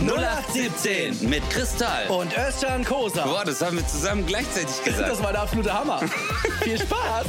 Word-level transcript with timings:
0817 0.00 1.30
mit 1.30 1.48
Kristall. 1.50 2.08
Und 2.08 2.36
Özcan 2.36 2.84
Kosa. 2.84 3.24
Boah, 3.24 3.44
das 3.44 3.62
haben 3.62 3.76
wir 3.76 3.86
zusammen 3.86 4.26
gleichzeitig 4.26 4.82
gesagt. 4.82 5.08
Das 5.08 5.22
war 5.22 5.30
der 5.30 5.42
absolute 5.42 5.72
Hammer. 5.72 6.00
Viel 6.62 6.78
Spaß. 6.78 7.26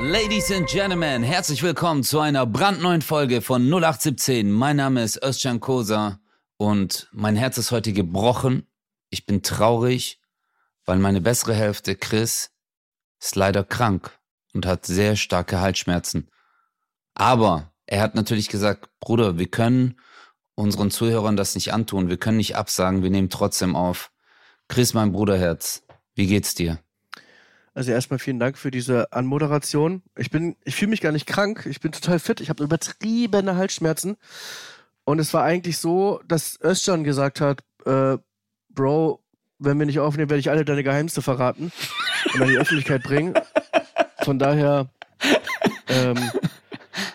Ladies 0.00 0.50
and 0.50 0.68
Gentlemen, 0.68 1.22
herzlich 1.22 1.62
willkommen 1.62 2.02
zu 2.02 2.18
einer 2.18 2.46
brandneuen 2.46 3.00
Folge 3.00 3.42
von 3.42 3.62
0817. 3.62 4.50
Mein 4.50 4.76
Name 4.76 5.04
ist 5.04 5.22
Özcan 5.22 5.60
Kosa 5.60 6.18
und 6.56 7.08
mein 7.12 7.36
Herz 7.36 7.58
ist 7.58 7.70
heute 7.70 7.92
gebrochen. 7.92 8.66
Ich 9.10 9.24
bin 9.24 9.44
traurig, 9.44 10.20
weil 10.84 10.98
meine 10.98 11.20
bessere 11.20 11.54
Hälfte, 11.54 11.94
Chris, 11.94 12.50
ist 13.20 13.36
leider 13.36 13.62
krank 13.62 14.18
und 14.52 14.66
hat 14.66 14.84
sehr 14.84 15.14
starke 15.14 15.60
Halsschmerzen. 15.60 16.28
Aber 17.14 17.72
er 17.86 18.00
hat 18.00 18.16
natürlich 18.16 18.48
gesagt, 18.48 18.88
Bruder, 18.98 19.38
wir 19.38 19.46
können 19.46 19.96
unseren 20.54 20.90
Zuhörern 20.90 21.36
das 21.36 21.54
nicht 21.54 21.72
antun. 21.72 22.08
Wir 22.08 22.16
können 22.16 22.36
nicht 22.36 22.56
absagen, 22.56 23.02
wir 23.02 23.10
nehmen 23.10 23.30
trotzdem 23.30 23.76
auf. 23.76 24.10
Chris, 24.68 24.94
mein 24.94 25.12
Bruderherz, 25.12 25.82
wie 26.14 26.26
geht's 26.26 26.54
dir? 26.54 26.78
Also 27.74 27.90
erstmal 27.90 28.18
vielen 28.18 28.38
Dank 28.38 28.58
für 28.58 28.70
diese 28.70 29.12
Anmoderation. 29.12 30.02
Ich 30.16 30.30
bin, 30.30 30.56
ich 30.64 30.74
fühle 30.74 30.90
mich 30.90 31.00
gar 31.00 31.12
nicht 31.12 31.26
krank. 31.26 31.66
Ich 31.68 31.80
bin 31.80 31.90
total 31.90 32.18
fit. 32.18 32.40
Ich 32.40 32.50
habe 32.50 32.62
übertriebene 32.62 33.56
Halsschmerzen. 33.56 34.16
Und 35.04 35.18
es 35.18 35.32
war 35.32 35.42
eigentlich 35.44 35.78
so, 35.78 36.20
dass 36.28 36.58
Özcan 36.62 37.02
gesagt 37.02 37.40
hat, 37.40 37.62
äh, 37.86 38.18
Bro, 38.68 39.22
wenn 39.58 39.78
wir 39.78 39.86
nicht 39.86 40.00
aufnehmen, 40.00 40.30
werde 40.30 40.40
ich 40.40 40.50
alle 40.50 40.64
deine 40.64 40.82
Geheimnisse 40.82 41.22
verraten 41.22 41.72
und 42.34 42.42
an 42.42 42.48
die 42.48 42.58
Öffentlichkeit 42.58 43.02
bringen. 43.02 43.34
Von 44.22 44.38
daher, 44.38 44.88
ähm, 45.88 46.18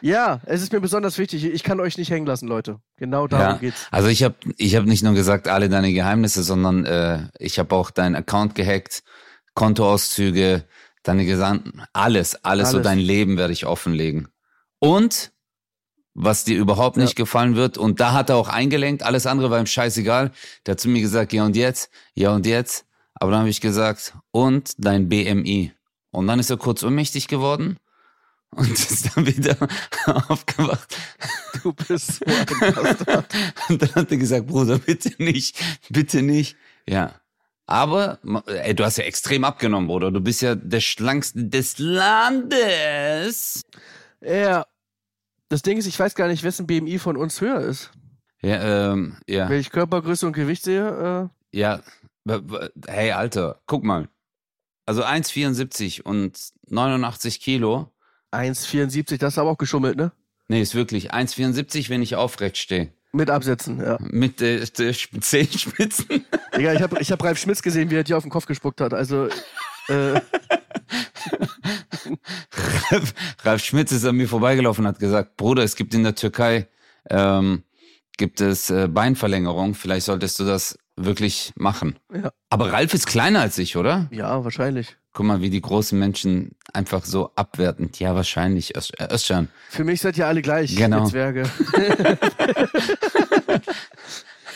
ja, 0.01 0.41
es 0.45 0.61
ist 0.61 0.71
mir 0.71 0.79
besonders 0.79 1.17
wichtig. 1.17 1.43
Ich 1.45 1.63
kann 1.63 1.79
euch 1.79 1.97
nicht 1.97 2.11
hängen 2.11 2.25
lassen, 2.25 2.47
Leute. 2.47 2.79
Genau 2.97 3.27
darum 3.27 3.45
Ja, 3.45 3.57
geht's. 3.57 3.87
Also 3.91 4.07
ich 4.09 4.23
habe 4.23 4.35
ich 4.57 4.75
hab 4.75 4.85
nicht 4.85 5.03
nur 5.03 5.13
gesagt, 5.13 5.47
alle 5.47 5.69
deine 5.69 5.93
Geheimnisse, 5.93 6.43
sondern 6.43 6.85
äh, 6.85 7.27
ich 7.39 7.59
habe 7.59 7.75
auch 7.75 7.91
deinen 7.91 8.15
Account 8.15 8.55
gehackt, 8.55 9.03
Kontoauszüge, 9.53 10.63
deine 11.03 11.25
gesamten, 11.25 11.81
alles, 11.93 12.43
alles, 12.43 12.71
so 12.71 12.77
Alles. 12.77 12.85
dein 12.85 12.99
Leben 12.99 13.37
werde 13.37 13.53
ich 13.53 13.65
offenlegen. 13.65 14.27
Und 14.79 15.31
was 16.13 16.43
dir 16.43 16.57
überhaupt 16.57 16.97
nicht 16.97 17.15
gefallen 17.15 17.55
wird, 17.55 17.77
und 17.77 17.99
da 17.99 18.13
hat 18.13 18.29
er 18.29 18.37
auch 18.37 18.49
eingelenkt, 18.49 19.03
alles 19.03 19.25
andere 19.27 19.51
war 19.51 19.59
ihm 19.59 19.67
scheißegal. 19.67 20.31
Der 20.65 20.71
hat 20.73 20.79
zu 20.79 20.89
mir 20.89 21.01
gesagt, 21.01 21.31
ja 21.31 21.45
und 21.45 21.55
jetzt, 21.55 21.91
ja 22.15 22.31
und 22.33 22.45
jetzt. 22.45 22.85
Aber 23.13 23.31
dann 23.31 23.41
habe 23.41 23.49
ich 23.49 23.61
gesagt, 23.61 24.13
und 24.31 24.73
dein 24.77 25.09
BMI. 25.09 25.73
Und 26.11 26.27
dann 26.27 26.39
ist 26.39 26.49
er 26.49 26.57
kurz 26.57 26.83
ohnmächtig 26.83 27.27
geworden 27.27 27.77
und 28.51 28.71
ist 28.71 29.15
dann 29.15 29.25
wieder 29.25 29.57
aufgewacht. 30.29 30.95
Du 31.61 31.73
bist 31.73 32.19
so 32.19 32.25
ein 32.25 32.73
Bastard. 32.73 33.33
Und 33.69 33.81
dann 33.81 33.95
hat 33.95 34.11
er 34.11 34.17
gesagt, 34.17 34.47
Bruder, 34.47 34.77
bitte 34.79 35.11
nicht, 35.17 35.59
bitte 35.89 36.21
nicht. 36.21 36.55
Ja. 36.87 37.19
Aber, 37.65 38.19
ey, 38.45 38.73
du 38.73 38.85
hast 38.85 38.97
ja 38.97 39.03
extrem 39.03 39.43
abgenommen, 39.43 39.87
Bruder. 39.87 40.09
Du 40.11 40.21
bist 40.21 40.41
ja 40.41 40.55
der 40.55 40.79
schlankste 40.79 41.43
des 41.45 41.77
Landes. 41.79 43.65
Ja. 44.21 44.65
Das 45.49 45.61
Ding 45.61 45.77
ist, 45.77 45.85
ich 45.85 45.99
weiß 45.99 46.15
gar 46.15 46.27
nicht, 46.27 46.43
wessen 46.43 46.67
BMI 46.67 46.97
von 46.97 47.17
uns 47.17 47.41
höher 47.41 47.59
ist. 47.61 47.91
Ja, 48.41 48.91
ähm, 48.91 49.17
ja, 49.27 49.49
Wenn 49.49 49.59
ich 49.59 49.71
Körpergröße 49.71 50.27
und 50.27 50.33
Gewicht 50.33 50.63
sehe, 50.63 51.29
äh, 51.53 51.57
ja. 51.57 51.81
Hey, 52.87 53.11
Alter, 53.11 53.61
guck 53.65 53.83
mal. 53.83 54.09
Also 54.85 55.03
1,74 55.03 56.01
und 56.01 56.39
89 56.69 57.39
Kilo. 57.39 57.91
Äh, 58.31 58.37
1,74, 58.37 59.17
das 59.17 59.33
ist 59.33 59.37
aber 59.37 59.51
auch 59.51 59.57
geschummelt, 59.57 59.97
ne? 59.97 60.11
Nee, 60.47 60.61
ist 60.61 60.75
wirklich 60.75 61.13
1,74, 61.13 61.89
wenn 61.89 62.01
ich 62.01 62.15
aufrecht 62.15 62.57
stehe. 62.57 62.93
Mit 63.11 63.29
Absätzen, 63.29 63.81
ja. 63.81 63.97
Mit 63.99 64.41
äh, 64.41 64.63
Zehenspitzen. 65.21 66.25
Digga, 66.55 66.73
ich 66.73 66.81
habe 66.81 66.99
ich 66.99 67.11
hab 67.11 67.23
Ralf 67.23 67.39
Schmitz 67.39 67.61
gesehen, 67.61 67.89
wie 67.89 67.95
er 67.95 68.03
dir 68.03 68.17
auf 68.17 68.23
den 68.23 68.29
Kopf 68.29 68.45
gespuckt 68.45 68.81
hat. 68.81 68.93
Also, 68.93 69.27
äh, 69.87 70.21
Ralf, 72.91 73.13
Ralf 73.43 73.63
Schmitz 73.63 73.91
ist 73.91 74.05
an 74.05 74.15
mir 74.15 74.27
vorbeigelaufen 74.27 74.85
und 74.85 74.89
hat 74.89 74.99
gesagt, 74.99 75.37
Bruder, 75.37 75.63
es 75.63 75.75
gibt 75.75 75.93
in 75.93 76.03
der 76.03 76.15
Türkei, 76.15 76.67
ähm, 77.09 77.63
gibt 78.17 78.41
es 78.41 78.69
äh, 78.69 78.87
Beinverlängerung, 78.87 79.75
vielleicht 79.75 80.05
solltest 80.05 80.39
du 80.39 80.45
das 80.45 80.77
wirklich 80.95 81.53
machen. 81.55 81.97
Ja. 82.13 82.31
Aber 82.49 82.71
Ralf 82.71 82.93
ist 82.93 83.07
kleiner 83.07 83.41
als 83.41 83.57
ich, 83.57 83.77
oder? 83.77 84.07
ja, 84.11 84.43
wahrscheinlich. 84.43 84.97
Guck 85.17 85.25
mal, 85.25 85.41
wie 85.41 85.49
die 85.49 85.61
großen 85.61 85.97
Menschen 85.97 86.51
einfach 86.73 87.03
so 87.03 87.31
abwertend. 87.33 87.99
Ja, 87.99 88.13
wahrscheinlich, 88.13 88.77
Öz 88.77 88.91
äh, 88.99 89.11
Özcan. 89.11 89.47
Für 89.67 89.83
mich 89.83 89.99
seid 90.01 90.15
ihr 90.15 90.27
alle 90.27 90.43
gleich, 90.43 90.75
Genau. 90.75 91.05
ihr 91.05 91.09
Zwerge. 91.09 91.49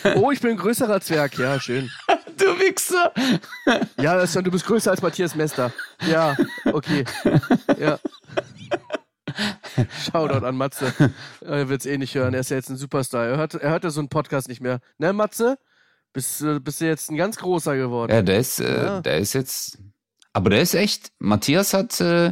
oh, 0.17 0.29
ich 0.29 0.39
bin 0.39 0.51
ein 0.51 0.57
größerer 0.57 1.01
Zwerg. 1.01 1.35
Ja, 1.39 1.59
schön. 1.59 1.89
Du 2.37 2.45
Wichser! 2.59 3.11
Ja, 3.99 4.21
Özcan, 4.21 4.43
du 4.43 4.51
bist 4.51 4.67
größer 4.67 4.91
als 4.91 5.01
Matthias 5.01 5.33
Mester. 5.33 5.73
Ja, 6.07 6.37
okay. 6.65 7.05
Ja. 7.79 7.97
Shoutout 10.11 10.45
an 10.45 10.57
Matze. 10.57 10.93
Er 11.41 11.69
wird's 11.69 11.87
eh 11.87 11.97
nicht 11.97 12.13
hören. 12.13 12.35
Er 12.35 12.41
ist 12.41 12.51
ja 12.51 12.57
jetzt 12.57 12.69
ein 12.69 12.77
Superstar. 12.77 13.25
Er 13.25 13.37
hört, 13.37 13.55
er 13.55 13.71
hört 13.71 13.83
ja 13.83 13.89
so 13.89 13.99
einen 13.99 14.09
Podcast 14.09 14.47
nicht 14.47 14.61
mehr. 14.61 14.79
Ne, 14.99 15.11
Matze? 15.11 15.57
Bist, 16.13 16.43
äh, 16.43 16.59
bist 16.59 16.81
du 16.81 16.85
jetzt 16.85 17.09
ein 17.09 17.17
ganz 17.17 17.37
großer 17.37 17.75
geworden? 17.75 18.11
Ja, 18.11 18.21
der 18.21 18.37
ist, 18.37 18.59
äh, 18.59 18.83
Ja. 18.85 19.01
der 19.01 19.17
ist 19.17 19.33
jetzt, 19.33 19.79
aber 20.33 20.49
der 20.51 20.61
ist 20.61 20.73
echt, 20.73 21.11
Matthias 21.19 21.73
hat 21.73 21.99
äh, 22.01 22.27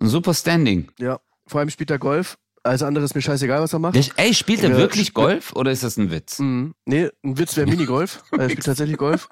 ein 0.00 0.08
super 0.08 0.34
Standing. 0.34 0.90
Ja. 0.98 1.20
Vor 1.46 1.60
allem 1.60 1.70
spielt 1.70 1.90
er 1.90 1.98
Golf. 1.98 2.36
Alles 2.62 2.82
andere 2.82 3.04
ist 3.04 3.14
mir 3.14 3.22
scheißegal, 3.22 3.60
was 3.62 3.72
er 3.72 3.78
macht. 3.78 3.94
Der, 3.94 4.04
ey, 4.16 4.34
spielt 4.34 4.62
er 4.64 4.70
Ja, 4.70 4.76
wirklich 4.76 5.14
Golf 5.14 5.52
oder 5.52 5.70
ist 5.70 5.84
das 5.84 5.96
ein 5.98 6.10
Witz? 6.10 6.40
Mhm. 6.40 6.74
Nee, 6.84 7.10
ein 7.24 7.38
Witz 7.38 7.56
wäre 7.56 7.68
Minigolf. 7.68 8.22
er 8.32 8.50
spielt 8.50 8.66
tatsächlich 8.66 8.96
Golf. 8.96 9.28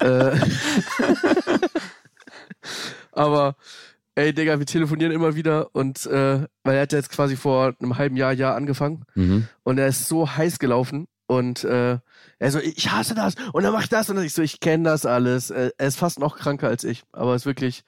äh, 0.00 0.32
aber, 3.12 3.56
ey, 4.14 4.32
Digga, 4.34 4.58
wir 4.58 4.66
telefonieren 4.66 5.12
immer 5.12 5.34
wieder 5.34 5.74
und, 5.74 6.04
äh, 6.06 6.46
weil 6.64 6.74
er 6.76 6.82
hat 6.82 6.92
ja 6.92 6.98
jetzt 6.98 7.10
quasi 7.10 7.36
vor 7.36 7.74
einem 7.80 7.96
halben 7.98 8.16
Jahr, 8.16 8.32
Jahr 8.32 8.54
angefangen 8.54 9.04
Mhm. 9.14 9.48
und 9.62 9.78
er 9.78 9.88
ist 9.88 10.06
so 10.08 10.28
heiß 10.36 10.58
gelaufen 10.58 11.06
und, 11.26 11.64
äh, 11.64 11.98
er 12.38 12.50
so, 12.50 12.58
ich 12.58 12.90
hasse 12.90 13.14
das 13.14 13.34
und 13.52 13.64
er 13.64 13.72
macht 13.72 13.92
das 13.92 14.10
und 14.10 14.18
ich 14.22 14.32
so, 14.34 14.42
ich 14.42 14.60
kenne 14.60 14.84
das 14.84 15.06
alles. 15.06 15.50
Äh, 15.50 15.70
er 15.78 15.86
ist 15.88 15.96
fast 15.98 16.18
noch 16.18 16.36
kranker 16.38 16.68
als 16.68 16.84
ich, 16.84 17.04
aber 17.12 17.34
ist 17.34 17.46
wirklich, 17.46 17.82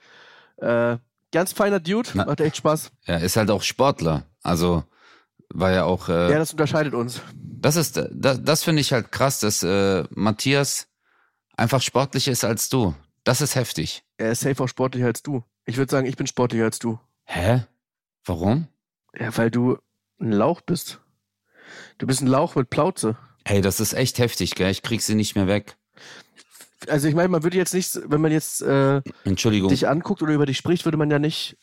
äh, 0.57 0.97
ganz 1.33 1.53
feiner 1.53 1.81
Dude, 1.81 2.09
Na. 2.15 2.25
macht 2.25 2.41
echt 2.41 2.57
Spaß. 2.57 2.91
Er 3.05 3.21
ist 3.21 3.37
halt 3.37 3.51
auch 3.51 3.63
Sportler. 3.63 4.25
Also 4.43 4.85
war 5.51 5.71
ja 5.73 5.85
auch. 5.85 6.09
Äh, 6.09 6.31
Ja, 6.33 6.39
das 6.39 6.53
unterscheidet 6.53 6.95
uns. 6.95 7.21
das 7.35 7.77
ist, 7.77 8.01
das, 8.11 8.43
das 8.43 8.63
finde 8.65 8.81
ich 8.81 8.93
halt 8.93 9.13
krass, 9.13 9.41
dass 9.41 9.63
äh, 9.63 10.05
Matthias 10.11 10.89
einfach 11.57 11.83
sportlicher 11.83 12.33
ist 12.33 12.45
als 12.45 12.69
du. 12.69 12.95
Das 13.25 13.41
ist 13.41 13.55
heftig. 13.57 14.05
Er 14.17 14.33
ist 14.33 14.41
safe 14.41 14.63
auch 14.63 14.69
sportlicher 14.69 15.07
als 15.07 15.23
du. 15.23 15.45
Ich 15.67 15.77
würde 15.77 15.91
sagen, 15.91 16.07
ich 16.07 16.17
bin 16.17 16.27
sportlicher 16.27 16.65
als 16.65 16.79
du. 16.79 16.99
Hä? 17.25 17.65
Warum? 18.25 18.69
Ja, 19.19 19.37
weil 19.37 19.51
du 19.51 19.77
ein 20.21 20.33
Lauch 20.33 20.61
bist. 20.63 21.01
Du 21.99 22.07
bist 22.07 22.23
ein 22.23 22.27
Lauch 22.27 22.55
mit 22.55 22.71
Plauze. 22.71 23.17
Ey, 23.49 23.63
das 23.63 23.81
ist 23.81 23.95
echt 23.95 24.19
heftig, 24.19 24.55
gell? 24.55 24.71
Ich 24.71 24.83
krieg 24.83 25.01
sie 25.01 25.15
nicht 25.15 25.35
mehr 25.35 25.47
weg. 25.47 25.77
Also 26.87 27.09
ich 27.09 27.15
meine, 27.15 27.29
man 27.29 27.43
würde 27.43 27.57
jetzt 27.57 27.73
nicht, 27.73 27.99
wenn 28.05 28.21
man 28.21 28.31
jetzt 28.31 28.61
äh, 28.63 29.01
Entschuldigung. 29.25 29.71
dich 29.71 29.89
anguckt 29.89 30.23
oder 30.23 30.35
über 30.35 30.45
dich 30.47 30.59
spricht, 30.59 30.85
würde 30.85 30.99
man 30.99 31.11
ja 31.11 31.19
nicht 31.19 31.57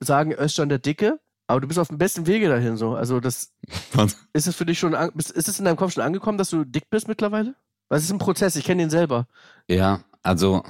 sagen, 0.00 0.32
Özcan 0.32 0.68
der 0.68 0.78
Dicke, 0.78 1.18
aber 1.48 1.60
du 1.60 1.66
bist 1.66 1.78
auf 1.78 1.88
dem 1.88 1.98
besten 1.98 2.26
Wege 2.26 2.48
dahin 2.48 2.76
so. 2.76 2.94
Also 2.94 3.18
das 3.20 3.52
Was? 3.92 4.16
ist 4.32 4.46
es 4.46 4.54
für 4.56 4.64
dich 4.64 4.78
schon, 4.78 4.94
ist 5.16 5.48
es 5.48 5.58
in 5.58 5.64
deinem 5.64 5.76
Kopf 5.76 5.92
schon 5.92 6.04
angekommen, 6.04 6.38
dass 6.38 6.50
du 6.50 6.64
dick 6.64 6.88
bist 6.88 7.08
mittlerweile? 7.08 7.54
Was 7.88 8.04
ist 8.04 8.10
ein 8.10 8.18
Prozess? 8.18 8.56
Ich 8.56 8.64
kenne 8.64 8.82
den 8.82 8.90
selber. 8.90 9.26
Ja, 9.68 10.04
also 10.22 10.62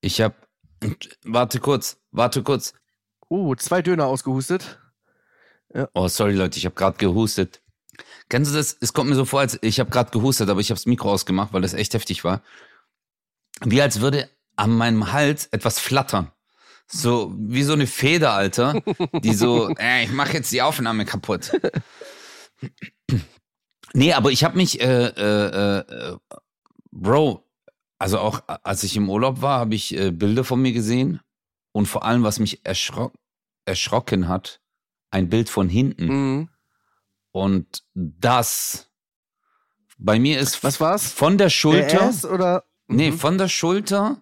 ich 0.00 0.20
hab. 0.20 0.34
Warte 1.24 1.60
kurz, 1.60 1.98
warte 2.10 2.42
kurz. 2.42 2.72
Oh, 3.28 3.54
zwei 3.54 3.82
Döner 3.82 4.06
ausgehustet. 4.06 4.78
Oh, 5.94 6.08
sorry 6.08 6.34
Leute, 6.34 6.58
ich 6.58 6.64
habe 6.64 6.74
gerade 6.74 6.96
gehustet. 6.98 7.61
Kennst 8.28 8.52
du 8.52 8.56
das? 8.56 8.76
Es 8.80 8.92
kommt 8.92 9.10
mir 9.10 9.16
so 9.16 9.24
vor, 9.24 9.40
als 9.40 9.58
ich 9.62 9.80
habe 9.80 9.90
gerade 9.90 10.10
gehustet, 10.10 10.48
aber 10.48 10.60
ich 10.60 10.70
habe 10.70 10.78
das 10.78 10.86
Mikro 10.86 11.12
ausgemacht, 11.12 11.52
weil 11.52 11.62
das 11.62 11.74
echt 11.74 11.94
heftig 11.94 12.24
war. 12.24 12.42
Wie 13.64 13.82
als 13.82 14.00
würde 14.00 14.30
an 14.56 14.70
meinem 14.70 15.12
Hals 15.12 15.46
etwas 15.46 15.78
flattern. 15.78 16.30
So 16.86 17.34
wie 17.38 17.62
so 17.62 17.72
eine 17.72 17.86
Feder, 17.86 18.32
Alter, 18.32 18.82
die 19.22 19.34
so, 19.34 19.68
äh, 19.78 20.04
ich 20.04 20.12
mache 20.12 20.34
jetzt 20.34 20.52
die 20.52 20.62
Aufnahme 20.62 21.04
kaputt. 21.04 21.52
Nee, 23.94 24.12
aber 24.12 24.30
ich 24.30 24.44
habe 24.44 24.56
mich, 24.56 24.80
äh, 24.80 25.06
äh, 25.06 25.78
äh, 25.78 26.16
Bro, 26.90 27.46
also 27.98 28.18
auch 28.18 28.42
als 28.46 28.82
ich 28.82 28.96
im 28.96 29.08
Urlaub 29.08 29.42
war, 29.42 29.60
habe 29.60 29.74
ich 29.74 29.96
äh, 29.96 30.10
Bilder 30.10 30.44
von 30.44 30.60
mir 30.60 30.72
gesehen 30.72 31.20
und 31.72 31.86
vor 31.86 32.04
allem, 32.04 32.22
was 32.22 32.38
mich 32.38 32.64
erschrock, 32.64 33.14
erschrocken 33.64 34.28
hat, 34.28 34.60
ein 35.10 35.28
Bild 35.28 35.48
von 35.48 35.68
hinten. 35.68 36.06
Mhm. 36.06 36.48
Und 37.32 37.82
das 37.94 38.88
bei 39.98 40.18
mir 40.18 40.38
ist 40.40 40.62
Was 40.64 40.80
war's? 40.80 41.10
von 41.12 41.38
der 41.38 41.48
Schulter, 41.50 42.02
Ass 42.02 42.24
oder? 42.24 42.64
nee, 42.88 43.10
Mhm. 43.10 43.18
von 43.18 43.38
der 43.38 43.48
Schulter 43.48 44.20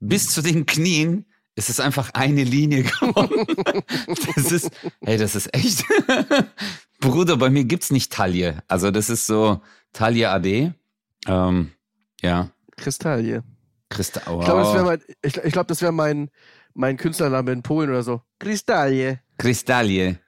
bis 0.00 0.28
zu 0.30 0.42
den 0.42 0.66
Knien 0.66 1.26
ist 1.54 1.68
es 1.68 1.80
einfach 1.80 2.10
eine 2.14 2.44
Linie 2.44 2.82
geworden. 3.00 3.46
das 4.36 4.50
ist, 4.52 4.70
hey, 5.02 5.18
das 5.18 5.34
ist 5.34 5.54
echt. 5.54 5.84
Bruder, 7.00 7.36
bei 7.36 7.50
mir 7.50 7.64
gibt's 7.64 7.90
nicht 7.90 8.12
Taille. 8.12 8.62
Also 8.68 8.90
das 8.90 9.10
ist 9.10 9.26
so, 9.26 9.60
Talia 9.92 10.32
AD. 10.32 10.72
Ähm, 11.26 11.72
ja. 12.22 12.50
Kristalie. 12.76 13.42
Christa, 13.90 14.20
Ich 14.20 14.24
glaube, 14.26 14.44
das 14.62 14.72
wäre 14.74 14.84
wow. 14.84 14.86
mein, 14.86 15.02
ich, 15.22 15.36
ich 15.36 15.52
glaub, 15.52 15.68
das 15.68 15.82
wär 15.82 15.92
mein, 15.92 16.30
mein 16.72 16.96
Künstlername 16.96 17.52
in 17.52 17.62
Polen 17.62 17.90
oder 17.90 18.02
so. 18.02 18.22
Kristalie. 18.38 19.20
Kristallie. 19.36 20.18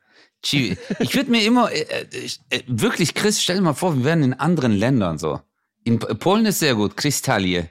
Chi- 0.44 0.76
Ich 1.00 1.14
würde 1.14 1.30
mir 1.30 1.42
immer, 1.44 1.72
äh, 1.72 1.80
äh, 1.80 2.28
äh, 2.50 2.62
wirklich, 2.66 3.14
Chris, 3.14 3.42
stell 3.42 3.56
dir 3.56 3.62
mal 3.62 3.74
vor, 3.74 3.96
wir 3.96 4.04
wären 4.04 4.22
in 4.22 4.34
anderen 4.34 4.72
Ländern 4.72 5.18
so. 5.18 5.40
In 5.84 5.98
Polen 5.98 6.46
ist 6.46 6.60
sehr 6.60 6.74
gut, 6.74 6.96
Kristallie. 6.96 7.68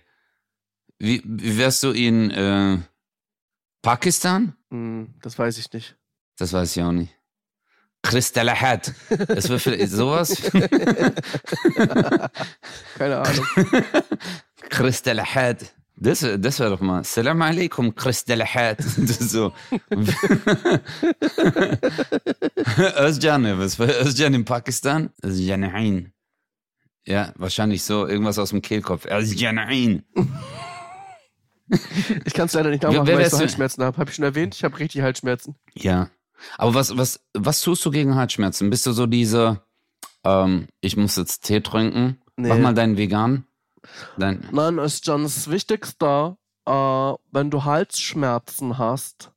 Wie, 1.00 1.22
wie 1.26 1.58
wärst 1.58 1.84
du 1.84 1.92
in 1.92 2.32
äh, 2.32 2.78
Pakistan? 3.82 4.56
Hm, 4.70 5.14
das 5.22 5.38
weiß 5.40 5.58
ich 5.58 5.72
nicht. 5.74 5.96
Das 6.38 6.54
weiß 6.54 6.76
ich 6.78 6.84
auch 6.84 6.92
nicht. 6.92 7.14
Kristallahat. 8.02 8.94
Das 9.28 9.48
wäre 9.50 9.60
vielleicht 9.60 9.92
sowas. 9.92 10.36
Keine 12.98 13.18
Ahnung. 13.20 13.46
Kristallahat. 14.70 15.74
Das, 15.96 16.26
das 16.40 16.60
wäre 16.60 16.72
doch 16.72 16.82
mal. 16.82 17.04
Salam 17.04 17.42
alaikum, 17.42 17.94
ist 17.96 19.30
so. 19.30 19.54
Özcan, 22.98 23.60
was 23.60 23.76
für 23.76 23.86
Özcan 23.86 24.34
in 24.34 24.44
Pakistan? 24.44 25.12
Özcan 25.24 26.12
Ja, 27.06 27.32
wahrscheinlich 27.36 27.84
so. 27.84 28.08
Irgendwas 28.08 28.40
aus 28.40 28.50
dem 28.50 28.62
Kehlkopf. 28.62 29.06
Özcan 29.06 30.04
Ich 32.26 32.34
kann 32.34 32.46
es 32.46 32.54
leider 32.54 32.70
nicht 32.70 32.84
nachmachen, 32.84 33.08
wer 33.08 33.18
weil 33.18 33.26
ich 33.26 33.32
so? 33.32 33.40
Halsschmerzen 33.40 33.84
habe. 33.84 33.98
Habe 33.98 34.10
ich 34.10 34.16
schon 34.16 34.26
erwähnt? 34.26 34.54
Ich 34.56 34.64
habe 34.64 34.78
richtig 34.80 35.02
Halsschmerzen. 35.02 35.56
Ja. 35.74 36.10
Aber 36.58 36.74
was, 36.74 36.98
was, 36.98 37.22
was 37.34 37.62
tust 37.62 37.86
du 37.86 37.92
gegen 37.92 38.16
Halsschmerzen? 38.16 38.70
Bist 38.70 38.86
du 38.86 38.92
so 38.92 39.06
diese, 39.06 39.62
ähm, 40.24 40.68
ich 40.82 40.98
muss 40.98 41.16
jetzt 41.16 41.46
Tee 41.46 41.62
trinken? 41.62 42.22
Nee. 42.36 42.50
Mach 42.50 42.58
mal 42.58 42.74
deinen 42.74 42.98
Vegan. 42.98 43.46
Dein, 44.18 44.48
Nein, 44.52 44.78
ist 44.80 45.06
schon 45.06 45.24
das 45.24 45.50
Wichtigste, 45.50 46.38
äh, 46.66 46.72
wenn 47.32 47.50
du 47.52 47.64
Halsschmerzen 47.64 48.78
hast, 48.78 49.32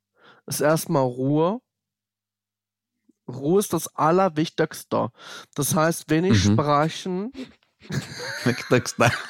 ist 0.47 0.61
erstmal 0.61 1.03
Ruhe. 1.03 1.61
Ruhe 3.29 3.59
ist 3.59 3.73
das 3.73 3.89
Allerwichtigste. 3.97 5.11
Das 5.55 5.75
heißt, 5.75 6.09
wenig 6.11 6.45
Mhm. 6.45 6.53
sprechen. 6.53 7.33
Wichtigste. 8.45 9.11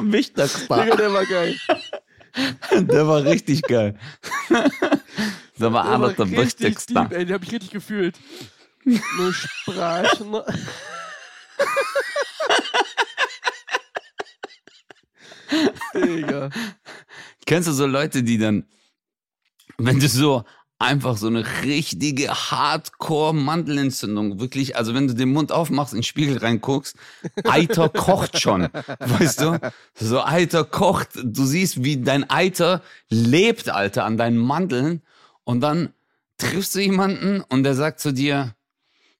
Wichtigste. 0.00 0.60
Digga, 0.74 0.96
der 0.96 1.12
war 1.12 1.24
geil. 1.26 1.56
Der 2.72 3.06
war 3.06 3.22
richtig 3.24 3.62
geil. 3.62 3.96
Der 5.58 5.72
war 5.72 5.88
einer 5.88 6.12
der 6.12 6.30
wichtigsten. 6.30 7.08
den 7.08 7.32
hab 7.32 7.42
ich 7.44 7.52
richtig 7.52 7.70
gefühlt. 7.70 8.18
Nur 8.84 9.32
sprechen. 9.32 10.36
Digga. 15.94 16.50
Kennst 17.46 17.68
du 17.68 17.72
so 17.72 17.86
Leute, 17.86 18.22
die 18.22 18.36
dann, 18.38 18.66
wenn 19.78 20.00
du 20.00 20.08
so 20.08 20.44
einfach 20.78 21.16
so 21.16 21.28
eine 21.28 21.46
richtige 21.62 22.28
Hardcore-Mandelentzündung, 22.28 24.38
wirklich, 24.40 24.76
also 24.76 24.94
wenn 24.94 25.08
du 25.08 25.14
den 25.14 25.32
Mund 25.32 25.52
aufmachst, 25.52 25.94
in 25.94 26.00
den 26.00 26.04
Spiegel 26.04 26.36
reinguckst, 26.38 26.96
Eiter 27.44 27.88
kocht 27.88 28.40
schon, 28.40 28.62
weißt 28.98 29.40
du? 29.40 29.60
So 29.94 30.22
Eiter 30.22 30.64
kocht, 30.64 31.10
du 31.14 31.44
siehst, 31.44 31.84
wie 31.84 32.02
dein 32.02 32.28
Eiter 32.28 32.82
lebt, 33.08 33.68
Alter, 33.68 34.04
an 34.04 34.16
deinen 34.16 34.38
Mandeln 34.38 35.02
und 35.44 35.60
dann 35.60 35.94
triffst 36.36 36.74
du 36.74 36.80
jemanden 36.80 37.42
und 37.42 37.62
der 37.62 37.74
sagt 37.74 38.00
zu 38.00 38.12
dir, 38.12 38.56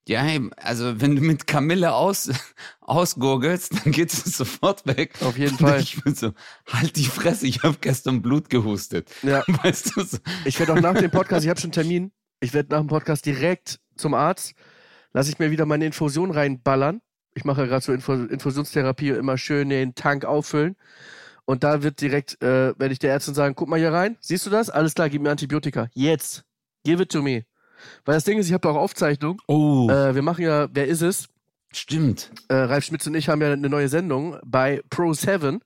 ja, 0.06 0.20
hey, 0.20 0.50
also 0.56 1.00
wenn 1.00 1.16
du 1.16 1.22
mit 1.22 1.46
Kamille 1.46 1.94
aus, 1.94 2.30
ausgurgelst, 2.80 3.84
dann 3.84 3.92
geht 3.92 4.12
es 4.12 4.24
sofort 4.36 4.86
weg. 4.86 5.14
Auf 5.22 5.38
jeden 5.38 5.56
Fall. 5.56 5.80
Ich 5.80 6.02
bin 6.02 6.14
so, 6.14 6.32
halt 6.70 6.96
die 6.96 7.06
Fresse, 7.06 7.46
ich 7.46 7.62
habe 7.62 7.76
gestern 7.80 8.20
Blut 8.20 8.50
gehustet. 8.50 9.10
Ja. 9.22 9.42
Weißt 9.62 9.96
du 9.96 10.02
so? 10.02 10.18
Ich 10.44 10.58
werde 10.58 10.74
auch 10.74 10.80
nach 10.80 10.94
dem 10.94 11.10
Podcast, 11.10 11.44
ich 11.44 11.50
habe 11.50 11.60
schon 11.60 11.68
einen 11.68 11.72
Termin, 11.72 12.12
ich 12.40 12.52
werde 12.52 12.70
nach 12.72 12.80
dem 12.80 12.88
Podcast 12.88 13.24
direkt 13.24 13.80
zum 13.96 14.12
Arzt, 14.12 14.54
lasse 15.12 15.30
ich 15.30 15.38
mir 15.38 15.50
wieder 15.50 15.64
meine 15.64 15.86
Infusion 15.86 16.30
reinballern. 16.30 17.00
Ich 17.34 17.44
mache 17.44 17.66
gerade 17.66 17.84
so 17.84 17.92
Infusionstherapie, 17.92 19.10
immer 19.10 19.38
schön 19.38 19.68
den 19.68 19.94
Tank 19.94 20.24
auffüllen. 20.24 20.76
Und 21.46 21.64
da 21.64 21.82
wird 21.82 22.00
direkt, 22.00 22.40
äh, 22.42 22.78
werde 22.78 22.92
ich 22.92 22.98
der 22.98 23.12
Ärztin 23.12 23.34
sagen, 23.34 23.54
guck 23.54 23.68
mal 23.68 23.78
hier 23.78 23.92
rein, 23.92 24.16
siehst 24.20 24.46
du 24.46 24.50
das? 24.50 24.70
Alles 24.70 24.94
klar, 24.94 25.10
gib 25.10 25.22
mir 25.22 25.30
Antibiotika. 25.30 25.88
Jetzt. 25.92 26.44
Give 26.84 27.02
it 27.02 27.10
to 27.10 27.22
me. 27.22 27.44
Weil 28.04 28.14
das 28.14 28.24
Ding 28.24 28.38
ist, 28.38 28.46
ich 28.46 28.52
habe 28.52 28.62
da 28.62 28.70
auch 28.70 28.76
Aufzeichnung. 28.80 29.40
Oh, 29.48 29.88
Äh, 29.90 30.14
wir 30.14 30.22
machen 30.22 30.42
ja, 30.44 30.68
wer 30.72 30.86
ist 30.86 31.02
es? 31.02 31.28
stimmt. 31.72 32.30
Äh, 32.48 32.54
Ralf 32.54 32.84
Schmitz 32.84 33.04
und 33.08 33.14
ich 33.16 33.28
haben 33.28 33.40
ja 33.42 33.52
eine 33.52 33.68
neue 33.68 33.88
Sendung 33.88 34.36
bei 34.44 34.80
Pro7, 34.90 35.60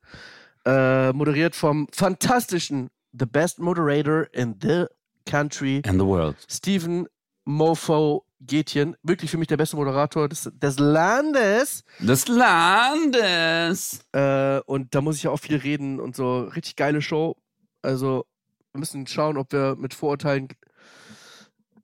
äh, 0.65 1.13
moderiert 1.13 1.55
vom 1.55 1.87
fantastischen 1.93 2.89
The 3.13 3.27
Best 3.27 3.59
Moderator 3.59 4.27
in 4.33 4.55
the 4.63 4.87
Country, 5.27 5.83
And 5.87 6.01
the 6.01 6.07
world. 6.07 6.37
Steven 6.49 7.07
Mofo 7.45 8.25
Getjen. 8.41 8.97
Wirklich 9.03 9.31
für 9.31 9.37
mich 9.37 9.49
der 9.49 9.57
beste 9.59 9.77
Moderator 9.77 10.29
des, 10.29 10.51
des 10.55 10.79
Landes. 10.79 11.83
Des 11.99 12.27
Landes. 12.29 14.01
Äh, 14.13 14.61
und 14.67 14.95
da 14.95 15.01
muss 15.01 15.17
ich 15.17 15.25
ja 15.25 15.31
auch 15.31 15.41
viel 15.41 15.57
reden 15.57 16.01
und 16.01 16.17
so. 16.17 16.41
Richtig 16.43 16.77
geile 16.77 17.03
Show. 17.03 17.37
Also, 17.83 18.25
wir 18.73 18.79
müssen 18.81 19.07
schauen, 19.07 19.37
ob 19.37 19.53
wir 19.53 19.77
mit 19.77 19.93
Vorurteilen 19.95 20.49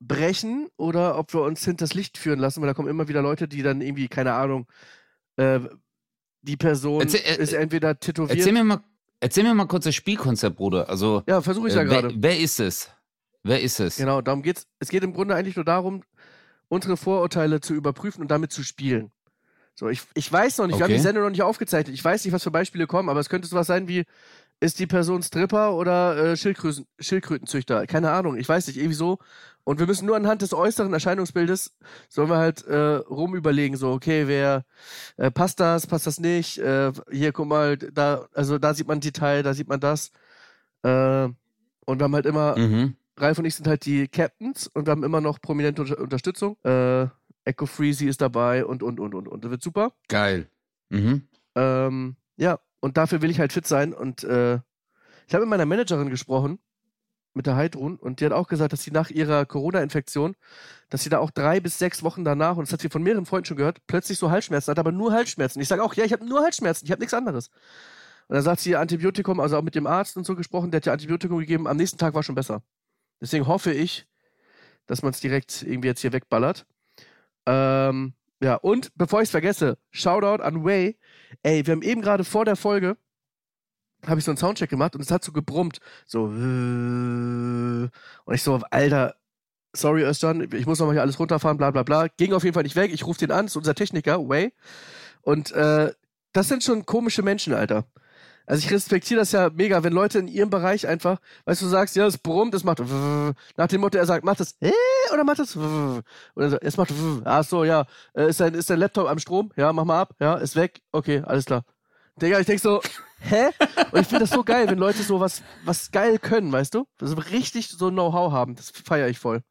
brechen 0.07 0.67
oder 0.77 1.17
ob 1.17 1.33
wir 1.33 1.41
uns 1.41 1.63
hinters 1.65 1.93
Licht 1.93 2.17
führen 2.17 2.39
lassen, 2.39 2.61
weil 2.61 2.67
da 2.67 2.73
kommen 2.73 2.89
immer 2.89 3.07
wieder 3.07 3.21
Leute, 3.21 3.47
die 3.47 3.61
dann 3.63 3.81
irgendwie, 3.81 4.07
keine 4.07 4.33
Ahnung, 4.33 4.67
äh, 5.37 5.59
die 6.41 6.57
Person 6.57 7.01
Erzähl- 7.01 7.21
äh, 7.25 7.41
ist 7.41 7.53
entweder 7.53 7.99
tätowiert. 7.99 8.37
Erzähl 8.37 8.53
mir 8.53 8.63
mal, 8.63 8.81
erzähl 9.19 9.43
mir 9.43 9.53
mal 9.53 9.65
kurz 9.65 9.85
das 9.85 9.95
Spielkonzept, 9.95 10.55
Bruder. 10.57 10.89
Also, 10.89 11.23
ja, 11.27 11.41
versuche 11.41 11.67
ich 11.69 11.73
ja 11.75 11.81
äh, 11.81 11.85
gerade. 11.85 12.13
wer 12.15 12.39
ist 12.39 12.59
es? 12.59 12.89
Wer 13.43 13.61
ist 13.61 13.79
es? 13.79 13.97
Genau, 13.97 14.21
darum 14.21 14.41
geht's. 14.41 14.67
Es 14.79 14.89
geht 14.89 15.03
im 15.03 15.13
Grunde 15.13 15.35
eigentlich 15.35 15.55
nur 15.55 15.65
darum, 15.65 16.03
unsere 16.67 16.97
Vorurteile 16.97 17.61
zu 17.61 17.73
überprüfen 17.73 18.21
und 18.21 18.31
damit 18.31 18.51
zu 18.51 18.63
spielen. 18.63 19.11
So, 19.75 19.89
ich, 19.89 20.01
ich 20.13 20.31
weiß 20.31 20.57
noch 20.59 20.67
nicht, 20.67 20.77
wir 20.77 20.83
haben 20.85 20.91
Okay. 20.91 20.97
die 20.97 21.03
Sendung 21.03 21.23
noch 21.25 21.29
nicht 21.31 21.43
aufgezeichnet. 21.43 21.93
Ich 21.93 22.03
weiß 22.03 22.23
nicht, 22.23 22.33
was 22.33 22.43
für 22.43 22.51
Beispiele 22.51 22.87
kommen, 22.87 23.09
aber 23.09 23.19
es 23.19 23.29
könnte 23.29 23.47
sowas 23.47 23.67
sein 23.67 23.87
wie, 23.87 24.05
ist 24.61 24.79
die 24.79 24.87
Person 24.87 25.21
Stripper 25.21 25.73
oder 25.75 26.15
äh, 26.31 26.37
Schildkröten, 26.37 26.85
Schildkrötenzüchter? 26.99 27.85
Keine 27.85 28.11
Ahnung, 28.11 28.37
ich 28.37 28.47
weiß 28.47 28.67
nicht, 28.67 28.77
irgendwie 28.77 28.95
so. 28.95 29.19
Und 29.65 29.79
wir 29.79 29.87
müssen 29.87 30.05
nur 30.05 30.15
anhand 30.15 30.41
des 30.41 30.53
äußeren 30.53 30.93
Erscheinungsbildes, 30.93 31.75
sollen 32.07 32.29
wir 32.29 32.37
halt 32.37 32.65
äh, 32.65 32.95
rumüberlegen, 32.95 33.75
so, 33.75 33.91
okay, 33.91 34.27
wer 34.27 34.63
äh, 35.17 35.31
passt 35.31 35.59
das, 35.59 35.87
passt 35.87 36.07
das 36.07 36.19
nicht? 36.19 36.59
Äh, 36.59 36.93
hier, 37.11 37.33
guck 37.33 37.47
mal, 37.47 37.75
da, 37.77 38.27
also 38.33 38.57
da 38.59 38.73
sieht 38.73 38.87
man 38.87 39.01
Detail, 39.01 39.43
da 39.43 39.53
sieht 39.53 39.67
man 39.67 39.79
das. 39.79 40.11
Äh, 40.83 41.25
und 41.85 41.99
wir 41.99 42.03
haben 42.03 42.15
halt 42.15 42.25
immer 42.25 42.57
Mhm. 42.57 42.95
Ralf 43.17 43.39
und 43.39 43.45
ich 43.45 43.55
sind 43.55 43.67
halt 43.67 43.85
die 43.85 44.07
Captains 44.07 44.67
und 44.67 44.85
wir 44.87 44.91
haben 44.91 45.03
immer 45.03 45.21
noch 45.21 45.41
prominente 45.41 45.81
Unter 45.81 45.99
Unterstützung. 45.99 46.57
Äh, 46.63 47.07
Echo 47.45 47.65
Freezy 47.65 48.07
ist 48.07 48.21
dabei 48.21 48.65
und, 48.65 48.83
und, 48.83 48.99
und, 48.99 49.15
und, 49.15 49.27
und. 49.27 49.43
Das 49.43 49.51
wird 49.51 49.63
super. 49.63 49.93
Geil. 50.07 50.49
Mhm. 50.89 51.27
Ähm, 51.55 52.15
ja, 52.37 52.59
und 52.81 52.97
dafür 52.97 53.21
will 53.21 53.29
ich 53.29 53.39
halt 53.39 53.53
fit 53.53 53.65
sein. 53.67 53.93
Und 53.93 54.23
äh, 54.23 54.55
ich 55.27 55.33
habe 55.33 55.45
mit 55.45 55.49
meiner 55.49 55.65
Managerin 55.65 56.09
gesprochen, 56.09 56.59
mit 57.35 57.45
der 57.45 57.55
Heidrun, 57.55 57.97
und 57.97 58.19
die 58.19 58.25
hat 58.25 58.31
auch 58.31 58.47
gesagt, 58.47 58.73
dass 58.73 58.83
sie 58.83 58.91
nach 58.91 59.09
ihrer 59.09 59.45
Corona-Infektion, 59.45 60.35
dass 60.89 61.03
sie 61.03 61.09
da 61.09 61.19
auch 61.19 61.31
drei 61.31 61.59
bis 61.59 61.77
sechs 61.77 62.01
Wochen 62.03 62.23
danach, 62.23 62.57
und 62.57 62.67
das 62.67 62.73
hat 62.73 62.81
sie 62.81 62.89
von 62.89 63.03
mehreren 63.03 63.25
Freunden 63.25 63.45
schon 63.45 63.57
gehört, 63.57 63.79
plötzlich 63.87 64.17
so 64.17 64.31
Halsschmerzen 64.31 64.71
hat, 64.71 64.79
aber 64.79 64.91
nur 64.91 65.11
Halsschmerzen. 65.11 65.61
Ich 65.61 65.67
sage 65.67 65.83
auch, 65.83 65.93
ja, 65.93 66.05
ich 66.05 66.13
habe 66.13 66.25
nur 66.25 66.41
Halsschmerzen, 66.41 66.85
ich 66.85 66.91
habe 66.91 67.01
nichts 67.01 67.13
anderes. 67.13 67.49
Und 68.27 68.35
dann 68.35 68.43
sagt 68.43 68.61
sie 68.61 68.75
Antibiotikum, 68.75 69.39
also 69.39 69.57
auch 69.57 69.61
mit 69.61 69.75
dem 69.75 69.85
Arzt 69.85 70.17
und 70.17 70.25
so 70.25 70.35
gesprochen, 70.35 70.71
der 70.71 70.79
hat 70.79 70.85
ja 70.85 70.93
Antibiotikum 70.93 71.37
gegeben, 71.39 71.67
am 71.67 71.77
nächsten 71.77 71.97
Tag 71.97 72.13
war 72.13 72.23
schon 72.23 72.35
besser. 72.35 72.63
Deswegen 73.21 73.47
hoffe 73.47 73.71
ich, 73.71 74.07
dass 74.87 75.03
man 75.03 75.11
es 75.11 75.19
direkt 75.19 75.63
irgendwie 75.63 75.89
jetzt 75.89 76.01
hier 76.01 76.13
wegballert. 76.13 76.65
Ähm, 77.45 78.13
ja, 78.41 78.55
und 78.55 78.91
bevor 78.95 79.21
ich 79.21 79.27
es 79.27 79.31
vergesse, 79.31 79.77
Shoutout 79.91 80.43
an 80.43 80.63
Way. 80.63 80.97
Ey, 81.43 81.65
wir 81.65 81.73
haben 81.73 81.81
eben 81.81 82.01
gerade 82.01 82.23
vor 82.23 82.45
der 82.45 82.55
Folge, 82.55 82.97
habe 84.07 84.19
ich 84.19 84.25
so 84.25 84.31
einen 84.31 84.37
Soundcheck 84.37 84.69
gemacht 84.69 84.95
und 84.95 85.01
es 85.01 85.11
hat 85.11 85.23
so 85.23 85.31
gebrummt. 85.31 85.79
So, 86.05 86.23
und 86.25 87.91
ich 88.31 88.43
so, 88.43 88.59
Alter, 88.71 89.15
sorry 89.73 90.03
Özcan, 90.03 90.47
ich 90.53 90.65
muss 90.65 90.79
nochmal 90.79 90.95
hier 90.95 91.01
alles 91.01 91.19
runterfahren, 91.19 91.57
bla 91.57 91.71
bla 91.71 91.83
bla. 91.83 92.07
Ging 92.17 92.33
auf 92.33 92.43
jeden 92.43 92.53
Fall 92.53 92.63
nicht 92.63 92.75
weg. 92.75 92.91
Ich 92.93 93.05
rufe 93.05 93.19
den 93.19 93.31
an, 93.31 93.45
ist 93.45 93.55
unser 93.55 93.75
Techniker, 93.75 94.27
Way. 94.27 94.53
Und 95.21 95.51
äh, 95.51 95.93
das 96.33 96.47
sind 96.47 96.63
schon 96.63 96.85
komische 96.85 97.21
Menschen, 97.21 97.53
Alter. 97.53 97.85
Also 98.47 98.63
ich 98.65 98.71
respektiere 98.71 99.19
das 99.21 99.31
ja 99.31 99.49
mega, 99.49 99.83
wenn 99.83 99.93
Leute 99.93 100.19
in 100.19 100.27
ihrem 100.27 100.51
Bereich 100.51 100.87
einfach, 100.87 101.19
weißt 101.45 101.61
du, 101.63 101.67
sagst, 101.67 101.95
ja, 101.95 102.05
es 102.05 102.17
brummt, 102.19 102.53
es 102.53 102.63
macht 102.63 102.79
nach 103.57 103.67
dem 103.67 103.81
Motto, 103.81 103.97
er 103.97 104.05
sagt, 104.05 104.23
macht 104.23 104.39
das 104.39 104.55
äh, 104.61 104.71
oder 105.11 105.23
macht 105.23 105.39
das 105.39 105.57
oder 105.57 106.03
so, 106.49 106.57
es 106.61 106.77
macht 106.77 106.93
ach 107.23 107.43
so, 107.43 107.63
ja, 107.63 107.85
äh, 108.13 108.29
ist 108.29 108.39
dein, 108.39 108.53
ist 108.53 108.69
dein 108.69 108.79
Laptop 108.79 109.07
am 109.07 109.17
Strom? 109.17 109.51
Ja, 109.55 109.73
mach 109.73 109.85
mal 109.85 109.99
ab, 109.99 110.15
ja, 110.19 110.35
ist 110.35 110.55
weg, 110.55 110.81
okay, 110.91 111.23
alles 111.25 111.45
klar. 111.45 111.63
Digga, 112.21 112.39
ich 112.39 112.45
denk 112.45 112.59
so, 112.59 112.81
hä? 113.19 113.49
Und 113.91 114.01
ich 114.01 114.07
finde 114.07 114.25
das 114.25 114.29
so 114.29 114.43
geil, 114.43 114.69
wenn 114.69 114.77
Leute 114.77 115.03
so 115.03 115.19
was, 115.19 115.41
was 115.63 115.91
geil 115.91 116.17
können, 116.19 116.51
weißt 116.51 116.73
du? 116.73 116.87
Also 117.01 117.15
richtig 117.15 117.69
so 117.69 117.89
Know-how 117.89 118.31
haben, 118.31 118.55
das 118.55 118.71
feiere 118.71 119.09
ich 119.09 119.19
voll. 119.19 119.43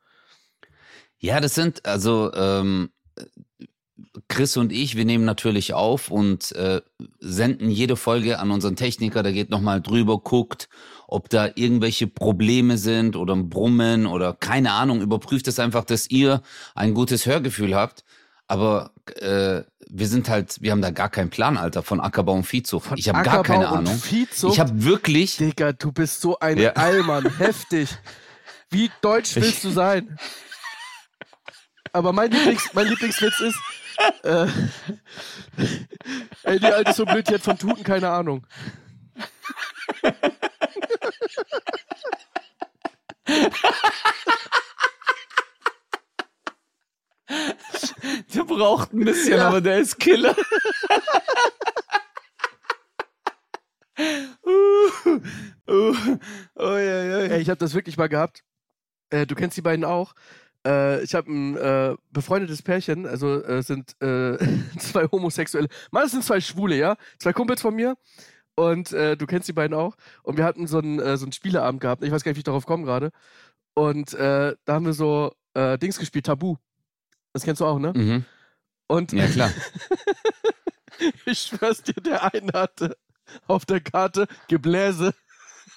Ja, 1.19 1.41
das 1.41 1.55
sind, 1.55 1.85
also 1.87 2.33
ähm, 2.35 2.91
Chris 4.29 4.57
und 4.57 4.73
ich, 4.73 4.97
wir 4.97 5.05
nehmen 5.05 5.25
natürlich 5.25 5.75
auf 5.75 6.11
und 6.11 6.53
äh, 6.53 6.81
senden 7.21 7.71
jede 7.71 7.97
Folge 7.97 8.39
an 8.39 8.51
unseren 8.51 8.77
Techniker, 8.77 9.23
der 9.23 9.33
geht 9.33 9.51
nochmal 9.51 9.81
drüber, 9.81 10.19
guckt, 10.19 10.69
ob 11.07 11.29
da 11.29 11.49
irgendwelche 11.55 12.07
Probleme 12.07 12.79
sind 12.79 13.17
oder 13.17 13.35
ein 13.35 13.49
Brummen 13.49 14.07
oder 14.07 14.35
keine 14.35 14.73
Ahnung, 14.73 15.01
überprüft 15.01 15.49
es 15.49 15.59
einfach, 15.59 15.85
dass 15.85 16.09
ihr 16.11 16.43
ein 16.75 16.95
gutes 16.95 17.27
Hörgefühl 17.27 17.75
habt. 17.75 18.05
Aber 18.47 18.91
äh, 19.21 19.63
wir 19.89 20.07
sind 20.09 20.29
halt, 20.29 20.61
wir 20.61 20.71
haben 20.73 20.83
da 20.83 20.91
gar 20.91 21.09
keinen 21.09 21.31
Plan, 21.31 21.57
Alter, 21.57 21.83
von 21.83 22.01
Ackerbau 22.01 22.35
und 22.35 22.45
Viehzucht. 22.45 22.87
Von 22.87 22.99
ich 22.99 23.09
habe 23.09 23.23
gar 23.23 23.43
keine 23.43 23.69
und 23.69 23.79
Ahnung. 23.79 23.97
Viehzucht? 23.99 24.55
Ich 24.55 24.61
habe 24.61 24.85
wirklich, 24.85 25.37
Digga, 25.37 25.73
du 25.73 25.93
bist 25.93 26.21
so 26.21 26.39
ein 26.39 26.59
Ja. 26.59 26.73
Allmann. 26.73 27.37
Heftig. 27.39 27.89
Wie 28.71 28.91
deutsch 29.01 29.35
willst 29.37 29.65
du 29.65 29.71
sein? 29.71 30.19
Aber 31.93 32.13
mein, 32.13 32.31
Lieblings, 32.33 32.71
mein 32.75 32.89
Lieblingswitz 32.89 33.41
ist, 33.41 33.59
äh, 34.25 34.47
ey, 36.43 36.59
die 36.59 36.67
Alte 36.67 36.91
ist 36.91 36.97
so 36.97 37.05
blöd, 37.05 37.29
die 37.29 37.35
hat 37.35 37.43
von 37.43 37.57
Tuten 37.57 37.85
keine 37.85 38.11
Ahnung. 38.11 38.45
Braucht 48.45 48.93
ein 48.93 49.05
bisschen, 49.05 49.41
aber 49.41 49.61
der 49.61 49.79
ist 49.79 49.99
Killer. 49.99 50.37
uh, 53.99 55.11
uh, 55.71 55.95
oh, 56.57 56.77
ja, 56.77 57.05
ja. 57.05 57.19
Ey, 57.19 57.41
ich 57.41 57.49
habe 57.49 57.59
das 57.59 57.75
wirklich 57.75 57.97
mal 57.97 58.09
gehabt. 58.09 58.43
Äh, 59.11 59.27
du 59.27 59.35
kennst 59.35 59.57
die 59.57 59.63
beiden 59.63 59.85
auch. 59.85 60.15
Äh, 60.67 61.03
ich 61.03 61.15
habe 61.15 61.31
ein 61.31 61.57
äh, 61.57 61.95
befreundetes 62.11 62.63
Pärchen, 62.63 63.07
also 63.07 63.43
äh, 63.45 63.63
sind 63.63 63.95
äh, 64.01 64.39
zwei 64.79 65.07
Homosexuelle. 65.11 65.69
Mann, 65.91 66.05
das 66.05 66.13
sind 66.13 66.25
zwei 66.25 66.41
Schwule, 66.41 66.77
ja? 66.77 66.97
Zwei 67.19 67.33
Kumpels 67.33 67.61
von 67.61 67.75
mir. 67.75 67.97
Und 68.57 68.93
äh, 68.93 69.17
du 69.17 69.27
kennst 69.27 69.49
die 69.49 69.53
beiden 69.53 69.77
auch. 69.77 69.97
Und 70.23 70.37
wir 70.37 70.45
hatten 70.45 70.67
so 70.67 70.79
einen, 70.79 70.99
so 71.17 71.25
einen 71.25 71.33
Spieleabend 71.33 71.81
gehabt. 71.81 72.05
Ich 72.05 72.13
weiß 72.13 72.23
gar 72.23 72.31
nicht, 72.31 72.37
wie 72.37 72.41
ich 72.41 72.45
darauf 72.45 72.67
komme 72.67 72.85
gerade. 72.85 73.11
Und 73.75 74.15
da 74.15 74.55
haben 74.69 74.87
wir 74.87 74.93
so 74.93 75.33
Dings 75.57 75.99
gespielt, 75.99 76.27
Tabu. 76.27 76.55
Das 77.33 77.43
kennst 77.43 77.61
du 77.61 77.67
auch, 77.67 77.81
ne? 77.81 77.93
Mhm. 77.97 78.25
Und 78.87 79.13
Ja, 79.13 79.27
klar. 79.27 79.51
ich 81.27 81.41
schwör's 81.41 81.83
dir, 81.83 81.95
der 81.95 82.33
eine 82.33 82.53
hatte 82.53 82.97
auf 83.47 83.65
der 83.65 83.81
Karte 83.81 84.27
Gebläse. 84.49 85.15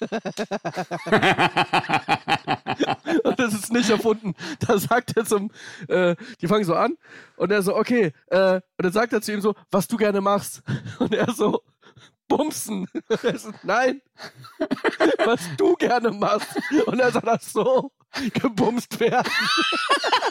Und 3.24 3.40
das 3.40 3.54
ist 3.54 3.72
nicht 3.72 3.90
erfunden. 3.90 4.34
Da 4.60 4.78
sagt 4.78 5.16
er 5.16 5.24
zum, 5.24 5.50
äh, 5.88 6.14
die 6.40 6.46
fangen 6.46 6.64
so 6.64 6.74
an 6.76 6.96
und 7.36 7.50
er 7.50 7.62
so, 7.62 7.74
okay, 7.74 8.12
äh, 8.28 8.54
und 8.54 8.62
dann 8.76 8.92
sagt 8.92 9.12
er 9.12 9.22
zu 9.22 9.32
ihm 9.32 9.40
so, 9.40 9.56
was 9.72 9.88
du 9.88 9.96
gerne 9.96 10.20
machst. 10.20 10.62
Und 11.00 11.14
er 11.14 11.32
so, 11.32 11.62
bumsen. 12.28 12.86
Und 13.08 13.24
er 13.24 13.38
so, 13.38 13.50
nein, 13.64 14.00
was 15.24 15.40
du 15.56 15.74
gerne 15.74 16.10
machst. 16.12 16.48
Und 16.86 17.00
er 17.00 17.10
sagt, 17.10 17.26
ach 17.26 17.40
so, 17.40 17.90
gebumst 18.34 19.00
werden. 19.00 19.32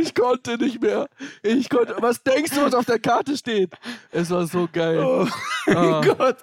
Ich 0.00 0.14
konnte 0.14 0.56
nicht 0.58 0.80
mehr. 0.80 1.08
Ich 1.42 1.68
konnte. 1.68 1.96
Was 2.00 2.22
denkst 2.22 2.52
du, 2.52 2.62
was 2.62 2.74
auf 2.74 2.84
der 2.86 2.98
Karte 2.98 3.36
steht? 3.36 3.72
Es 4.12 4.30
war 4.30 4.46
so 4.46 4.68
geil. 4.72 4.98
Oh 5.00 5.26
Ah. 5.66 6.00
Gott. 6.04 6.36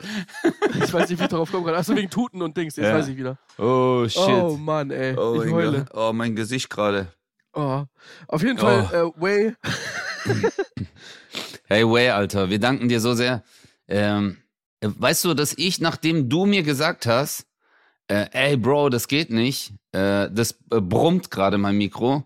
Ich 0.84 0.94
weiß 0.94 1.10
nicht, 1.10 1.20
wie 1.20 1.24
ich 1.24 1.30
darauf 1.30 1.50
komme 1.52 1.64
gerade. 1.66 1.78
Achso, 1.78 1.96
wegen 1.96 2.10
Tuten 2.10 2.42
und 2.42 2.56
Dings. 2.58 2.76
Jetzt 2.76 2.86
Ja. 2.88 2.94
weiß 2.96 3.08
ich 3.08 3.18
wieder. 3.18 3.38
Oh, 3.58 4.06
shit. 4.08 4.22
Oh 4.22 4.58
Mann, 4.58 4.92
ey. 4.92 5.16
Oh, 5.18 5.36
ich 5.42 5.46
mein 5.46 5.54
heule. 5.54 5.78
Gott. 5.86 5.90
oh, 6.10 6.14
mein 6.14 6.36
Gesicht 6.36 6.70
gerade. 6.70 7.08
Oh. 7.54 7.84
Auf 8.28 8.44
jeden 8.44 8.58
Fall, 8.58 8.90
äh, 8.94 9.22
Way. 9.22 9.56
Hey, 11.70 11.84
Way, 11.84 12.10
Alter, 12.12 12.50
wir 12.50 12.60
danken 12.60 12.88
dir 12.88 13.00
so 13.02 13.14
sehr. 13.14 13.44
Ähm, 13.88 14.38
äh, 14.80 14.88
weißt 14.96 15.26
du, 15.26 15.34
dass 15.34 15.54
ich, 15.58 15.82
nachdem 15.82 16.30
du 16.30 16.46
mir 16.46 16.64
gesagt 16.64 17.06
hast, 17.06 17.46
äh, 18.08 18.26
ey, 18.32 18.56
Bro, 18.58 18.90
das 18.90 19.08
geht 19.10 19.30
nicht, 19.32 19.74
äh, 19.92 20.30
das 20.32 20.54
äh, 20.72 20.80
brummt 20.80 21.30
gerade 21.30 21.58
mein 21.58 21.78
Mikro, 21.78 22.24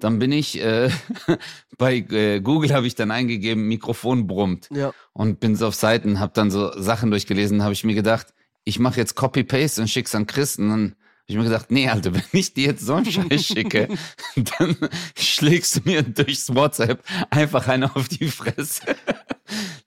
dann 0.00 0.18
bin 0.18 0.32
ich 0.32 0.60
äh, 0.62 0.90
bei 1.78 1.96
äh, 1.96 2.40
Google 2.40 2.72
habe 2.74 2.86
ich 2.86 2.94
dann 2.94 3.10
eingegeben, 3.10 3.68
Mikrofon 3.68 4.26
brummt 4.26 4.68
Ja. 4.72 4.92
und 5.12 5.40
bin 5.40 5.56
so 5.56 5.68
auf 5.68 5.74
Seiten, 5.74 6.20
habe 6.20 6.32
dann 6.34 6.50
so 6.50 6.72
Sachen 6.80 7.10
durchgelesen, 7.10 7.62
habe 7.62 7.72
ich 7.72 7.84
mir 7.84 7.94
gedacht, 7.94 8.28
ich 8.64 8.78
mache 8.78 8.98
jetzt 9.00 9.14
Copy-Paste 9.14 9.80
und 9.82 9.88
schick's 9.88 10.14
an 10.14 10.26
Chris 10.26 10.58
und 10.58 10.68
dann 10.68 10.84
hab 10.90 11.28
ich 11.28 11.36
mir 11.36 11.44
gedacht, 11.44 11.70
nee, 11.70 11.88
Alter, 11.88 12.14
wenn 12.14 12.22
ich 12.32 12.52
dir 12.54 12.66
jetzt 12.66 12.84
so 12.84 12.94
einen 12.94 13.06
Scheiß 13.10 13.46
schicke, 13.46 13.88
dann 14.58 14.76
schlägst 15.16 15.76
du 15.76 15.80
mir 15.84 16.02
durchs 16.02 16.54
WhatsApp 16.54 17.02
einfach 17.30 17.68
eine 17.68 17.94
auf 17.94 18.08
die 18.08 18.28
Fresse. 18.28 18.82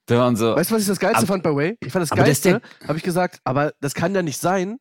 da 0.05 0.17
waren 0.19 0.35
so, 0.35 0.55
Weißt 0.55 0.71
du, 0.71 0.75
was 0.75 0.81
ich 0.83 0.87
das 0.87 0.99
Geilste 0.99 1.19
Aber- 1.19 1.27
fand 1.27 1.43
bei 1.43 1.55
Way? 1.55 1.77
Ich 1.81 1.91
fand 1.91 2.03
das 2.03 2.09
Geilste, 2.17 2.61
habe 2.87 2.97
ich 2.97 3.03
gesagt, 3.03 3.39
aber 3.43 3.73
das 3.81 3.93
kann 3.93 4.13
ja 4.15 4.21
nicht 4.21 4.39
sein. 4.39 4.77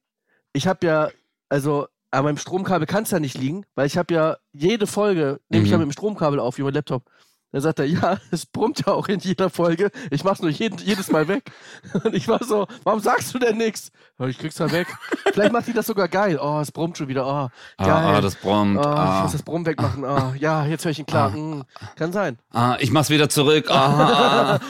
Ich 0.52 0.66
habe 0.66 0.86
ja, 0.86 1.10
also 1.48 1.86
an 2.12 2.24
meinem 2.24 2.36
Stromkabel 2.36 2.86
kann 2.86 3.04
es 3.04 3.10
ja 3.10 3.18
nicht 3.20 3.36
liegen, 3.38 3.64
weil 3.74 3.86
ich 3.86 3.96
habe 3.98 4.12
ja 4.14 4.36
jede 4.52 4.86
Folge, 4.86 5.40
nehme 5.48 5.64
ich 5.64 5.70
ja 5.70 5.78
Mhm. 5.78 5.84
mit 5.84 5.90
dem 5.90 5.98
Stromkabel 5.98 6.38
auf, 6.38 6.58
wie 6.58 6.62
mein 6.62 6.74
Laptop. 6.74 7.04
Dann 7.52 7.60
sagt 7.60 7.80
er, 7.80 7.84
ja, 7.86 8.16
es 8.30 8.46
brummt 8.46 8.80
ja 8.86 8.92
auch 8.94 9.08
in 9.08 9.18
jeder 9.20 9.50
Folge. 9.50 9.90
Ich 10.10 10.24
mach's 10.24 10.40
nur 10.40 10.50
jeden, 10.50 10.78
jedes 10.78 11.10
Mal 11.10 11.28
weg. 11.28 11.50
Und 12.04 12.14
ich 12.14 12.26
war 12.28 12.42
so, 12.44 12.66
warum 12.84 13.00
sagst 13.00 13.34
du 13.34 13.38
denn 13.38 13.58
nichts? 13.58 13.90
Ich 14.26 14.38
krieg's 14.38 14.56
ja 14.58 14.70
weg. 14.72 14.86
Vielleicht 15.32 15.52
macht 15.52 15.66
die 15.66 15.72
das 15.74 15.86
sogar 15.86 16.08
geil. 16.08 16.38
Oh, 16.40 16.60
es 16.60 16.72
brummt 16.72 16.96
schon 16.96 17.08
wieder. 17.08 17.26
Oh, 17.26 17.48
geil. 17.82 17.90
ah, 17.92 18.16
ah, 18.16 18.20
das 18.22 18.36
brummt. 18.36 18.78
Oh, 18.78 18.80
ich 18.80 18.86
ah, 18.86 19.22
muss 19.22 19.32
das 19.32 19.42
Brummen 19.42 19.66
wegmachen. 19.66 20.04
Oh, 20.04 20.32
ja, 20.38 20.64
jetzt 20.66 20.84
höre 20.84 20.92
ich 20.92 20.98
ihn 20.98 21.06
klar. 21.06 21.30
Mm, 21.30 21.64
kann 21.96 22.12
sein. 22.12 22.38
ah, 22.52 22.76
ich 22.80 22.90
mach's 22.90 23.10
wieder 23.10 23.28
zurück. 23.28 23.66
Ah, 23.70 24.58
ah. 24.58 24.60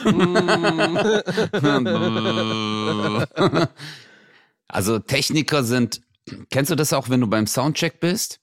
also 4.67 4.99
Techniker 4.99 5.63
sind, 5.63 6.01
kennst 6.49 6.71
du 6.71 6.75
das 6.75 6.93
auch, 6.93 7.09
wenn 7.09 7.21
du 7.21 7.27
beim 7.27 7.47
Soundcheck 7.47 7.99
bist? 7.99 8.39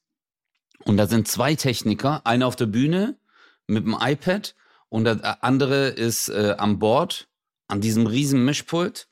Und 0.85 0.97
da 0.97 1.07
sind 1.07 1.29
zwei 1.29 1.55
Techniker, 1.55 2.27
einer 2.27 2.47
auf 2.47 2.57
der 2.57 2.67
Bühne 2.67 3.17
mit 3.67 3.85
dem 3.85 3.97
iPad 4.01 4.55
und 4.89 5.05
der 5.05 5.45
andere 5.45 5.89
ist 5.89 6.29
äh, 6.29 6.55
an 6.59 6.79
Bord 6.79 7.29
an 7.71 7.81
diesem 7.81 8.07
riesen 8.07 8.45
Mischpult 8.45 9.09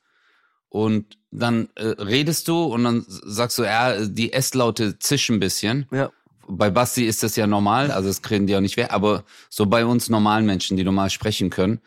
und 0.67 1.17
dann 1.31 1.69
äh, 1.75 1.87
redest 1.87 2.47
du 2.47 2.63
und 2.63 2.83
dann 2.83 3.05
sagst 3.07 3.57
du, 3.57 3.63
ja, 3.63 4.05
die 4.05 4.33
S-Laute 4.33 4.99
zischen 4.99 5.37
ein 5.37 5.39
bisschen. 5.39 5.87
Ja. 5.91 6.11
Bei 6.47 6.69
Basti 6.69 7.05
ist 7.05 7.23
das 7.23 7.35
ja 7.35 7.47
normal, 7.47 7.91
also 7.91 8.09
das 8.09 8.21
kriegen 8.21 8.47
die 8.47 8.55
auch 8.55 8.61
nicht 8.61 8.77
weg, 8.77 8.87
aber 8.89 9.23
so 9.49 9.65
bei 9.67 9.85
uns 9.85 10.09
normalen 10.09 10.45
Menschen, 10.45 10.77
die 10.77 10.83
normal 10.83 11.09
sprechen 11.09 11.49
können, 11.49 11.79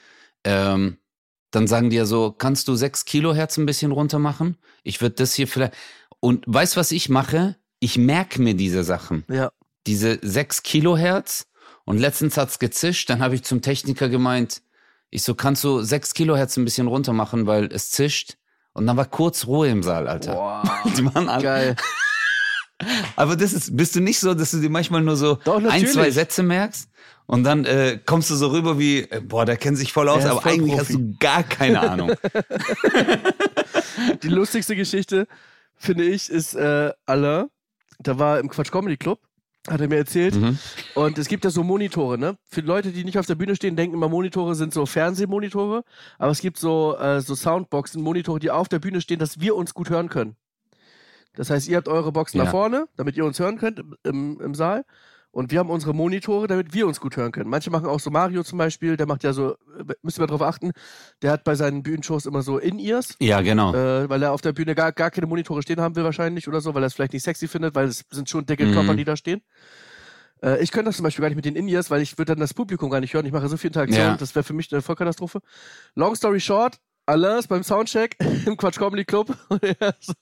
ähm, 0.44 0.98
dann 1.50 1.66
sagen 1.66 1.90
die 1.90 1.96
ja 1.96 2.06
so, 2.06 2.32
kannst 2.32 2.68
du 2.68 2.76
sechs 2.76 3.04
Kilohertz 3.04 3.58
ein 3.58 3.66
bisschen 3.66 3.92
runter 3.92 4.18
machen? 4.18 4.56
Ich 4.84 5.00
würde 5.00 5.16
das 5.16 5.34
hier 5.34 5.46
vielleicht. 5.46 5.74
Und 6.24 6.44
weißt 6.46 6.76
was 6.76 6.92
ich 6.92 7.08
mache? 7.08 7.56
Ich 7.80 7.98
merke 7.98 8.40
mir 8.40 8.54
diese 8.54 8.84
Sachen. 8.84 9.24
Ja. 9.28 9.50
Diese 9.88 10.20
sechs 10.22 10.62
Kilohertz 10.62 11.48
und 11.84 11.98
letztens 11.98 12.36
hat's 12.36 12.60
gezischt, 12.60 13.10
dann 13.10 13.20
habe 13.20 13.34
ich 13.34 13.42
zum 13.42 13.60
Techniker 13.60 14.08
gemeint, 14.08 14.62
ich 15.10 15.24
so, 15.24 15.34
kannst 15.34 15.64
du 15.64 15.82
sechs 15.82 16.14
Kilohertz 16.14 16.56
ein 16.56 16.64
bisschen 16.64 16.86
runter 16.86 17.12
machen, 17.12 17.48
weil 17.48 17.64
es 17.72 17.90
zischt? 17.90 18.36
Und 18.72 18.86
dann 18.86 18.96
war 18.96 19.06
kurz 19.06 19.48
Ruhe 19.48 19.68
im 19.68 19.82
Saal, 19.82 20.06
Alter. 20.06 20.34
Boah, 20.34 20.62
Die 20.96 21.04
waren 21.12 21.28
alle, 21.28 21.42
geil. 21.42 21.76
aber 23.16 23.34
das 23.34 23.52
ist, 23.52 23.76
bist 23.76 23.96
du 23.96 24.00
nicht 24.00 24.20
so, 24.20 24.32
dass 24.32 24.52
du 24.52 24.60
dir 24.60 24.70
manchmal 24.70 25.02
nur 25.02 25.16
so 25.16 25.40
Doch, 25.44 25.60
ein, 25.64 25.88
zwei 25.88 26.12
Sätze 26.12 26.44
merkst 26.44 26.88
und 27.26 27.42
dann 27.42 27.64
äh, 27.64 27.98
kommst 28.06 28.30
du 28.30 28.36
so 28.36 28.46
rüber 28.52 28.78
wie, 28.78 29.00
äh, 29.00 29.20
boah, 29.20 29.44
der 29.44 29.56
kennt 29.56 29.76
sich 29.76 29.92
voll 29.92 30.08
aus, 30.08 30.24
aber 30.24 30.40
voll 30.40 30.52
eigentlich 30.52 30.76
Profi. 30.76 30.92
hast 30.92 30.94
du 30.94 31.16
gar 31.18 31.42
keine 31.42 31.80
Ahnung. 31.80 32.12
Die 34.22 34.28
lustigste 34.28 34.76
Geschichte, 34.76 35.26
finde 35.82 36.04
ich, 36.04 36.30
ist 36.30 36.54
äh, 36.54 36.92
Alain. 37.06 37.46
Da 37.98 38.18
war 38.18 38.40
im 38.40 38.48
Quatsch 38.48 38.70
Comedy 38.72 38.96
Club, 38.96 39.20
hat 39.68 39.80
er 39.80 39.88
mir 39.88 39.96
erzählt. 39.96 40.34
Mhm. 40.34 40.58
Und 40.94 41.18
es 41.18 41.28
gibt 41.28 41.44
ja 41.44 41.50
so 41.50 41.62
Monitore, 41.62 42.18
ne? 42.18 42.36
Für 42.48 42.62
Leute, 42.62 42.90
die 42.92 43.04
nicht 43.04 43.18
auf 43.18 43.26
der 43.26 43.34
Bühne 43.36 43.54
stehen, 43.54 43.76
denken 43.76 43.94
immer, 43.94 44.08
Monitore 44.08 44.54
sind 44.54 44.72
so 44.72 44.86
Fernsehmonitore. 44.86 45.84
Aber 46.18 46.30
es 46.30 46.40
gibt 46.40 46.58
so, 46.58 46.96
äh, 46.98 47.20
so 47.20 47.34
Soundboxen, 47.34 48.02
Monitore, 48.02 48.40
die 48.40 48.50
auf 48.50 48.68
der 48.68 48.78
Bühne 48.78 49.00
stehen, 49.00 49.18
dass 49.18 49.40
wir 49.40 49.54
uns 49.54 49.74
gut 49.74 49.90
hören 49.90 50.08
können. 50.08 50.36
Das 51.34 51.48
heißt, 51.50 51.68
ihr 51.68 51.76
habt 51.76 51.88
eure 51.88 52.12
Boxen 52.12 52.38
Ja. 52.38 52.44
nach 52.44 52.50
vorne, 52.50 52.86
damit 52.96 53.16
ihr 53.16 53.24
uns 53.24 53.38
hören 53.38 53.58
könnt 53.58 53.78
im, 53.78 53.96
im, 54.02 54.40
im 54.40 54.54
Saal. 54.54 54.84
Und 55.32 55.50
wir 55.50 55.58
haben 55.58 55.70
unsere 55.70 55.94
Monitore, 55.94 56.46
damit 56.46 56.74
wir 56.74 56.86
uns 56.86 57.00
gut 57.00 57.16
hören 57.16 57.32
können. 57.32 57.48
Manche 57.48 57.70
machen 57.70 57.86
auch 57.86 57.98
so 58.00 58.10
Mario 58.10 58.42
zum 58.44 58.58
Beispiel, 58.58 58.96
der 58.98 59.06
macht 59.06 59.24
ja 59.24 59.32
so, 59.32 59.56
müsst 60.02 60.18
ihr 60.18 60.20
mal 60.22 60.26
drauf 60.26 60.42
achten, 60.42 60.72
der 61.22 61.30
hat 61.32 61.42
bei 61.42 61.54
seinen 61.54 61.82
Bühnenshows 61.82 62.26
immer 62.26 62.42
so 62.42 62.58
In-Ears 62.58 63.16
Ja, 63.18 63.40
genau. 63.40 63.74
äh, 63.74 64.08
weil 64.10 64.22
er 64.22 64.32
auf 64.32 64.42
der 64.42 64.52
Bühne 64.52 64.74
gar, 64.74 64.92
gar 64.92 65.10
keine 65.10 65.26
Monitore 65.26 65.62
stehen 65.62 65.80
haben 65.80 65.96
will 65.96 66.04
wahrscheinlich 66.04 66.48
oder 66.48 66.60
so, 66.60 66.74
weil 66.74 66.84
er 66.84 66.86
es 66.86 66.92
vielleicht 66.94 67.14
nicht 67.14 67.22
sexy 67.22 67.48
findet, 67.48 67.74
weil 67.74 67.88
es 67.88 68.04
sind 68.10 68.28
schon 68.28 68.44
dicke 68.44 68.66
Mhm. 68.66 68.74
Körper, 68.74 68.94
die 68.94 69.04
da 69.04 69.16
stehen. 69.16 69.40
Äh, 70.42 70.62
ich 70.62 70.70
könnte 70.70 70.90
das 70.90 70.96
zum 70.96 71.04
Beispiel 71.04 71.22
gar 71.22 71.28
nicht 71.30 71.36
mit 71.36 71.46
den 71.46 71.56
In-Ears, 71.56 71.90
weil 71.90 72.02
ich 72.02 72.18
würde 72.18 72.32
dann 72.32 72.40
das 72.40 72.52
Publikum 72.52 72.90
gar 72.90 73.00
nicht 73.00 73.14
hören. 73.14 73.24
Ich 73.24 73.32
mache 73.32 73.48
so 73.48 73.56
viel 73.56 73.68
Interaktion, 73.68 73.98
Ja. 74.04 74.16
das 74.18 74.34
wäre 74.34 74.44
für 74.44 74.52
mich 74.52 74.70
eine 74.70 74.82
Vollkatastrophe. 74.82 75.40
Long 75.94 76.14
story 76.14 76.40
short, 76.40 76.76
Alain 77.06 77.38
ist 77.38 77.48
beim 77.48 77.62
Soundcheck 77.62 78.16
im 78.46 78.58
Quatsch 78.58 78.78
Comedy 78.78 79.06
Club 79.06 79.34
und 79.48 79.62
er 79.62 79.94
so, 79.98 80.12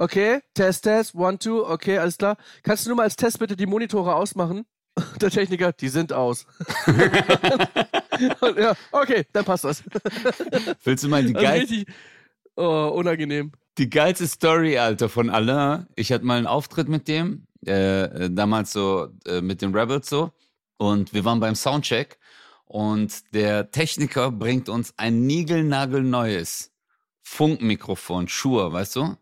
Okay, 0.00 0.40
Test, 0.54 0.84
Test, 0.84 1.14
one, 1.14 1.38
two, 1.38 1.62
okay, 1.62 1.98
alles 1.98 2.16
klar. 2.16 2.38
Kannst 2.62 2.86
du 2.86 2.88
nur 2.88 2.96
mal 2.96 3.02
als 3.02 3.16
Test 3.16 3.38
bitte 3.38 3.54
die 3.54 3.66
Monitore 3.66 4.14
ausmachen? 4.14 4.64
Der 5.20 5.28
Techniker, 5.30 5.72
die 5.74 5.90
sind 5.90 6.14
aus. 6.14 6.46
Und 8.40 8.58
ja, 8.58 8.74
okay, 8.92 9.26
dann 9.34 9.44
passt 9.44 9.64
das. 9.64 9.84
Willst 10.84 11.04
du 11.04 11.08
mal 11.08 11.22
die, 11.22 11.34
Also 11.36 11.46
geil 11.46 11.60
richtig, 11.60 11.86
oh, 12.56 12.92
unangenehm. 12.94 13.52
die 13.76 13.90
geilste 13.90 14.26
Story, 14.26 14.78
Alter, 14.78 15.10
von 15.10 15.28
Alain? 15.28 15.86
Ich 15.96 16.10
hatte 16.12 16.24
mal 16.24 16.38
einen 16.38 16.46
Auftritt 16.46 16.88
mit 16.88 17.06
dem, 17.06 17.46
äh, 17.66 18.30
damals 18.30 18.72
so 18.72 19.08
äh, 19.26 19.42
mit 19.42 19.60
den 19.60 19.76
Rebels 19.76 20.08
so. 20.08 20.32
Und 20.78 21.12
wir 21.12 21.26
waren 21.26 21.40
beim 21.40 21.54
Soundcheck 21.54 22.18
und 22.64 23.34
der 23.34 23.70
Techniker 23.70 24.30
bringt 24.30 24.70
uns 24.70 24.94
ein 24.96 25.26
niegelnagelneues 25.26 26.72
Funkmikrofon, 27.20 28.28
Shure, 28.28 28.72
weißt 28.72 28.96
du? 28.96 29.16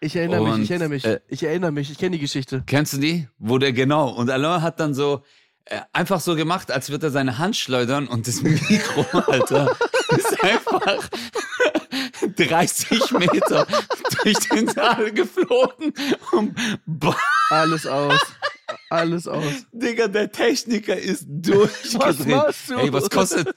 Ich 0.00 0.14
erinnere 0.16 0.42
mich, 0.42 0.52
Und, 0.52 0.62
ich 0.62 0.70
erinnere 0.70 0.88
mich. 0.90 1.04
äh, 1.04 1.20
ich 1.28 1.42
erinnere 1.42 1.72
mich, 1.72 1.90
ich 1.90 1.98
kenne 1.98 2.12
die 2.12 2.18
Geschichte. 2.20 2.62
Kennst 2.66 2.92
du 2.92 2.98
die? 2.98 3.28
Wo 3.38 3.58
der 3.58 3.72
genau. 3.72 4.08
Und 4.10 4.30
Alain 4.30 4.60
hat 4.62 4.78
dann 4.78 4.92
so 4.94 5.22
äh, 5.64 5.80
einfach 5.92 6.20
so 6.20 6.36
gemacht, 6.36 6.70
als 6.70 6.90
würde 6.90 7.06
er 7.08 7.10
seine 7.10 7.38
Hand 7.38 7.56
schleudern 7.56 8.06
und 8.06 8.28
das 8.28 8.42
Mikro, 8.42 9.06
Alter, 9.30 9.76
ist 10.16 10.42
einfach 10.44 11.08
30 12.36 13.10
Meter 13.12 13.66
durch 14.22 14.38
den 14.50 14.68
Saal 14.68 15.12
geflogen. 15.12 15.92
Und 16.32 16.56
boah, 16.86 17.16
Alles 17.50 17.86
aus. 17.86 18.20
Alles 18.90 19.28
aus. 19.28 19.44
Digga, 19.72 20.08
der 20.08 20.30
Techniker 20.30 20.96
ist 20.96 21.24
durchgedreht. 21.28 22.00
Was 22.00 22.26
machst 22.26 22.70
du? 22.70 22.74
Ey, 22.76 22.92
was 22.92 23.10
kostet? 23.10 23.54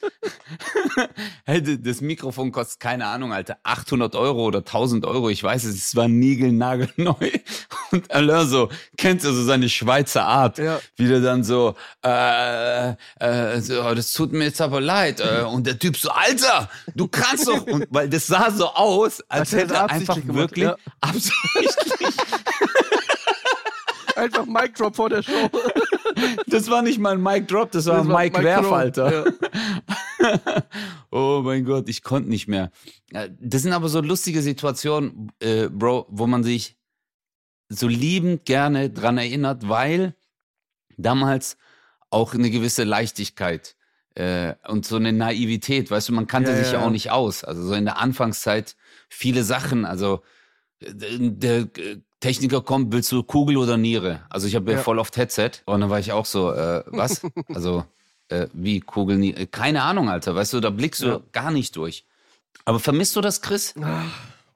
hey, 1.46 1.82
das 1.82 2.02
Mikrofon 2.02 2.52
kostet, 2.52 2.80
keine 2.80 3.08
Ahnung, 3.08 3.34
Alter, 3.34 3.58
800 3.64 4.16
Euro 4.16 4.46
oder 4.46 4.60
1000 4.60 5.06
Euro, 5.06 5.30
ich 5.30 5.44
weiß 5.44 5.64
es, 5.64 5.76
es 5.76 5.96
war 5.96 6.08
niegelnagelneu. 6.08 7.14
Und 7.92 8.12
Alain 8.12 8.48
so, 8.48 8.70
kennst 8.98 9.26
du 9.26 9.34
so 9.34 9.44
seine 9.44 9.68
Schweizer 9.70 10.26
Art, 10.26 10.60
Ja. 10.60 10.80
wie 10.96 11.08
der 11.08 11.22
dann 11.22 11.44
so, 11.44 11.76
äh, 12.06 12.92
äh, 13.20 13.62
so, 13.62 13.82
oh, 13.84 13.96
das 13.96 14.14
tut 14.14 14.32
mir 14.32 14.46
jetzt 14.46 14.62
aber 14.62 14.80
leid. 14.80 15.22
Äh, 15.22 15.44
und 15.44 15.66
der 15.66 15.80
Typ 15.80 15.98
so, 15.98 16.10
Alter, 16.10 16.70
du 16.96 17.08
kannst 17.08 17.48
doch, 17.48 17.66
und, 17.66 17.88
weil 17.90 18.10
das 18.10 18.28
sah 18.28 18.52
so 18.52 18.68
aus, 18.68 19.22
als 19.28 19.54
hätte 19.54 19.74
er 19.74 19.90
einfach 19.90 20.18
wirklich 20.24 20.66
ja. 20.66 20.76
absichtlich 21.02 21.70
Einfach 24.20 24.46
Mic 24.46 24.74
Drop 24.76 24.96
vor 24.96 25.10
der 25.10 25.24
Show. 25.24 25.50
Das 26.48 26.70
war 26.70 26.82
nicht 26.82 27.00
mal 27.00 27.14
ein 27.14 27.22
Mic 27.24 27.48
Drop, 27.48 27.72
das 27.72 27.86
war 27.86 27.98
Das 27.98 28.06
ein 28.08 28.12
war 28.12 28.22
Mic 28.24 28.34
Mic 28.34 28.44
Werf, 28.44 28.62
Drop, 28.64 28.74
Alter. 28.74 29.26
ja. 30.20 30.64
oh 31.12 31.42
mein 31.44 31.64
Gott, 31.64 31.88
ich 31.88 32.04
konnte 32.04 32.30
nicht 32.30 32.48
mehr. 32.48 32.72
Äh, 33.14 33.30
Das 33.40 33.62
sind 33.62 33.72
aber 33.74 33.88
so 33.90 34.02
lustige 34.02 34.42
Situationen, 34.42 35.32
äh, 35.40 35.70
Bro, 35.70 36.08
wo 36.10 36.28
man 36.28 36.44
sich 36.44 36.76
so 37.70 37.88
liebend 37.88 38.46
gerne 38.46 38.90
dran 38.90 39.18
erinnert, 39.18 39.70
weil 39.70 40.16
damals 40.98 41.56
auch 42.10 42.34
eine 42.34 42.50
gewisse 42.50 42.84
Leichtigkeit 42.84 43.76
äh, 44.16 44.56
und 44.68 44.86
so 44.86 44.96
eine 44.98 45.14
Naivität, 45.14 45.90
weißt 45.92 46.10
du, 46.10 46.14
man 46.14 46.28
kannte 46.28 46.52
Ja, 46.52 46.58
sich 46.58 46.72
ja 46.74 46.80
auch 46.84 46.90
nicht 46.90 47.12
aus. 47.12 47.44
Also 47.44 47.64
so 47.64 47.74
in 47.76 47.86
der 47.86 47.98
Anfangszeit 48.00 48.76
viele 49.08 49.44
Sachen, 49.44 49.86
also 49.86 50.22
äh, 50.82 50.92
der 50.94 51.68
Techniker 52.20 52.62
kommt, 52.62 52.92
willst 52.92 53.12
du 53.12 53.24
Kugel 53.24 53.58
oder 53.58 53.78
Niere? 53.78 54.22
Also 54.30 54.48
ich 54.48 54.56
habe 54.56 54.72
ja 54.72 54.78
voll 54.80 55.00
oft 55.00 55.16
Headset 55.18 55.52
und 55.66 55.82
dann 55.82 55.90
war 55.90 56.00
ich 56.00 56.12
auch 56.12 56.26
so, 56.26 56.52
äh, 56.52 56.84
was? 56.88 57.22
also 57.54 57.86
äh, 58.28 58.48
wie 58.54 58.82
Kugel, 58.82 59.18
Niere? 59.18 59.48
Keine 59.48 59.84
Ahnung, 59.84 60.10
Alter, 60.10 60.36
weißt 60.36 60.54
du, 60.54 60.60
da 60.60 60.70
blickst 60.70 61.02
du 61.02 61.08
Ja. 61.08 61.20
gar 61.32 61.52
nicht 61.52 61.76
durch. 61.76 62.06
Aber 62.66 62.80
vermisst 62.80 63.16
du 63.16 63.22
das, 63.22 63.42
Chris? 63.42 63.74
Ah. 63.82 64.04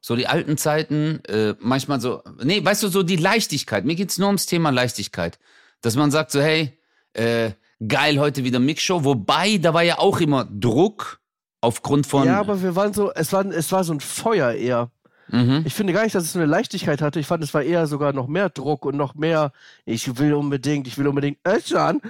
So 0.02 0.18
die 0.18 0.28
alten 0.28 0.58
Zeiten, 0.58 1.24
äh, 1.26 1.56
manchmal 1.60 2.02
so, 2.02 2.22
nee, 2.44 2.64
weißt 2.64 2.84
du, 2.84 2.90
so 2.90 3.04
die 3.04 3.16
Leichtigkeit. 3.16 3.86
Mir 3.86 3.96
geht's 3.96 4.18
nur 4.18 4.28
ums 4.28 4.46
Thema 4.46 4.70
Leichtigkeit. 4.70 5.40
Dass 5.82 5.96
man 5.96 6.12
sagt 6.12 6.32
so, 6.32 6.42
hey, 6.42 6.78
äh, 7.14 7.52
geil, 7.88 8.20
heute 8.20 8.44
wieder 8.44 8.60
Mixshow. 8.60 9.06
Wobei, 9.06 9.58
da 9.58 9.74
war 9.74 9.84
ja 9.84 10.00
auch 10.00 10.20
immer 10.20 10.44
Druck 10.46 11.22
aufgrund 11.62 12.06
von. 12.06 12.28
Ja, 12.28 12.42
aber 12.42 12.62
wir 12.62 12.76
waren 12.76 12.94
so, 12.94 13.14
es 13.14 13.32
war, 13.32 13.46
es 13.46 13.72
war 13.72 13.86
so 13.86 13.94
ein 13.94 14.02
Feuer 14.02 14.52
eher. 14.52 14.92
Mhm. 15.34 15.64
Ich 15.66 15.74
finde 15.74 15.94
gar 15.94 16.04
nicht, 16.04 16.16
dass 16.16 16.24
es 16.24 16.34
so 16.34 16.40
eine 16.40 16.46
Leichtigkeit 16.46 17.02
hatte. 17.02 17.20
Ich 17.20 17.28
fand, 17.28 17.44
es 17.44 17.54
war 17.54 17.64
eher 17.64 17.88
sogar 17.88 18.14
noch 18.14 18.28
mehr 18.28 18.50
Druck 18.50 18.86
und 18.86 18.96
noch 18.96 19.16
mehr, 19.16 19.52
ich 19.86 20.18
will 20.18 20.34
unbedingt, 20.34 20.88
ich 20.88 20.98
will 20.98 21.08
unbedingt. 21.08 21.40
Özcan, 21.46 22.02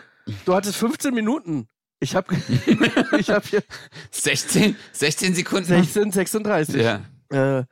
du 0.45 0.53
hattest 0.53 0.75
15 0.77 1.13
Minuten. 1.13 1.67
Ich 1.99 2.15
habe 2.15 2.35
ich 3.17 3.29
hab 3.29 3.45
hier 3.45 3.63
16, 4.11 4.75
16 4.91 5.35
Sekunden. 5.35 5.65
16, 5.65 6.11
36. 6.11 6.75
Ja. 6.75 7.01
Äh, 7.29 7.63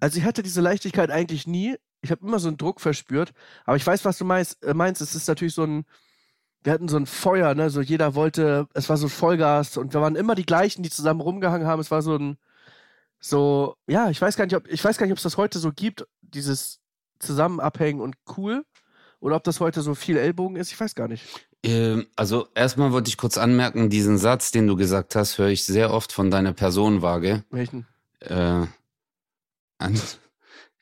also 0.00 0.18
ich 0.18 0.24
hatte 0.24 0.42
diese 0.42 0.60
Leichtigkeit 0.60 1.10
eigentlich 1.10 1.46
nie. 1.46 1.76
Ich 2.02 2.10
habe 2.10 2.24
immer 2.24 2.38
so 2.38 2.48
einen 2.48 2.58
Druck 2.58 2.80
verspürt. 2.80 3.32
Aber 3.64 3.76
ich 3.76 3.86
weiß, 3.86 4.04
was 4.04 4.18
du 4.18 4.24
meinst. 4.24 4.62
Äh, 4.62 4.74
meinst. 4.74 5.00
Es 5.00 5.14
ist 5.14 5.26
natürlich 5.28 5.54
so 5.54 5.64
ein, 5.64 5.86
wir 6.62 6.72
hatten 6.72 6.88
so 6.88 6.98
ein 6.98 7.06
Feuer, 7.06 7.54
ne? 7.54 7.70
So 7.70 7.80
jeder 7.80 8.14
wollte, 8.14 8.68
es 8.74 8.88
war 8.88 8.98
so 8.98 9.08
Vollgas 9.08 9.78
und 9.78 9.94
wir 9.94 10.00
waren 10.02 10.16
immer 10.16 10.34
die 10.34 10.46
gleichen, 10.46 10.82
die 10.82 10.90
zusammen 10.90 11.20
rumgehangen 11.20 11.66
haben. 11.66 11.80
Es 11.80 11.90
war 11.90 12.02
so 12.02 12.16
ein, 12.16 12.36
so, 13.20 13.76
ja, 13.86 14.10
ich 14.10 14.20
weiß 14.20 14.36
gar 14.36 14.44
nicht, 14.44 14.54
ob, 14.56 14.68
ich 14.68 14.84
weiß 14.84 14.98
gar 14.98 15.06
nicht, 15.06 15.12
ob 15.12 15.18
es 15.18 15.24
das 15.24 15.36
heute 15.36 15.58
so 15.58 15.72
gibt, 15.72 16.06
dieses 16.20 16.80
Zusammenabhängen 17.18 18.00
und 18.00 18.16
cool. 18.36 18.64
Oder 19.20 19.36
ob 19.36 19.44
das 19.44 19.58
heute 19.58 19.82
so 19.82 19.94
viel 19.94 20.16
Ellbogen 20.16 20.56
ist, 20.56 20.70
ich 20.70 20.78
weiß 20.78 20.94
gar 20.94 21.08
nicht. 21.08 21.24
Ähm, 21.64 22.06
also 22.14 22.46
erstmal 22.54 22.92
wollte 22.92 23.08
ich 23.08 23.16
kurz 23.16 23.36
anmerken, 23.36 23.90
diesen 23.90 24.16
Satz, 24.16 24.52
den 24.52 24.68
du 24.68 24.76
gesagt 24.76 25.16
hast, 25.16 25.38
höre 25.38 25.48
ich 25.48 25.64
sehr 25.64 25.92
oft 25.92 26.12
von 26.12 26.30
deiner 26.30 26.52
Personenwaage. 26.52 27.42
Welchen? 27.50 27.88
Äh, 28.20 28.66
an, 29.78 30.00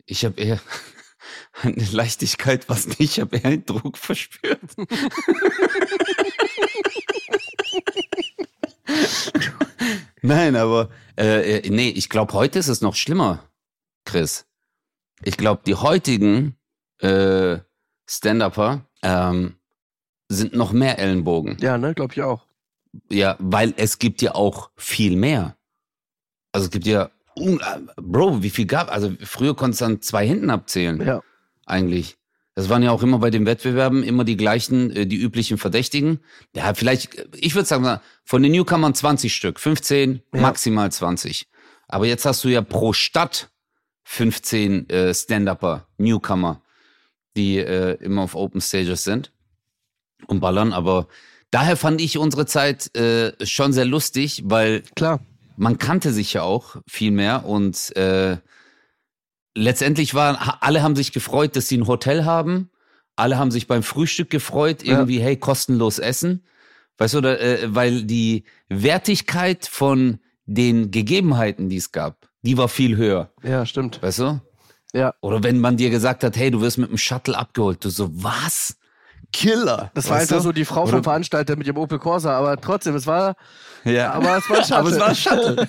ich 0.04 0.26
habe 0.26 0.38
eher 0.38 0.60
eine 1.62 1.84
Leichtigkeit, 1.92 2.68
was 2.68 2.86
nicht, 2.86 3.00
ich 3.00 3.20
habe 3.20 3.38
eher 3.38 3.46
einen 3.46 3.64
Druck 3.64 3.96
verspürt. 3.96 4.60
Nein, 10.26 10.56
aber 10.56 10.90
äh, 11.16 11.58
äh, 11.58 11.70
nee, 11.70 11.88
ich 11.90 12.08
glaube, 12.08 12.32
heute 12.32 12.58
ist 12.58 12.66
es 12.68 12.80
noch 12.80 12.96
schlimmer, 12.96 13.48
Chris. 14.04 14.46
Ich 15.22 15.36
glaube, 15.36 15.62
die 15.64 15.76
heutigen 15.76 16.56
äh, 16.98 17.58
Stand-Upper 18.08 18.86
ähm, 19.02 19.56
sind 20.28 20.52
noch 20.54 20.72
mehr 20.72 20.98
Ellenbogen. 20.98 21.56
Ja, 21.60 21.78
ne, 21.78 21.94
glaube 21.94 22.14
ich 22.14 22.22
auch. 22.22 22.44
Ja, 23.08 23.36
weil 23.38 23.72
es 23.76 23.98
gibt 23.98 24.20
ja 24.20 24.34
auch 24.34 24.70
viel 24.76 25.16
mehr. 25.16 25.56
Also 26.52 26.66
es 26.66 26.70
gibt 26.72 26.86
ja, 26.86 27.10
äh, 27.36 27.58
Bro, 27.96 28.42
wie 28.42 28.50
viel 28.50 28.66
gab? 28.66 28.90
Also 28.90 29.12
früher 29.22 29.54
konntest 29.54 29.80
du 29.82 29.84
an 29.84 30.02
zwei 30.02 30.26
Händen 30.26 30.50
abzählen, 30.50 31.00
Ja. 31.06 31.22
eigentlich. 31.66 32.18
Das 32.56 32.70
waren 32.70 32.82
ja 32.82 32.90
auch 32.90 33.02
immer 33.02 33.18
bei 33.18 33.28
den 33.30 33.44
Wettbewerben 33.44 34.02
immer 34.02 34.24
die 34.24 34.36
gleichen, 34.38 34.90
äh, 34.90 35.06
die 35.06 35.16
üblichen 35.16 35.58
Verdächtigen. 35.58 36.20
Ja, 36.54 36.72
vielleicht, 36.74 37.14
äh, 37.14 37.26
ich 37.34 37.54
würde 37.54 37.68
sagen, 37.68 38.00
von 38.24 38.42
den 38.42 38.52
Newcomern 38.52 38.94
20 38.94 39.32
Stück, 39.34 39.60
15, 39.60 40.22
Ja. 40.34 40.40
maximal 40.40 40.90
20. 40.90 41.46
Aber 41.86 42.06
jetzt 42.06 42.24
hast 42.24 42.42
du 42.42 42.48
ja 42.48 42.62
pro 42.62 42.92
Stadt 42.94 43.50
15 44.04 44.88
äh, 44.88 45.14
Stand-Upper, 45.14 45.86
Newcomer, 45.98 46.62
die 47.36 47.58
äh, 47.58 47.94
immer 48.02 48.22
auf 48.22 48.34
Open 48.34 48.60
Stages 48.62 49.04
sind 49.04 49.32
und 50.26 50.40
ballern. 50.40 50.72
Aber 50.72 51.08
daher 51.50 51.76
fand 51.76 52.00
ich 52.00 52.16
unsere 52.16 52.46
Zeit 52.46 52.96
äh, 52.96 53.32
schon 53.44 53.74
sehr 53.74 53.84
lustig, 53.84 54.42
weil 54.46 54.82
Klar. 54.94 55.20
man 55.58 55.76
kannte 55.76 56.10
sich 56.12 56.32
ja 56.32 56.42
auch 56.42 56.76
viel 56.86 57.10
mehr 57.10 57.44
und 57.44 57.94
äh, 57.96 58.38
letztendlich 59.56 60.14
waren 60.14 60.36
alle 60.60 60.82
haben 60.82 60.94
sich 60.96 61.12
gefreut, 61.12 61.56
dass 61.56 61.68
sie 61.68 61.78
ein 61.78 61.86
Hotel 61.86 62.24
haben. 62.24 62.70
Alle 63.16 63.38
haben 63.38 63.50
sich 63.50 63.66
beim 63.66 63.82
Frühstück 63.82 64.30
gefreut, 64.30 64.82
Ja. 64.84 64.92
irgendwie 64.92 65.18
hey 65.20 65.36
kostenlos 65.36 65.98
essen, 65.98 66.44
weißt 66.98 67.14
du, 67.14 67.18
oder, 67.18 67.40
äh, 67.40 67.74
weil 67.74 68.02
die 68.04 68.44
Wertigkeit 68.68 69.66
von 69.66 70.18
den 70.44 70.90
Gegebenheiten, 70.90 71.68
die 71.70 71.76
es 71.78 71.90
gab, 71.92 72.28
die 72.42 72.56
war 72.58 72.68
viel 72.68 72.96
höher, 72.96 73.30
Ja, 73.42 73.64
stimmt. 73.66 74.00
weißt 74.02 74.18
du? 74.20 74.40
Ja. 74.92 75.14
Oder 75.20 75.42
wenn 75.42 75.58
man 75.60 75.76
dir 75.76 75.90
gesagt 75.90 76.22
hat, 76.24 76.36
hey, 76.36 76.50
du 76.50 76.60
wirst 76.60 76.78
mit 76.78 76.90
dem 76.90 76.98
Shuttle 76.98 77.36
abgeholt, 77.36 77.84
du 77.84 77.88
so 77.90 78.10
was? 78.22 78.76
Killer. 79.32 79.90
Das 79.94 80.08
war 80.08 80.18
einfach 80.18 80.40
so 80.40 80.52
die 80.52 80.64
Frau 80.64 80.82
Oder- 80.82 80.92
vom 80.92 81.04
Veranstalter 81.04 81.56
mit 81.56 81.66
dem 81.66 81.76
Opel 81.76 81.98
Corsa, 81.98 82.38
aber 82.38 82.60
trotzdem, 82.60 82.94
es 82.94 83.06
war, 83.06 83.34
Ja. 83.84 84.12
aber 84.12 84.36
es 84.38 84.48
war 84.48 84.58
ein 84.58 84.72
Aber 84.72 84.88
es 84.90 84.98
war 85.00 85.08
ein 85.08 85.16
Shuttle. 85.16 85.66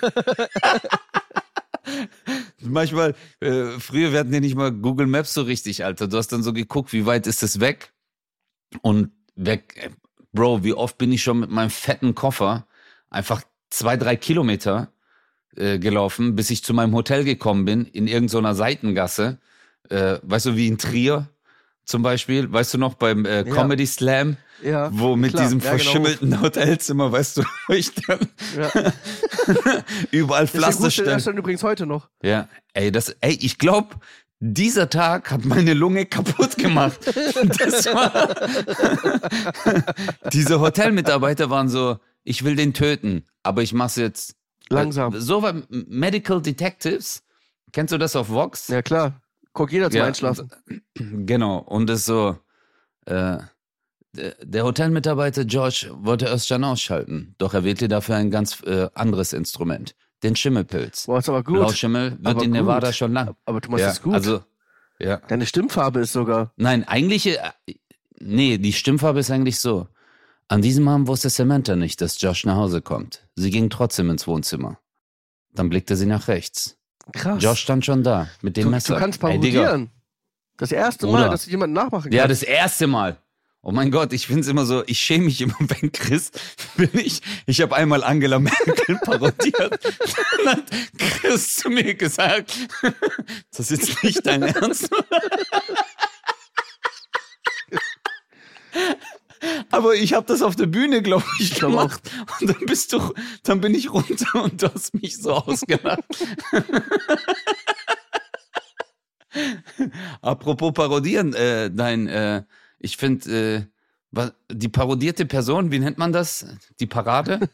Manchmal, 2.70 3.16
äh, 3.40 3.80
früher, 3.80 4.12
wir 4.12 4.20
hatten 4.20 4.34
ja 4.34 4.40
nicht 4.40 4.56
mal 4.56 4.72
Google 4.72 5.08
Maps 5.08 5.34
so 5.34 5.42
richtig, 5.42 5.84
Alter. 5.84 6.08
Du 6.08 6.18
hast 6.18 6.30
dann 6.30 6.44
so 6.44 6.54
geguckt, 6.54 6.94
wie 6.94 7.06
weit 7.06 7.28
ist 7.28 7.44
es 7.44 7.60
weg? 7.60 7.94
Und 8.82 9.12
weg, 9.36 9.76
äh, 9.78 9.90
Bro, 10.34 10.64
wie 10.64 10.74
oft 10.74 10.98
bin 10.98 11.12
ich 11.12 11.24
schon 11.24 11.40
mit 11.40 11.50
meinem 11.50 11.70
fetten 11.70 12.14
Koffer 12.14 12.68
einfach 13.10 13.42
zwei, 13.70 13.98
drei 13.98 14.16
Kilometer 14.16 14.92
äh, 15.56 15.80
gelaufen, 15.80 16.36
bis 16.36 16.50
ich 16.50 16.64
zu 16.64 16.74
meinem 16.74 16.94
Hotel 16.94 17.24
gekommen 17.24 17.66
bin, 17.66 17.86
in 17.86 18.08
irgendeiner 18.08 18.54
Seitengasse. 18.54 19.40
Äh, 19.90 20.20
weißt 20.22 20.48
du, 20.48 20.56
wie 20.56 20.68
in 20.68 20.78
Trier 20.78 21.30
zum 21.88 22.04
Beispiel, 22.04 22.52
weißt 22.52 22.76
du 22.76 22.78
noch, 22.78 22.94
beim 22.96 23.26
äh, 23.26 23.44
Comedy 23.46 23.88
Slam, 23.88 24.38
Ja, 24.62 24.90
wo 24.94 25.16
mit 25.16 25.32
klar. 25.32 25.44
diesem 25.44 25.60
Ja, 25.60 25.72
genau. 25.72 25.78
verschimmelten 25.84 26.42
Hotelzimmer, 26.42 27.12
weißt 27.12 27.38
du, 27.38 27.44
ich 27.74 27.96
dann 27.96 28.20
Ja. 28.56 28.70
überall 30.12 30.48
Pflaster 30.48 30.84
wusste 30.84 31.02
er 31.04 31.06
stand. 31.08 31.22
stand 31.24 31.40
übrigens 31.40 31.64
heute 31.64 31.86
noch. 31.88 32.10
Ja, 32.22 32.48
ey, 32.74 32.92
das, 32.92 33.10
ey, 33.22 33.38
ich 33.42 33.58
glaube, 33.58 33.96
dieser 34.40 34.90
Tag 34.90 35.32
hat 35.32 35.46
meine 35.46 35.74
Lunge 35.74 36.06
kaputt 36.06 36.58
gemacht. 36.58 37.00
Das 37.58 37.86
war 37.88 38.36
Diese 40.34 40.60
Hotelmitarbeiter 40.60 41.50
waren 41.50 41.70
so, 41.70 41.98
ich 42.24 42.44
will 42.44 42.56
den 42.56 42.74
töten, 42.74 43.26
aber 43.44 43.62
ich 43.64 43.74
mach's 43.74 43.96
jetzt 43.96 44.36
Langsam. 44.70 45.18
So 45.18 45.42
war 45.42 45.54
Medical 45.70 46.42
Detectives. 46.42 47.24
Kennst 47.72 47.94
du 47.94 47.98
das 47.98 48.18
auf 48.18 48.28
Vox? 48.30 48.68
Ja, 48.68 48.82
klar. 48.82 49.22
Guck 49.58 49.72
jeder 49.72 49.90
zum 49.90 49.98
Ja, 49.98 50.06
Einschlafen. 50.06 50.52
Genau. 51.26 51.58
Und 51.58 51.90
es 51.90 52.06
so, 52.06 52.38
äh, 53.06 53.38
der- 54.14 54.64
Hotelmitarbeiter 54.64 55.46
George 55.46 55.90
wollte 55.94 56.28
Özcan 56.32 56.64
ausschalten, 56.64 57.34
doch 57.40 57.56
er 57.56 57.64
wählte 57.64 57.88
dafür 57.88 58.16
ein 58.18 58.30
ganz 58.30 58.62
äh, 58.64 58.88
anderes 58.94 59.34
Instrument. 59.34 59.96
Den 60.22 60.36
Schimmelpilz. 60.36 61.08
Boah, 61.08 61.18
ist 61.20 61.30
aber 61.30 61.44
gut. 61.44 61.56
Blauschimmel 61.56 62.12
wird 62.12 62.28
Aber 62.28 62.44
in 62.44 62.52
gut. 62.52 62.60
Nevada 62.60 62.94
schon 62.94 63.14
lang. 63.14 63.36
Aber 63.46 63.60
du 63.60 63.70
machst 63.72 63.82
ja, 63.82 63.88
das 63.88 64.02
gut. 64.02 64.14
Also, 64.14 64.44
ja. 65.00 65.18
Deine 65.28 65.48
Stimmfarbe 65.48 66.02
ist 66.02 66.14
sogar. 66.14 66.54
Nein, 66.56 66.88
eigentlich, 66.88 67.28
äh, 67.28 67.38
nee, 68.20 68.60
die 68.60 68.74
Stimmfarbe 68.74 69.20
ist 69.20 69.32
eigentlich 69.32 69.60
so. 69.60 69.88
An 70.48 70.62
diesem 70.62 70.88
Abend 70.88 71.08
wusste 71.08 71.30
Samantha 71.32 71.76
nicht, 71.76 72.00
dass 72.02 72.22
Josh 72.22 72.46
nach 72.46 72.58
Hause 72.58 72.82
kommt. 72.84 73.28
Sie 73.36 73.50
ging 73.50 73.72
trotzdem 73.72 74.12
ins 74.12 74.28
Wohnzimmer. 74.28 74.80
Dann 75.54 75.70
blickte 75.70 75.96
sie 75.96 76.06
nach 76.06 76.28
rechts. 76.28 76.77
Krass. 77.14 77.42
Josh 77.44 77.60
stand 77.62 77.86
schon 77.86 78.04
da, 78.04 78.28
mit 78.42 78.58
dem 78.58 78.66
du, 78.66 78.70
Messer. 78.72 78.94
du 78.96 79.00
kannst 79.00 79.18
Ey, 79.24 79.30
parodieren. 79.30 79.90
das 80.58 80.72
erste 80.72 81.08
Bruder. 81.08 81.20
Mal, 81.22 81.30
dass 81.30 81.46
du 81.46 81.52
jemanden 81.52 81.74
nachmachen 81.74 82.12
Ja, 82.12 82.26
kannst. 82.28 82.42
das 82.42 82.48
erste 82.50 82.88
Mal. 82.88 83.18
Oh 83.64 83.72
mein 83.72 83.92
Gott, 83.92 84.14
ich 84.14 84.28
find's 84.28 84.48
immer 84.48 84.66
so, 84.66 84.84
ich 84.86 85.00
schäme 85.00 85.26
mich 85.26 85.42
immer, 85.42 85.56
wenn 85.60 85.92
Chris, 85.92 86.32
bin 86.78 86.90
ich, 86.94 87.22
ich 87.48 87.60
habe 87.62 87.76
einmal 87.76 88.04
Angela 88.04 88.40
Merkel 88.40 88.98
parodiert. 89.04 89.80
Dann 90.46 90.56
hat 90.58 90.64
Chris 90.98 91.58
zu 91.58 91.70
mir 91.70 91.96
gesagt, 91.96 92.54
das 93.58 93.72
ist 93.72 93.88
jetzt 93.90 94.04
nicht 94.04 94.26
dein 94.26 94.44
Ernst. 94.44 94.90
Aber 99.72 99.96
ich 99.96 100.14
habe 100.14 100.26
das 100.26 100.42
auf 100.42 100.56
der 100.56 100.66
Bühne, 100.68 101.02
glaube 101.02 101.26
ich, 101.40 101.56
gemacht. 101.60 102.02
Und 102.40 102.50
dann 102.50 102.66
bist 102.66 102.94
du, 102.94 103.14
dann 103.44 103.62
bin 103.62 103.74
ich 103.76 103.92
runter 103.92 104.44
und 104.44 104.62
du 104.62 104.74
hast 104.74 104.94
mich 104.94 105.18
so 105.18 105.34
ausgelacht. 105.34 106.04
Apropos 110.22 110.74
parodieren, 110.74 111.34
äh, 111.34 111.70
dein, 111.72 112.08
äh, 112.08 112.44
ich 112.80 112.98
finde, 112.98 113.68
äh, 114.16 114.32
die 114.52 114.70
parodierte 114.70 115.26
Person, 115.26 115.72
wie 115.72 115.80
nennt 115.80 115.98
man 115.98 116.12
das? 116.12 116.46
Die 116.80 116.88
Parade? 116.88 117.50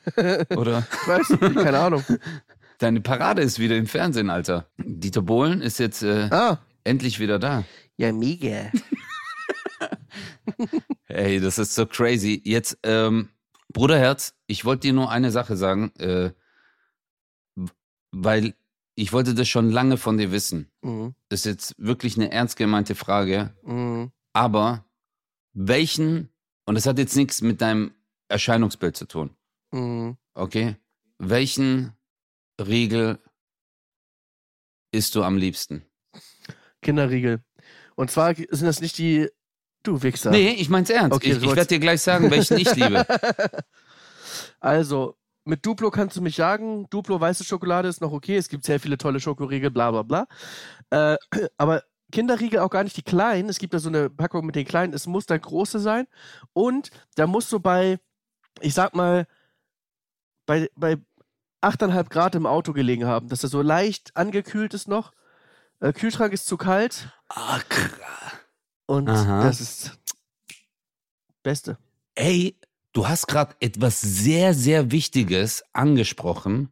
Oder 0.55 0.87
Ich 1.01 1.07
weiß 1.07 1.29
nicht, 1.31 1.55
keine 1.55 1.79
Ahnung. 1.79 2.03
deine 2.77 3.01
Parade 3.01 3.41
ist 3.41 3.59
wieder 3.59 3.75
im 3.75 3.87
Fernsehen, 3.87 4.29
Alter. 4.29 4.67
Dieter 4.77 5.21
Bohlen 5.23 5.61
ist 5.61 5.79
jetzt 5.79 6.03
äh, 6.03 6.29
Ah. 6.31 6.59
endlich 6.83 7.19
wieder 7.19 7.39
da. 7.39 7.63
Ja, 7.97 8.13
mega. 8.13 8.71
Ey, 11.07 11.39
das 11.39 11.57
ist 11.57 11.75
so 11.75 11.85
crazy. 11.85 12.41
Jetzt, 12.43 12.77
ähm, 12.83 13.29
Bruderherz, 13.71 14.35
ich 14.47 14.65
wollte 14.65 14.87
dir 14.87 14.93
nur 14.93 15.09
eine 15.09 15.31
Sache 15.31 15.57
sagen, 15.57 15.91
äh, 15.97 16.31
weil 18.11 18.55
ich 18.95 19.11
wollte 19.11 19.33
das 19.33 19.47
schon 19.47 19.71
lange 19.71 19.97
von 19.97 20.17
dir 20.17 20.31
wissen. 20.31 20.71
Mhm. 20.81 21.15
Das 21.29 21.41
ist 21.41 21.45
jetzt 21.45 21.75
wirklich 21.77 22.15
eine 22.15 22.31
ernst 22.31 22.57
gemeinte 22.57 22.95
Frage. 22.95 23.55
Mhm. 23.63 24.11
Aber 24.33 24.85
welchen, 25.53 26.29
und 26.65 26.75
das 26.75 26.85
hat 26.85 26.99
jetzt 26.99 27.15
nichts 27.15 27.41
mit 27.41 27.61
deinem 27.61 27.93
Erscheinungsbild 28.29 28.95
zu 28.95 29.05
tun, 29.07 29.35
Mhm. 29.71 30.17
okay? 30.35 30.75
Welchen 31.17 31.93
Riegel 32.59 33.19
isst 34.91 35.15
du 35.15 35.23
am 35.23 35.37
liebsten? 35.37 35.83
Kinderriegel. 36.81 37.43
Und 37.95 38.11
zwar 38.11 38.35
sind 38.35 38.63
das 38.63 38.81
nicht 38.81 38.97
die. 38.97 39.29
Du 39.83 40.01
Wichser. 40.01 40.31
Nee, 40.31 40.51
ich 40.51 40.69
mein's 40.69 40.89
ernst. 40.89 41.15
Okay, 41.15 41.33
ich 41.33 41.39
du 41.39 41.49
ich 41.49 41.55
werde 41.55 41.67
dir 41.67 41.79
gleich 41.79 42.01
sagen, 42.01 42.31
welchen 42.31 42.57
ich 42.57 42.73
liebe. 42.75 43.05
Also, 44.59 45.17
mit 45.43 45.65
Duplo 45.65 45.91
kannst 45.91 46.15
du 46.15 46.21
mich 46.21 46.37
jagen. 46.37 46.89
Duplo 46.89 47.19
weiße 47.19 47.43
Schokolade 47.43 47.89
ist 47.89 48.01
noch 48.01 48.13
okay. 48.13 48.37
Es 48.37 48.47
gibt 48.47 48.63
sehr 48.63 48.79
viele 48.79 48.97
tolle 48.97 49.19
Schokoriegel, 49.19 49.71
bla 49.71 49.91
bla 49.91 50.03
bla. 50.03 50.27
Äh, 50.89 51.17
aber 51.57 51.83
Kinderriegel 52.11 52.59
auch 52.59 52.69
gar 52.69 52.83
nicht 52.83 52.95
die 52.95 53.03
kleinen. 53.03 53.49
Es 53.49 53.59
gibt 53.59 53.73
da 53.73 53.79
so 53.79 53.89
eine 53.89 54.09
Packung 54.09 54.45
mit 54.45 54.55
den 54.55 54.65
kleinen. 54.65 54.93
Es 54.93 55.05
muss 55.05 55.25
der 55.25 55.39
große 55.39 55.79
sein. 55.79 56.07
Und 56.53 56.91
da 57.15 57.27
muss 57.27 57.49
so 57.49 57.59
bei, 57.59 57.99
ich 58.61 58.73
sag 58.73 58.95
mal, 58.95 59.27
bei, 60.45 60.69
bei 60.75 60.97
8,5 61.61 62.09
Grad 62.09 62.35
im 62.35 62.45
Auto 62.45 62.71
gelegen 62.71 63.05
haben, 63.05 63.27
dass 63.27 63.43
er 63.43 63.49
so 63.49 63.61
leicht 63.61 64.15
angekühlt 64.15 64.73
ist 64.73 64.87
noch. 64.87 65.11
Äh, 65.79 65.91
Kühlschrank 65.91 66.33
ist 66.33 66.45
zu 66.45 66.55
kalt. 66.55 67.09
Ah, 67.29 67.59
krass. 67.67 68.42
Und 68.85 69.09
Aha. 69.09 69.43
das 69.43 69.61
ist 69.61 69.99
Beste. 71.41 71.77
Ey, 72.15 72.57
du 72.93 73.07
hast 73.07 73.27
gerade 73.27 73.55
etwas 73.59 74.01
sehr, 74.01 74.53
sehr 74.53 74.91
Wichtiges 74.91 75.63
angesprochen. 75.73 76.69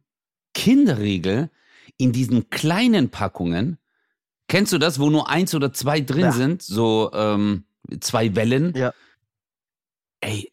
Kinderriegel 0.54 1.50
in 1.96 2.12
diesen 2.12 2.48
kleinen 2.50 3.10
Packungen. 3.10 3.78
Kennst 4.48 4.72
du 4.72 4.78
das, 4.78 4.98
wo 4.98 5.10
nur 5.10 5.28
eins 5.28 5.54
oder 5.54 5.72
zwei 5.72 6.00
drin 6.00 6.20
Ja. 6.24 6.32
sind? 6.32 6.62
So 6.62 7.10
ähm, 7.14 7.64
zwei 8.00 8.34
Wellen. 8.34 8.74
Ja. 8.76 8.92
Ey, 10.20 10.52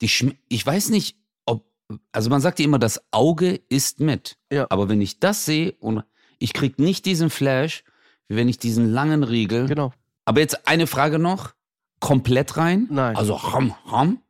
die 0.00 0.08
schm 0.08 0.32
ich 0.48 0.64
weiß 0.64 0.90
nicht, 0.90 1.16
ob. 1.46 1.66
Also 2.12 2.30
man 2.30 2.40
sagt 2.40 2.58
ja 2.58 2.64
immer, 2.64 2.78
das 2.78 3.02
Auge 3.12 3.60
isst 3.68 4.00
mit. 4.00 4.38
Ja. 4.52 4.66
Aber 4.70 4.88
wenn 4.88 5.00
ich 5.00 5.20
das 5.20 5.44
sehe 5.44 5.72
und 5.80 6.04
ich 6.38 6.52
krieg 6.52 6.78
nicht 6.78 7.06
diesen 7.06 7.30
Flash, 7.30 7.84
wie 8.28 8.36
wenn 8.36 8.48
ich 8.48 8.58
diesen 8.58 8.90
langen 8.92 9.22
Riegel. 9.24 9.66
Genau. 9.66 9.92
Aber 10.30 10.38
jetzt 10.38 10.68
eine 10.68 10.86
Frage 10.86 11.18
noch. 11.18 11.54
Komplett 11.98 12.56
rein? 12.56 12.86
Nein. 12.88 13.16
Also 13.16 13.42
ham, 13.52 13.74
ham. 13.90 14.22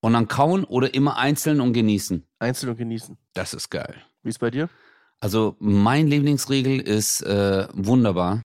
Und 0.00 0.14
dann 0.14 0.26
kauen 0.26 0.64
oder 0.64 0.94
immer 0.94 1.16
einzeln 1.16 1.60
und 1.60 1.74
genießen? 1.74 2.26
Einzeln 2.40 2.70
und 2.70 2.76
genießen. 2.76 3.16
Das 3.34 3.54
ist 3.54 3.70
geil. 3.70 3.94
Wie 4.24 4.30
ist 4.30 4.40
bei 4.40 4.50
dir? 4.50 4.68
Also 5.20 5.54
mein 5.60 6.08
Lieblingsriegel 6.08 6.80
ist 6.80 7.20
äh, 7.20 7.68
wunderbar. 7.72 8.42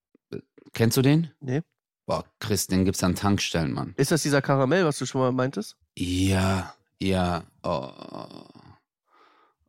Kennst 0.73 0.95
du 0.95 1.01
den? 1.01 1.31
Nee. 1.39 1.63
Boah, 2.05 2.25
Chris, 2.39 2.67
den 2.67 2.85
gibt's 2.85 3.03
an 3.03 3.15
Tankstellen, 3.15 3.71
Mann. 3.71 3.95
Ist 3.97 4.11
das 4.11 4.21
dieser 4.21 4.43
Karamell, 4.43 4.85
was 4.85 4.99
du 4.99 5.07
schon 5.07 5.21
mal 5.21 5.31
meintest? 5.31 5.75
Ja, 5.97 6.75
ja. 6.99 7.43
Oh, 7.63 7.89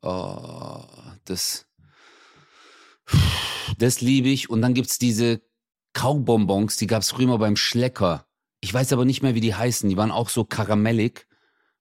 oh, 0.03 0.85
das, 1.25 1.65
das 3.79 4.03
liebe 4.03 4.29
ich. 4.29 4.51
Und 4.51 4.61
dann 4.61 4.75
gibt's 4.75 4.99
diese 4.99 5.41
Kaubonbons, 5.95 6.77
die 6.77 6.87
gab's 6.87 7.11
früher 7.11 7.29
mal 7.29 7.39
beim 7.39 7.57
Schlecker. 7.57 8.27
Ich 8.61 8.73
weiß 8.73 8.93
aber 8.93 9.05
nicht 9.05 9.23
mehr, 9.23 9.35
wie 9.35 9.41
die 9.41 9.55
heißen. 9.55 9.89
Die 9.89 9.97
waren 9.97 10.11
auch 10.11 10.29
so 10.29 10.45
karamellig. 10.45 11.27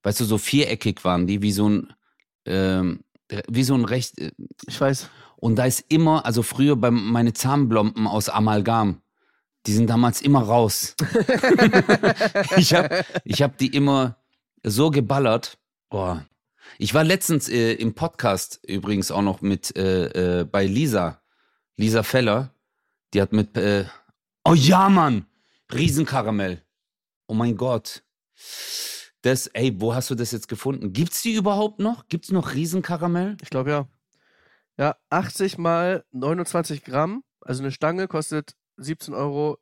Weißt 0.04 0.20
du, 0.20 0.26
so 0.26 0.38
viereckig 0.38 1.04
waren 1.04 1.28
die, 1.28 1.42
wie 1.42 1.52
so 1.52 1.70
ein, 1.70 1.94
ähm, 2.46 3.04
wie 3.48 3.64
so 3.64 3.74
ein 3.74 3.86
recht. 3.86 4.20
äh, 4.20 4.32
Ich 4.68 4.80
weiß. 4.80 5.10
Und 5.38 5.56
da 5.58 5.66
ist 5.66 5.86
immer, 5.90 6.26
also 6.26 6.44
früher 6.44 6.76
bei 6.76 6.92
meine 6.92 7.34
Zahnblomben 7.34 8.08
aus 8.08 8.30
Amalgam, 8.30 9.02
die 9.66 9.74
sind 9.74 9.90
damals 9.90 10.22
immer 10.22 10.42
raus. 10.42 10.96
ich 12.58 12.74
habe 12.74 13.04
ich 13.24 13.42
hab 13.42 13.58
die 13.58 13.68
immer 13.68 14.18
so 14.64 14.92
geballert. 14.92 15.58
Boah. 15.90 16.26
Ich 16.78 16.94
war 16.94 17.04
letztens 17.04 17.50
äh, 17.50 17.74
im 17.74 17.94
Podcast 17.94 18.60
übrigens 18.66 19.12
auch 19.12 19.22
noch 19.22 19.42
mit 19.42 19.76
äh, 19.78 20.40
äh, 20.42 20.44
bei 20.46 20.66
Lisa, 20.66 21.22
Lisa 21.78 22.04
Feller. 22.04 22.54
Die 23.14 23.22
hat 23.22 23.32
mit, 23.32 23.58
äh, 23.58 23.86
oh 24.46 24.54
ja, 24.54 24.90
Mann, 24.90 25.26
Riesenkaramell. 25.74 26.62
Oh 27.28 27.34
mein 27.34 27.56
Gott. 27.56 28.04
Das, 29.22 29.48
ey, 29.48 29.80
wo 29.80 29.96
hast 29.96 30.10
du 30.10 30.16
das 30.16 30.32
jetzt 30.32 30.48
gefunden? 30.50 30.92
Gibt's 30.92 31.22
die 31.22 31.34
überhaupt 31.36 31.80
noch? 31.80 32.08
Gibt's 32.08 32.32
noch 32.32 32.54
Riesenkaramell? 32.54 33.38
Ich 33.42 33.50
glaube 33.50 33.70
ja. 33.72 33.88
Ja, 34.78 34.96
80 35.10 35.58
mal 35.58 36.04
29 36.12 36.84
Gramm, 36.84 37.24
also 37.42 37.62
eine 37.64 37.72
Stange 37.72 38.08
kostet 38.08 38.56
17,53 38.80 39.14
Euro. 39.14 39.58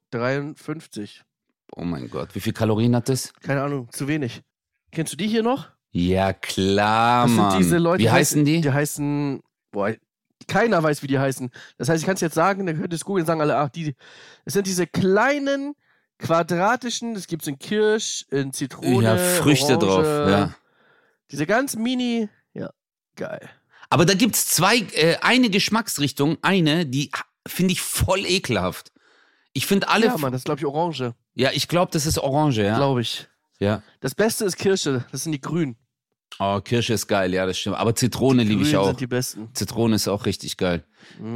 Oh 1.76 1.84
mein 1.84 2.10
Gott, 2.10 2.34
wie 2.34 2.39
viel 2.39 2.54
Kalorien 2.54 2.96
hat 2.96 3.10
das? 3.10 3.34
Keine 3.41 3.62
Ahnung, 3.62 3.89
zu 3.91 4.08
wenig. 4.08 4.41
Kennst 4.91 5.13
du 5.13 5.17
die 5.17 5.28
hier 5.28 5.44
noch? 5.44 5.70
Ja, 5.91 6.32
klar, 6.34 7.24
Das 7.28 7.32
Mann. 7.36 7.52
sind 7.52 7.60
diese 7.63 7.78
Leute, 7.78 8.02
wie 8.04 8.10
heißen 8.10 8.46
die? 8.46 8.62
Die 8.62 8.72
heißen, 8.72 9.41
boah, 9.72 9.94
keiner 10.52 10.84
weiß, 10.84 11.02
wie 11.02 11.08
die 11.08 11.18
heißen. 11.18 11.50
Das 11.78 11.88
heißt, 11.88 12.02
ich 12.02 12.06
kann 12.06 12.16
es 12.16 12.22
jetzt 12.22 12.36
sagen, 12.36 12.66
dann 12.66 12.78
könnt 12.78 12.94
ihr 12.94 12.98
es 12.98 13.06
googeln 13.06 13.24
und 13.24 13.28
sagen 13.28 13.40
alle, 13.40 13.58
ach, 13.58 13.70
die, 13.70 13.96
es 14.44 14.54
sind 14.54 14.68
diese 14.68 14.86
kleinen, 14.86 15.76
quadratischen, 16.20 17.14
das 17.14 17.28
gibt 17.28 17.44
es 17.44 17.48
in 17.48 17.58
Kirsch, 17.58 18.26
in 18.30 18.52
Zitrone, 18.52 19.04
ja, 19.04 19.18
Früchte 19.18 19.78
Orange, 19.78 19.86
drauf, 19.86 20.06
ja. 20.06 20.56
Diese 21.32 21.46
ganz 21.46 21.76
mini, 21.76 22.28
ja, 22.54 22.70
geil. 23.16 23.50
Aber 23.90 24.06
da 24.06 24.14
gibt's 24.14 24.48
zwei, 24.48 24.80
äh, 24.94 25.18
eine 25.22 25.50
Geschmacksrichtung, 25.50 26.38
eine, 26.42 26.86
die 26.86 27.12
finde 27.48 27.72
ich 27.72 27.82
voll 27.82 28.26
ekelhaft. 28.26 28.92
Ich 29.54 29.66
finde 29.66 29.88
alle, 29.88 30.08
Ja, 30.08 30.18
Mann, 30.18 30.32
das 30.32 30.42
ist, 30.42 30.46
glaube 30.46 30.60
ich, 30.60 30.66
Orange, 30.66 31.14
ja, 31.34 31.52
ich 31.54 31.70
glaube, 31.70 31.92
das 31.92 32.06
ist 32.06 32.20
Orange, 32.20 32.62
ja. 32.62 32.76
glaube 32.76 33.02
ich. 33.02 33.28
ja. 33.60 33.82
Das 34.02 34.16
Beste 34.16 34.46
ist 34.46 34.58
Kirsche, 34.58 35.06
das 35.12 35.24
sind 35.24 35.32
die 35.32 35.42
grünen. 35.42 35.78
Oh, 36.39 36.60
Kirsche 36.62 36.94
ist 36.94 37.08
geil, 37.08 37.34
ja, 37.34 37.46
das 37.46 37.58
stimmt. 37.60 37.78
Aber 37.78 37.96
Zitrone 37.96 38.44
liebe 38.44 38.63
ich 38.63 38.76
auch. 38.76 38.88
sind 38.88 39.00
die 39.00 39.08
besten. 39.08 39.50
Zitrone 39.54 39.96
ist 39.96 40.08
auch 40.08 40.26
richtig 40.26 40.58
geil. 40.58 40.84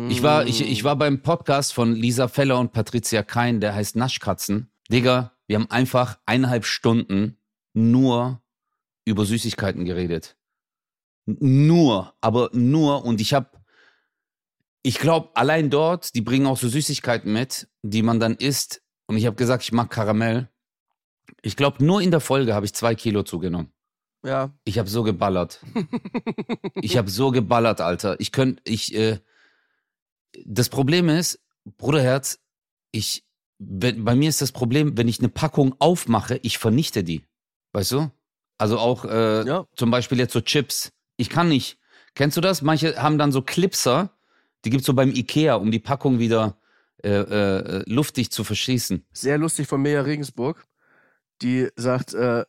Ich 0.09 0.23
war, 0.23 0.47
ich, 0.47 0.61
ich 0.61 0.83
war 0.83 0.95
beim 0.95 1.21
Podcast 1.21 1.73
von 1.73 1.93
Lisa 1.93 2.27
Feller 2.27 2.59
und 2.59 2.71
Patricia 2.71 3.21
Kein, 3.23 3.59
der 3.59 3.75
heißt 3.75 3.95
Naschkatzen. 3.95 4.71
Digga, 4.91 5.33
wir 5.47 5.57
haben 5.57 5.69
einfach 5.69 6.17
eineinhalb 6.25 6.65
Stunden 6.65 7.37
nur 7.73 8.41
über 9.05 9.25
Süßigkeiten 9.25 9.85
geredet. 9.85 10.37
Nur, 11.25 12.13
aber 12.21 12.49
nur. 12.53 13.03
Und 13.05 13.21
ich 13.21 13.33
hab, 13.33 13.61
ich 14.81 14.99
glaube, 14.99 15.29
allein 15.35 15.69
dort, 15.69 16.15
die 16.15 16.21
bringen 16.21 16.45
auch 16.47 16.57
so 16.57 16.67
Süßigkeiten 16.67 17.31
mit, 17.31 17.67
die 17.83 18.01
man 18.01 18.19
dann 18.19 18.35
isst. 18.35 18.81
Und 19.07 19.17
ich 19.17 19.25
habe 19.25 19.35
gesagt, 19.35 19.63
ich 19.63 19.71
mag 19.71 19.89
Karamell. 19.89 20.49
Ich 21.41 21.55
glaube, 21.55 21.83
nur 21.83 22.01
in 22.01 22.11
der 22.11 22.19
Folge 22.19 22.53
habe 22.53 22.65
ich 22.65 22.73
zwei 22.73 22.95
Kilo 22.95 23.23
zugenommen. 23.23 23.71
Ja, 24.25 24.51
Ich 24.63 24.79
habe 24.79 24.89
so 24.89 25.03
geballert. 25.03 25.61
ich 26.81 26.97
habe 26.97 27.09
so 27.09 27.31
geballert, 27.31 27.79
Alter. 27.81 28.19
Ich 28.19 28.31
könnte, 28.31 28.61
ich, 28.65 28.93
äh, 28.95 29.19
das 30.45 30.69
Problem 30.69 31.09
ist, 31.09 31.39
Bruderherz, 31.77 32.39
ich, 32.91 33.23
wenn, 33.59 34.03
bei 34.03 34.15
mir 34.15 34.29
ist 34.29 34.41
das 34.41 34.51
Problem, 34.51 34.97
wenn 34.97 35.07
ich 35.07 35.19
eine 35.19 35.29
Packung 35.29 35.75
aufmache, 35.79 36.39
ich 36.43 36.57
vernichte 36.57 37.03
die. 37.03 37.23
Weißt 37.73 37.91
du? 37.91 38.11
Also 38.57 38.79
auch 38.79 39.05
äh, 39.05 39.45
Ja. 39.47 39.65
zum 39.75 39.91
Beispiel 39.91 40.17
jetzt 40.19 40.33
so 40.33 40.41
Chips. 40.41 40.91
Ich 41.17 41.29
kann 41.29 41.49
nicht. 41.49 41.77
Kennst 42.15 42.37
du 42.37 42.41
das? 42.41 42.61
Manche 42.61 42.95
haben 43.01 43.17
dann 43.17 43.31
so 43.31 43.41
Clipser, 43.41 44.11
die 44.63 44.69
gibt's 44.69 44.85
so 44.87 44.93
beim 44.93 45.11
Ikea, 45.11 45.55
um 45.55 45.71
die 45.71 45.79
Packung 45.79 46.19
wieder 46.19 46.57
äh, 47.03 47.09
äh, 47.09 47.83
luftig 47.85 48.31
zu 48.31 48.43
verschließen. 48.43 49.05
sehr 49.11 49.37
lustig 49.37 49.67
von 49.67 49.81
Mea 49.81 50.01
Regensburg. 50.01 50.65
Die 51.41 51.67
sagt, 51.75 52.13
äh, 52.13 52.41
es- 52.41 52.47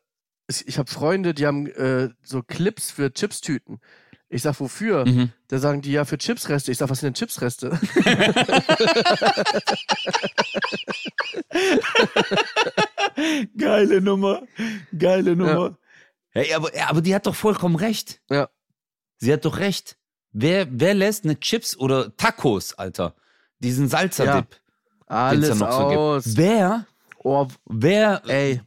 ich 0.49 0.79
habe 0.79 0.91
Freunde, 0.91 1.35
die 1.35 1.47
haben 1.47 1.67
äh, 1.67 2.11
so 2.23 2.43
Clips 2.43 2.91
für 2.91 3.13
Chipstüten. 3.13 3.81
Ich 4.29 4.43
sag, 4.43 4.59
wofür? 4.61 5.07
Mhm. 5.07 5.33
Da 5.49 5.59
sagen 5.59 5.83
die 5.83 5.93
ja 5.93 6.05
für 6.05 6.19
Chipsreste. 6.19 6.73
Ich 6.73 6.79
sag, 6.79 6.91
was 6.91 7.01
sind 7.01 7.09
denn 7.09 7.15
Chipsreste? 7.15 7.79
Geile 13.57 14.01
Nummer. 14.01 14.43
Geile 14.97 15.37
Nummer. 15.37 15.79
Hey, 16.31 16.53
aber, 16.55 16.75
ja, 16.77 16.91
aber 16.91 17.01
die 17.01 17.15
hat 17.15 17.27
doch 17.27 17.35
vollkommen 17.35 17.77
recht. 17.77 18.21
Ja. 18.29 18.49
Sie 19.19 19.33
hat 19.33 19.45
doch 19.45 19.59
recht. 19.59 19.97
Wer, 20.33 20.67
wer 20.71 20.95
lässt 20.95 21.25
eine 21.25 21.41
Chips 21.41 21.77
oder 21.77 22.15
Tacos, 22.17 22.75
Alter? 22.75 23.15
Diesen 23.61 23.89
Salsa-Dip. 23.89 24.61
Alles 25.07 25.49
ja 25.49 25.55
noch 25.55 25.73
so 25.73 25.79
aus. 25.79 26.25
gibt. 26.25 26.37
Wer, 26.37 26.87
Oh, 27.29 27.49
wer, 27.65 28.23
ey. 28.29 28.61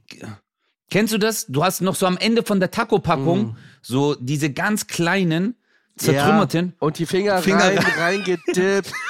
Kennst 0.90 1.14
du 1.14 1.18
das? 1.18 1.46
Du 1.48 1.64
hast 1.64 1.82
noch 1.82 1.96
so 1.96 2.06
am 2.06 2.18
Ende 2.18 2.44
von 2.44 2.60
der 2.60 2.72
Taco-Packung 2.72 3.40
Mm. 3.52 3.58
so 3.82 4.16
diese 4.16 4.52
ganz 4.52 4.88
kleinen, 4.88 5.56
zertrümmerten. 5.98 6.68
Ja. 6.68 6.74
Und 6.80 6.98
die 7.00 7.06
Finger, 7.06 7.40
Finger 7.42 7.60
rein, 7.66 7.78
rein. 7.78 8.00
reingedippt. 8.00 8.92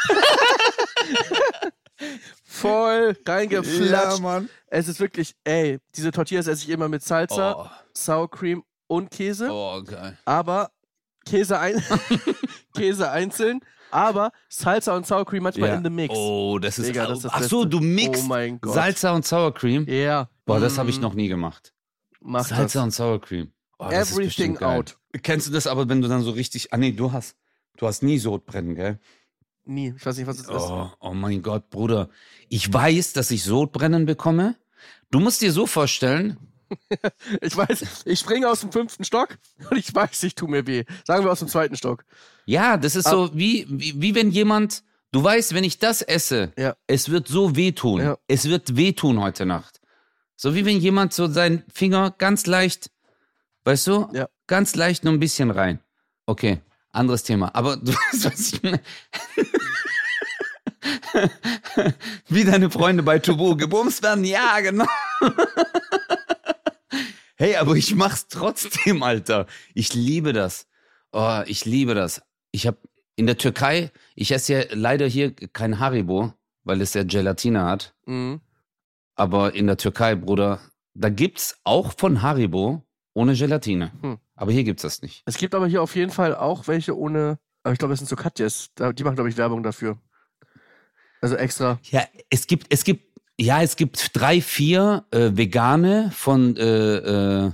Voll 2.43 3.15
reingeflatscht. 3.27 4.21
Mann. 4.21 4.49
es 4.67 4.87
ist 4.87 4.99
wirklich, 4.99 5.35
ey, 5.43 5.79
diese 5.95 6.11
Tortillas 6.11 6.47
esse 6.47 6.63
ich 6.63 6.69
immer 6.69 6.89
mit 6.89 7.03
Salsa, 7.03 7.55
Oh, 7.57 7.69
Sour 7.93 8.29
Cream 8.29 8.63
und 8.87 9.11
Käse. 9.11 9.49
oh, 9.51 9.81
geil. 9.83 10.17
Aber 10.25 10.71
Käse, 11.25 11.59
ein 11.59 11.81
Käse 12.75 13.11
einzeln, 13.11 13.59
aber 13.91 14.31
Salsa 14.49 14.95
und 14.95 15.05
Sour 15.07 15.25
Cream 15.25 15.43
manchmal 15.43 15.69
Ja. 15.69 15.75
in 15.75 15.83
the 15.83 15.89
Mix. 15.89 16.13
Oh, 16.15 16.59
das 16.59 16.79
ist, 16.79 16.87
Digga, 16.89 17.07
das 17.07 17.19
ist 17.19 17.23
das 17.25 17.33
ach 17.33 17.43
so, 17.43 17.65
du 17.65 17.79
mixt 17.79 18.23
Oh 18.23 18.27
mein 18.27 18.59
Gott. 18.61 18.73
Salsa 18.73 19.11
und 19.13 19.25
Sour 19.25 19.53
Cream. 19.53 19.85
Ja. 19.87 20.29
Boah, 20.45 20.59
das 20.59 20.77
habe 20.77 20.89
ich 20.89 20.97
Mm, 20.99 21.01
noch 21.01 21.13
nie 21.13 21.27
gemacht. 21.27 21.73
Mach 22.21 22.45
Salsa 22.45 22.63
das. 22.63 22.83
und 22.83 22.91
Sour 22.91 23.21
Cream. 23.21 23.51
Oh, 23.77 23.87
das 23.89 24.11
ist 24.11 24.17
Everything 24.17 24.57
out. 24.59 24.97
Kennst 25.23 25.47
du 25.47 25.51
das 25.51 25.67
aber, 25.67 25.87
wenn 25.89 26.01
du 26.01 26.07
dann 26.07 26.21
so 26.21 26.31
richtig. 26.31 26.73
Ah, 26.73 26.77
nee, 26.77 26.91
du 26.91 27.11
hast. 27.11 27.35
Du 27.77 27.87
hast 27.87 28.03
nie 28.03 28.17
Sodbrennen, 28.19 28.75
gell? 28.75 28.99
Nie. 29.65 29.93
Ich 29.95 30.05
weiß 30.05 30.17
nicht, 30.17 30.27
was 30.27 30.37
es 30.39 30.43
ist. 30.43 30.49
Oh, 30.49 30.89
oh 30.99 31.13
mein 31.13 31.41
Gott, 31.41 31.69
Bruder. 31.69 32.09
Ich 32.49 32.71
weiß, 32.73 33.13
dass 33.13 33.31
ich 33.31 33.43
Sodbrennen 33.43 34.05
bekomme. 34.05 34.55
Du 35.11 35.19
musst 35.19 35.41
dir 35.41 35.51
so 35.51 35.65
vorstellen, 35.65 36.37
Ich 37.41 37.57
weiß, 37.57 38.03
ich 38.05 38.19
springe 38.19 38.47
aus 38.47 38.61
dem 38.61 38.71
fünften 38.71 39.03
Stock 39.03 39.37
und 39.71 39.77
ich 39.77 39.93
weiß, 39.93 40.21
ich 40.23 40.35
tue 40.35 40.47
mir 40.49 40.67
weh. 40.67 40.83
Sagen 41.05 41.23
wir 41.25 41.31
aus 41.31 41.39
dem 41.39 41.47
zweiten 41.47 41.75
Stock. 41.75 42.05
Ja, 42.49 42.77
das 42.77 42.95
ist 42.95 43.05
Ah. 43.05 43.11
so 43.11 43.29
wie, 43.33 43.65
wie, 43.69 43.93
wie 44.01 44.15
wenn 44.15 44.31
jemand, 44.31 44.83
du 45.11 45.23
weißt, 45.23 45.53
wenn 45.53 45.63
ich 45.63 45.77
das 45.77 46.01
esse, 46.01 46.51
Ja. 46.57 46.75
es 46.87 47.09
wird 47.09 47.27
so 47.27 47.55
wehtun. 47.55 48.01
Ja. 48.01 48.17
Es 48.27 48.45
wird 48.49 48.75
wehtun 48.75 49.19
heute 49.21 49.45
Nacht. 49.45 49.79
So 50.35 50.55
wie 50.55 50.65
wenn 50.65 50.79
jemand 50.79 51.13
so 51.13 51.27
seinen 51.27 51.63
Finger 51.73 52.11
ganz 52.17 52.45
leicht, 52.47 52.89
weißt 53.65 53.87
du, 53.87 54.09
Ja. 54.13 54.27
ganz 54.47 54.75
leicht 54.75 55.03
nur 55.03 55.13
ein 55.13 55.19
bisschen 55.19 55.51
rein. 55.51 55.79
Okay, 56.25 56.61
anderes 56.91 57.23
Thema. 57.23 57.53
Aber 57.53 57.77
du 57.77 57.91
weißt, 58.11 58.25
was 58.25 58.53
ich 58.53 58.63
meine. 58.63 58.81
Wie 62.29 62.43
deine 62.45 62.69
Freunde 62.69 63.03
bei 63.03 63.19
Tubu 63.19 63.55
gebumst 63.57 64.01
werden, 64.03 64.23
ja, 64.23 64.59
genau. 64.61 64.85
hey, 67.35 67.55
aber 67.57 67.75
ich 67.75 67.93
mach's 67.95 68.27
trotzdem, 68.27 69.03
Alter. 69.03 69.45
Ich 69.73 69.93
liebe 69.93 70.33
das. 70.33 70.67
Oh, 71.11 71.41
ich 71.45 71.65
liebe 71.65 71.95
das. 71.95 72.21
Ich 72.51 72.67
habe 72.67 72.77
in 73.15 73.27
der 73.27 73.37
Türkei, 73.37 73.91
ich 74.15 74.31
esse 74.31 74.53
ja 74.53 74.63
leider 74.71 75.05
hier 75.07 75.33
kein 75.33 75.79
Haribo, 75.79 76.33
weil 76.63 76.81
es 76.81 76.93
ja 76.93 77.03
Gelatine 77.03 77.65
hat. 77.65 77.93
Mhm. 78.05 78.41
Aber 79.15 79.53
in 79.53 79.67
der 79.67 79.77
Türkei, 79.77 80.15
Bruder, 80.15 80.61
da 80.93 81.09
gibt's 81.09 81.59
auch 81.63 81.93
von 81.97 82.21
Haribo 82.21 82.83
ohne 83.13 83.33
Gelatine. 83.33 83.91
Hm. 84.01 84.17
Aber 84.35 84.51
hier 84.51 84.63
gibt's 84.63 84.83
das 84.83 85.01
nicht. 85.01 85.23
Es 85.25 85.37
gibt 85.37 85.53
aber 85.53 85.67
hier 85.67 85.81
auf 85.81 85.95
jeden 85.95 86.11
Fall 86.11 86.35
auch 86.35 86.67
welche 86.67 86.97
ohne. 86.97 87.37
Aber 87.63 87.73
ich 87.73 87.79
glaube, 87.79 87.91
das 87.91 87.99
sind 87.99 88.07
so 88.07 88.15
Katjes. 88.15 88.69
Die 88.77 89.03
machen, 89.03 89.15
glaube 89.15 89.29
ich, 89.29 89.35
Werbung 89.35 89.63
dafür. 89.63 89.97
Also 91.21 91.35
extra. 91.35 91.79
Ja, 91.83 92.05
es 92.29 92.47
gibt, 92.47 92.67
es 92.69 92.85
gibt, 92.85 93.19
ja, 93.37 93.61
es 93.61 93.75
gibt 93.75 94.11
drei, 94.13 94.39
vier 94.39 95.05
äh, 95.11 95.31
Vegane 95.33 96.11
von, 96.13 96.55
äh, 96.55 97.45
äh, 97.45 97.51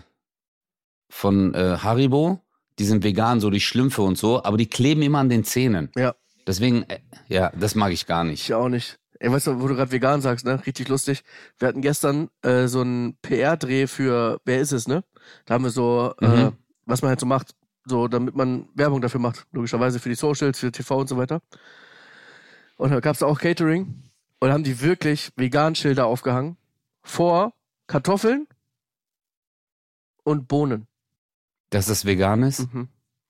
von 1.09 1.53
äh, 1.55 1.77
Haribo. 1.81 2.44
Die 2.79 2.85
sind 2.85 3.03
vegan, 3.03 3.39
so 3.39 3.49
die 3.49 3.61
Schlümpfe 3.61 4.01
und 4.01 4.17
so, 4.17 4.43
aber 4.43 4.57
die 4.57 4.67
kleben 4.67 5.01
immer 5.01 5.19
an 5.19 5.29
den 5.29 5.43
Zähnen. 5.43 5.89
Ja. 5.95 6.15
Deswegen, 6.47 6.83
äh, 6.89 6.99
ja, 7.27 7.51
das 7.57 7.75
mag 7.75 7.91
ich 7.91 8.05
gar 8.05 8.23
nicht. 8.23 8.43
Ich 8.43 8.53
auch 8.53 8.69
nicht. 8.69 8.99
Ey, 9.19 9.31
weißt 9.31 9.47
du, 9.47 9.61
wo 9.61 9.67
du 9.67 9.75
gerade 9.75 9.91
vegan 9.91 10.21
sagst, 10.21 10.45
ne? 10.45 10.61
Richtig 10.65 10.89
lustig. 10.89 11.23
Wir 11.57 11.69
hatten 11.69 11.81
gestern 11.81 12.29
äh, 12.41 12.67
so 12.67 12.81
einen 12.81 13.15
PR-Dreh 13.21 13.87
für 13.87 14.39
Wer 14.43 14.59
ist 14.59 14.73
es, 14.73 14.87
ne? 14.87 15.03
Da 15.45 15.53
haben 15.53 15.63
wir 15.63 15.71
so, 15.71 16.13
äh, 16.21 16.27
Mhm. 16.27 16.51
was 16.85 17.01
man 17.01 17.09
halt 17.09 17.19
so 17.21 17.25
macht, 17.25 17.55
so 17.85 18.07
damit 18.09 18.35
man 18.35 18.67
Werbung 18.75 18.99
dafür 19.01 19.21
macht. 19.21 19.47
Logischerweise 19.53 19.99
für 19.99 20.09
die 20.09 20.15
Socials, 20.15 20.59
für 20.59 20.71
TV 20.71 20.97
und 20.99 21.07
so 21.07 21.17
weiter. 21.17 21.41
Und 22.77 22.91
da 22.91 22.99
gab 22.99 23.15
es 23.15 23.23
auch 23.23 23.39
Catering. 23.39 24.03
Und 24.39 24.49
da 24.49 24.53
haben 24.53 24.65
die 24.65 24.81
wirklich 24.81 25.31
Vegan-Schilder 25.37 26.05
aufgehangen. 26.05 26.57
Vor 27.01 27.53
Kartoffeln 27.87 28.47
und 30.23 30.47
Bohnen. 30.47 30.87
Dass 31.75 31.87
das 31.87 32.05
vegan 32.05 32.41
ist, 32.43 32.73
Mhm. 32.73 32.87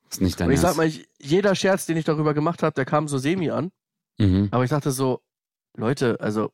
ist 0.10 0.22
nicht 0.22 0.40
dein 0.40 0.48
Und 0.48 0.54
ich 0.54 0.60
sag 0.60 0.76
mal, 0.78 0.86
ich, 0.86 1.08
jeder 1.20 1.56
Scherz, 1.56 1.86
den 1.88 1.98
ich 1.98 2.06
darüber 2.06 2.34
gemacht 2.34 2.62
habe, 2.64 2.74
der 2.76 2.86
kam 2.86 3.08
so 3.08 3.18
semi 3.18 3.50
an. 3.50 3.72
Mhm. 4.20 4.50
Aber 4.52 4.64
ich 4.64 4.70
dachte 4.70 4.92
so, 4.92 5.22
Leute, 5.76 6.18
also 6.20 6.52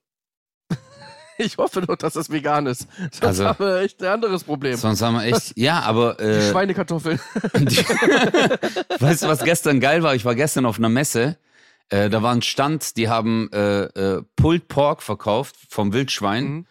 ich 1.37 1.57
hoffe 1.57 1.81
doch, 1.81 1.95
dass 1.97 2.13
das 2.13 2.29
vegan 2.29 2.65
ist. 2.67 2.87
Sonst 2.97 3.23
Also- 3.23 3.45
haben 3.47 3.59
wir 3.65 3.81
echt 3.81 4.01
ein 4.01 4.07
anderes 4.09 4.43
Problem. 4.43 4.75
Sonst 4.77 5.01
haben 5.01 5.15
wir 5.15 5.23
echt, 5.25 5.57
ja, 5.57 5.81
aber 5.81 6.15
Die 6.19 6.23
äh, 6.23 6.49
Schweinekartoffeln. 6.51 7.19
Die, 7.57 7.77
weißt 8.99 9.23
du, 9.23 9.27
was 9.27 9.43
gestern 9.43 9.79
geil 9.79 10.01
war? 10.03 10.15
Ich 10.15 10.23
war 10.25 10.35
gestern 10.35 10.65
auf 10.65 10.77
einer 10.77 10.89
Messe. 10.89 11.37
Äh, 11.89 12.09
da 12.09 12.23
war 12.23 12.33
ein 12.33 12.41
Stand, 12.41 12.95
die 12.95 13.09
haben 13.09 13.49
äh, 13.51 13.83
äh, 13.83 14.23
Pulled 14.37 14.69
Pork 14.69 15.01
verkauft 15.03 15.55
vom 15.69 15.91
Wildschwein. 15.93 16.43
Mhm. 16.45 16.65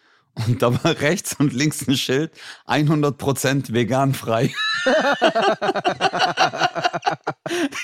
Und 0.47 0.61
da 0.61 0.71
war 0.83 0.99
rechts 1.01 1.33
und 1.39 1.53
links 1.53 1.87
ein 1.87 1.97
Schild, 1.97 2.31
100% 2.67 3.73
veganfrei. 3.73 4.53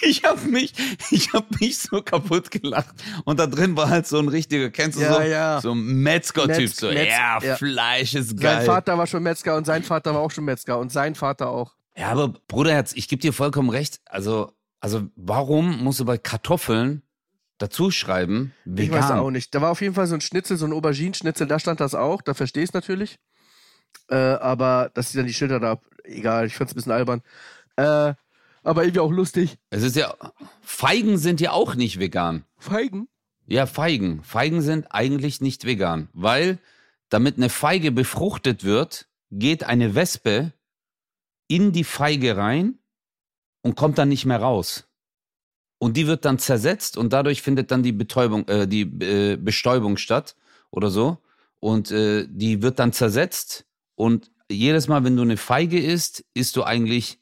ich 0.02 0.24
habe 0.24 0.42
mich, 0.48 0.74
ich 1.12 1.34
hab 1.34 1.60
mich 1.60 1.78
so 1.78 2.02
kaputt 2.02 2.52
gelacht. 2.52 2.96
Und 3.26 3.40
da 3.40 3.48
drin 3.48 3.76
war 3.76 3.90
halt 3.90 4.08
so 4.08 4.20
ein 4.20 4.28
richtiger, 4.28 4.70
kennst 4.70 4.98
du 4.98 5.02
Ja, 5.04 5.14
so, 5.16 5.22
ja. 5.22 5.62
so 5.62 5.72
ein 5.74 6.02
Metzger-Typ. 6.04 6.58
Metz- 6.58 6.80
so, 6.80 6.88
Metz- 6.88 7.12
ja, 7.12 7.40
ja. 7.42 7.56
Fleisch 7.56 8.14
ist 8.16 8.30
Sein 8.30 8.40
geil. 8.40 8.66
Vater 8.66 8.98
war 8.98 9.08
schon 9.08 9.24
Metzger 9.24 9.56
und 9.56 9.66
sein 9.66 9.84
Vater 9.84 10.14
war 10.14 10.22
auch 10.22 10.32
schon 10.32 10.46
Metzger 10.46 10.78
und 10.80 10.92
sein 10.92 11.16
Vater 11.16 11.50
auch. 11.50 11.74
Ja, 11.98 12.10
aber 12.10 12.30
Bruderherz, 12.48 12.94
ich 12.94 13.08
gebe 13.08 13.22
dir 13.22 13.34
vollkommen 13.34 13.70
recht. 13.70 14.00
Also, 14.06 14.52
also 14.80 15.04
warum 15.16 15.84
musst 15.84 16.00
du 16.00 16.06
bei 16.06 16.18
Kartoffeln 16.18 17.02
dazu 17.58 17.92
schreiben, 17.92 18.54
Ich 18.66 18.92
weiß 18.92 19.06
vegan? 19.06 19.20
auch 19.20 19.32
nicht. 19.32 19.54
Da 19.56 19.62
war 19.62 19.72
auf 19.72 19.82
jeden 19.82 19.94
Fall 19.96 20.08
so 20.08 20.16
ein 20.16 20.22
Schnitzel, 20.22 20.58
so 20.58 20.66
ein 20.66 20.74
Aubergine-Schnitzel, 20.74 21.48
da 21.48 21.60
stand 21.60 21.80
das 21.80 21.96
auch, 21.96 22.22
da 22.22 22.34
verstehe 22.34 22.64
ich 22.64 22.70
es 22.70 22.74
natürlich. 22.74 23.18
Äh, 24.10 24.16
aber 24.16 24.92
dass 24.94 25.12
sie 25.12 25.18
dann 25.18 25.28
die 25.28 25.34
Schilder 25.34 25.60
da, 25.60 25.80
egal, 26.04 26.46
ich 26.48 26.56
fand's 26.56 26.74
ein 26.74 26.76
bisschen 26.76 26.92
albern. 26.92 27.22
Äh, 27.76 28.14
aber 28.64 28.84
irgendwie 28.84 29.00
auch 29.00 29.12
lustig. 29.12 29.58
Es 29.70 29.84
ist 29.84 29.96
ja, 29.96 30.14
Feigen 30.62 31.18
sind 31.18 31.40
ja 31.42 31.52
auch 31.52 31.76
nicht 31.76 32.00
vegan. 32.00 32.44
Feigen? 32.58 33.08
Ja, 33.46 33.66
Feigen. 33.66 34.24
Feigen 34.24 34.62
sind 34.62 34.88
eigentlich 34.92 35.40
nicht 35.42 35.64
vegan, 35.66 36.10
weil 36.14 36.60
damit 37.10 37.38
eine 37.38 37.50
Feige 37.50 37.92
befruchtet 37.92 38.64
wird, 38.66 39.08
geht 39.32 39.64
eine 39.64 39.96
Wespe 39.96 40.52
in 41.48 41.72
die 41.72 41.86
Feige 41.86 42.36
rein 42.36 42.80
und 43.62 43.76
kommt 43.76 43.98
dann 43.98 44.10
nicht 44.10 44.26
mehr 44.26 44.42
raus. 44.42 44.87
Und 45.80 45.96
die 45.96 46.08
wird 46.08 46.26
dann 46.26 46.40
zersetzt 46.40 46.98
und 46.98 47.14
dadurch 47.14 47.42
findet 47.42 47.70
dann 47.72 47.84
die 47.84 47.92
Betäubung, 47.92 48.48
äh, 48.48 48.68
die 48.68 48.82
äh, 48.82 49.36
Bestäubung 49.38 49.98
statt 49.98 50.36
oder 50.72 50.90
so. 50.90 51.18
Und 51.60 51.92
äh, 51.92 52.26
die 52.30 52.62
wird 52.62 52.80
dann 52.80 52.94
zersetzt 52.94 53.66
und 53.96 54.32
jedes 54.50 54.88
Mal, 54.88 55.04
wenn 55.04 55.16
du 55.16 55.22
eine 55.24 55.38
Feige 55.38 55.80
isst, 55.80 56.24
isst 56.34 56.56
du 56.56 56.64
eigentlich 56.64 57.20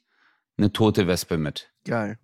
eine 0.58 0.72
tote 0.72 1.06
Wespe 1.06 1.38
mit. 1.38 1.70
Geil. 1.84 2.18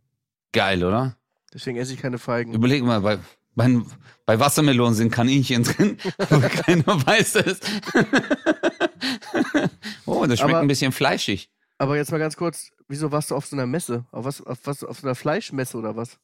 Geil, 0.53 0.85
oder? 0.85 1.16
Deswegen 1.53 1.77
esse 1.77 1.92
ich 1.92 2.01
keine 2.01 2.18
Feigen. 2.18 2.55
Überleg 2.55 2.83
mal, 2.83 3.01
bei, 3.01 3.18
bei, 3.55 3.81
bei 4.25 4.38
Wassermelonen 4.38 4.95
sind 4.95 5.11
Kaninchen 5.11 5.64
drin, 5.64 5.99
aber 6.18 6.40
keiner 6.49 6.87
weiß 7.07 7.33
das. 7.35 7.61
oh, 10.07 10.25
das 10.27 10.38
schmeckt 10.38 10.55
Aber- 10.55 10.61
ein 10.61 10.68
bisschen 10.68 10.92
fleischig. 10.92 11.51
Aber 11.83 11.97
jetzt 11.97 12.12
mal 12.12 12.18
ganz 12.18 12.37
kurz, 12.37 12.71
wieso 12.87 13.11
warst 13.11 13.33
du 13.33 13.35
auf 13.35 13.45
so 13.45 13.57
einer 13.57 13.66
Messe? 13.66 14.05
Auf 14.12 14.25
was, 14.25 14.40
auf 14.40 14.61
was, 14.62 14.85
auf 14.85 15.01
so 15.01 15.07
einer 15.09 15.16
Fleischmesse 15.16 15.77
oder 15.77 15.97
was? 15.97 16.16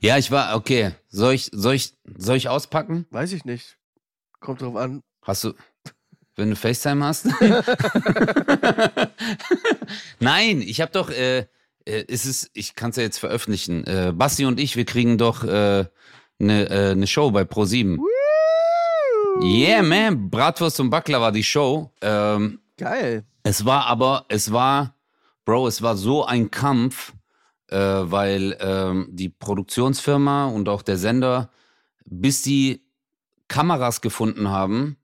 Ja, 0.00 0.16
ich 0.16 0.30
war, 0.30 0.56
okay. 0.56 0.92
Soll 1.08 1.34
ich, 1.34 1.50
soll 1.52 1.74
ich, 1.74 1.92
soll 2.16 2.38
ich 2.38 2.48
auspacken? 2.48 3.04
Weiß 3.10 3.34
ich 3.34 3.44
nicht. 3.44 3.76
Kommt 4.40 4.62
drauf 4.62 4.74
an. 4.74 5.02
Hast 5.20 5.44
du, 5.44 5.52
wenn 6.36 6.48
du 6.48 6.56
FaceTime 6.56 7.04
hast? 7.04 7.26
Nein, 10.18 10.62
ich 10.62 10.80
habe 10.80 10.92
doch, 10.92 11.10
äh, 11.10 11.40
äh, 11.84 12.04
es 12.08 12.24
ist, 12.24 12.50
ich 12.54 12.74
kann 12.74 12.88
es 12.88 12.96
ja 12.96 13.02
jetzt 13.02 13.18
veröffentlichen. 13.18 13.84
Äh, 13.84 14.14
Basti 14.16 14.46
und 14.46 14.58
ich, 14.58 14.76
wir 14.76 14.86
kriegen 14.86 15.18
doch 15.18 15.42
eine 15.42 15.90
äh, 16.40 16.92
äh, 16.92 16.94
ne 16.94 17.06
Show 17.06 17.30
bei 17.32 17.42
Pro7. 17.42 17.98
Yeah, 19.42 19.82
man, 19.82 20.30
Bratwurst 20.30 20.80
und 20.80 20.88
Backler 20.88 21.20
war 21.20 21.32
die 21.32 21.44
Show. 21.44 21.92
Ähm, 22.00 22.60
Geil. 22.76 23.24
es 23.42 23.64
war 23.64 23.86
aber, 23.86 24.26
es 24.28 24.52
war, 24.52 24.94
Bro, 25.44 25.68
es 25.68 25.80
war 25.82 25.96
so 25.96 26.24
ein 26.24 26.50
Kampf, 26.50 27.14
äh, 27.68 27.76
weil 27.78 28.56
ähm, 28.60 29.08
die 29.10 29.28
Produktionsfirma 29.28 30.46
und 30.46 30.68
auch 30.68 30.82
der 30.82 30.96
Sender, 30.96 31.50
bis 32.04 32.42
die 32.42 32.82
Kameras 33.48 34.00
gefunden 34.00 34.48
haben 34.50 34.96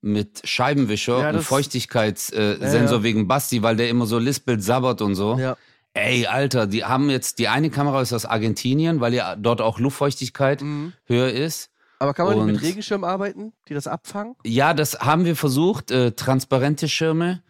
mit 0.00 0.40
Scheibenwischer 0.44 1.20
Ja, 1.20 1.30
und 1.30 1.42
Feuchtigkeitssensor 1.42 2.60
Ja, 2.60 2.84
ja. 2.84 3.02
wegen 3.02 3.28
Basti, 3.28 3.62
weil 3.62 3.76
der 3.76 3.88
immer 3.88 4.06
so 4.06 4.18
lispelt, 4.18 4.62
sabbert 4.62 5.00
und 5.00 5.14
so. 5.14 5.38
Ja. 5.38 5.56
Ey, 5.94 6.26
Alter, 6.26 6.66
die 6.66 6.84
haben 6.84 7.10
jetzt, 7.10 7.38
die 7.38 7.48
eine 7.48 7.68
Kamera 7.70 8.00
ist 8.00 8.12
aus 8.12 8.24
Argentinien, 8.24 9.00
weil 9.00 9.12
ja 9.14 9.36
dort 9.36 9.60
auch 9.60 9.78
Luftfeuchtigkeit 9.78 10.62
Mhm. 10.62 10.92
höher 11.04 11.30
ist. 11.30 11.70
Aber 12.02 12.12
kann 12.14 12.26
man 12.26 12.36
nicht 12.38 12.46
mit 12.46 12.56
Und- 12.56 12.62
Regenschirm 12.62 13.04
arbeiten, 13.04 13.52
die 13.68 13.74
das 13.74 13.86
abfangen? 13.86 14.34
Ja, 14.44 14.74
das 14.74 14.98
haben 14.98 15.24
wir 15.24 15.36
versucht, 15.36 15.92
äh, 15.92 16.10
transparente 16.10 16.88
Schirme. 16.88 17.44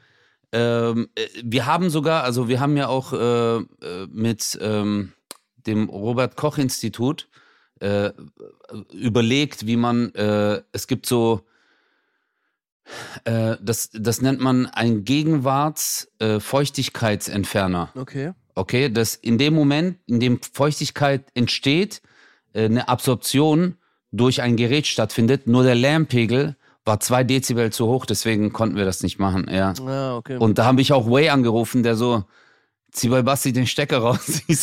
Ähm, 0.53 1.09
äh, 1.15 1.27
wir 1.43 1.65
haben 1.65 1.89
sogar, 1.89 2.25
also 2.25 2.49
wir 2.49 2.61
haben 2.61 2.77
ja 2.77 2.89
auch 2.89 3.15
äh, 3.15 3.57
äh, 3.57 3.63
mit 4.11 4.59
ähm, 4.61 5.15
dem 5.67 5.89
Robert 5.89 6.37
Koch 6.37 6.59
Institut 6.59 7.31
äh, 7.81 8.11
überlegt, 8.93 9.67
wie 9.67 9.79
man, 9.79 10.15
äh, 10.15 10.61
es 10.73 10.87
gibt 10.87 11.07
so, 11.07 11.47
das, 13.25 13.91
das 13.93 14.21
nennt 14.23 14.41
man 14.41 14.67
ein 14.67 15.05
Gegenwarts-Feuchtigkeitsentferner. 15.05 17.91
Okay. 17.95 18.33
Okay, 18.55 18.91
dass 18.91 19.15
in 19.15 19.39
dem 19.39 19.55
Moment, 19.55 19.99
in 20.07 20.21
dem 20.21 20.43
Feuchtigkeit 20.43 21.25
entsteht, 21.35 22.03
eine 22.53 22.89
Absorption 22.89 23.77
durch 24.13 24.43
ein 24.43 24.57
Gerät 24.57 24.87
stattfindet, 24.87 25.47
nur 25.47 25.63
der 25.65 25.75
Lärmpegel 25.75 26.57
war 26.85 27.01
zwei 27.01 27.25
Dezibel 27.25 27.71
zu 27.73 27.87
hoch, 27.87 28.07
deswegen 28.07 28.53
konnten 28.53 28.77
wir 28.77 28.85
das 28.85 29.03
nicht 29.03 29.19
machen, 29.19 29.49
ja. 29.51 29.73
Ah, 29.87 30.17
okay. 30.17 30.37
Und 30.37 30.59
da 30.59 30.65
habe 30.65 30.81
ich 30.81 30.93
auch 30.93 31.09
Way 31.11 31.31
angerufen, 31.31 31.83
der 31.83 31.97
so, 31.97 32.25
zieh 32.91 33.09
bei 33.09 33.23
Basti 33.23 33.53
den 33.53 33.67
Stecker 33.67 33.99
raus. 33.99 34.43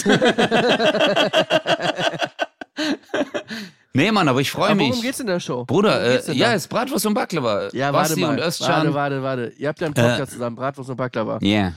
nee, 3.94 4.12
Mann, 4.12 4.28
aber 4.28 4.42
ich 4.42 4.52
freue 4.52 4.70
Aber 4.72 4.80
worum 4.80 4.92
mich. 4.92 5.02
geht's 5.02 5.20
in 5.20 5.28
der 5.28 5.40
Show? 5.40 5.66
Bruder, 5.66 6.02
äh, 6.02 6.32
ja, 6.34 6.54
es 6.54 6.64
ist 6.64 6.68
Bratwurst 6.68 7.06
und 7.06 7.14
Baklava. 7.14 7.70
ja, 7.74 7.92
Basti 7.92 8.22
warte 8.22 8.22
mal. 8.22 8.40
und 8.40 8.48
Özcan. 8.48 8.70
Warte, 8.70 8.94
warte, 8.94 9.24
warte. 9.24 9.54
Ihr 9.58 9.68
habt 9.70 9.80
ja 9.82 9.88
einen 9.88 9.94
Podcast 9.96 10.34
zusammen, 10.34 10.56
Bratwurst 10.56 10.90
und 10.90 10.98
Baklava. 10.98 11.40
Yeah. 11.42 11.74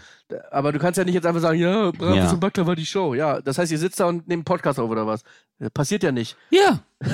Aber 0.51 0.73
du 0.73 0.79
kannst 0.79 0.99
ja 0.99 1.05
nicht 1.05 1.15
jetzt 1.15 1.27
einfach 1.27 1.41
sagen, 1.41 1.59
ja, 1.59 1.91
Bratwurst 1.91 2.17
Ja. 2.17 2.31
und 2.33 2.41
Baklava 2.41 2.75
die 2.75 2.87
Show. 2.87 3.15
Ja, 3.15 3.41
das 3.41 3.59
heißt, 3.59 3.73
ihr 3.73 3.79
sitzt 3.79 4.01
da 4.01 4.07
und 4.07 4.29
nehmt 4.29 4.41
einen 4.41 4.45
Podcast 4.45 4.79
auf 4.79 4.91
oder 4.91 5.07
was? 5.07 5.23
Das 5.59 5.71
passiert 5.71 6.03
ja 6.03 6.13
nicht. 6.13 6.37
Ja. 6.51 6.81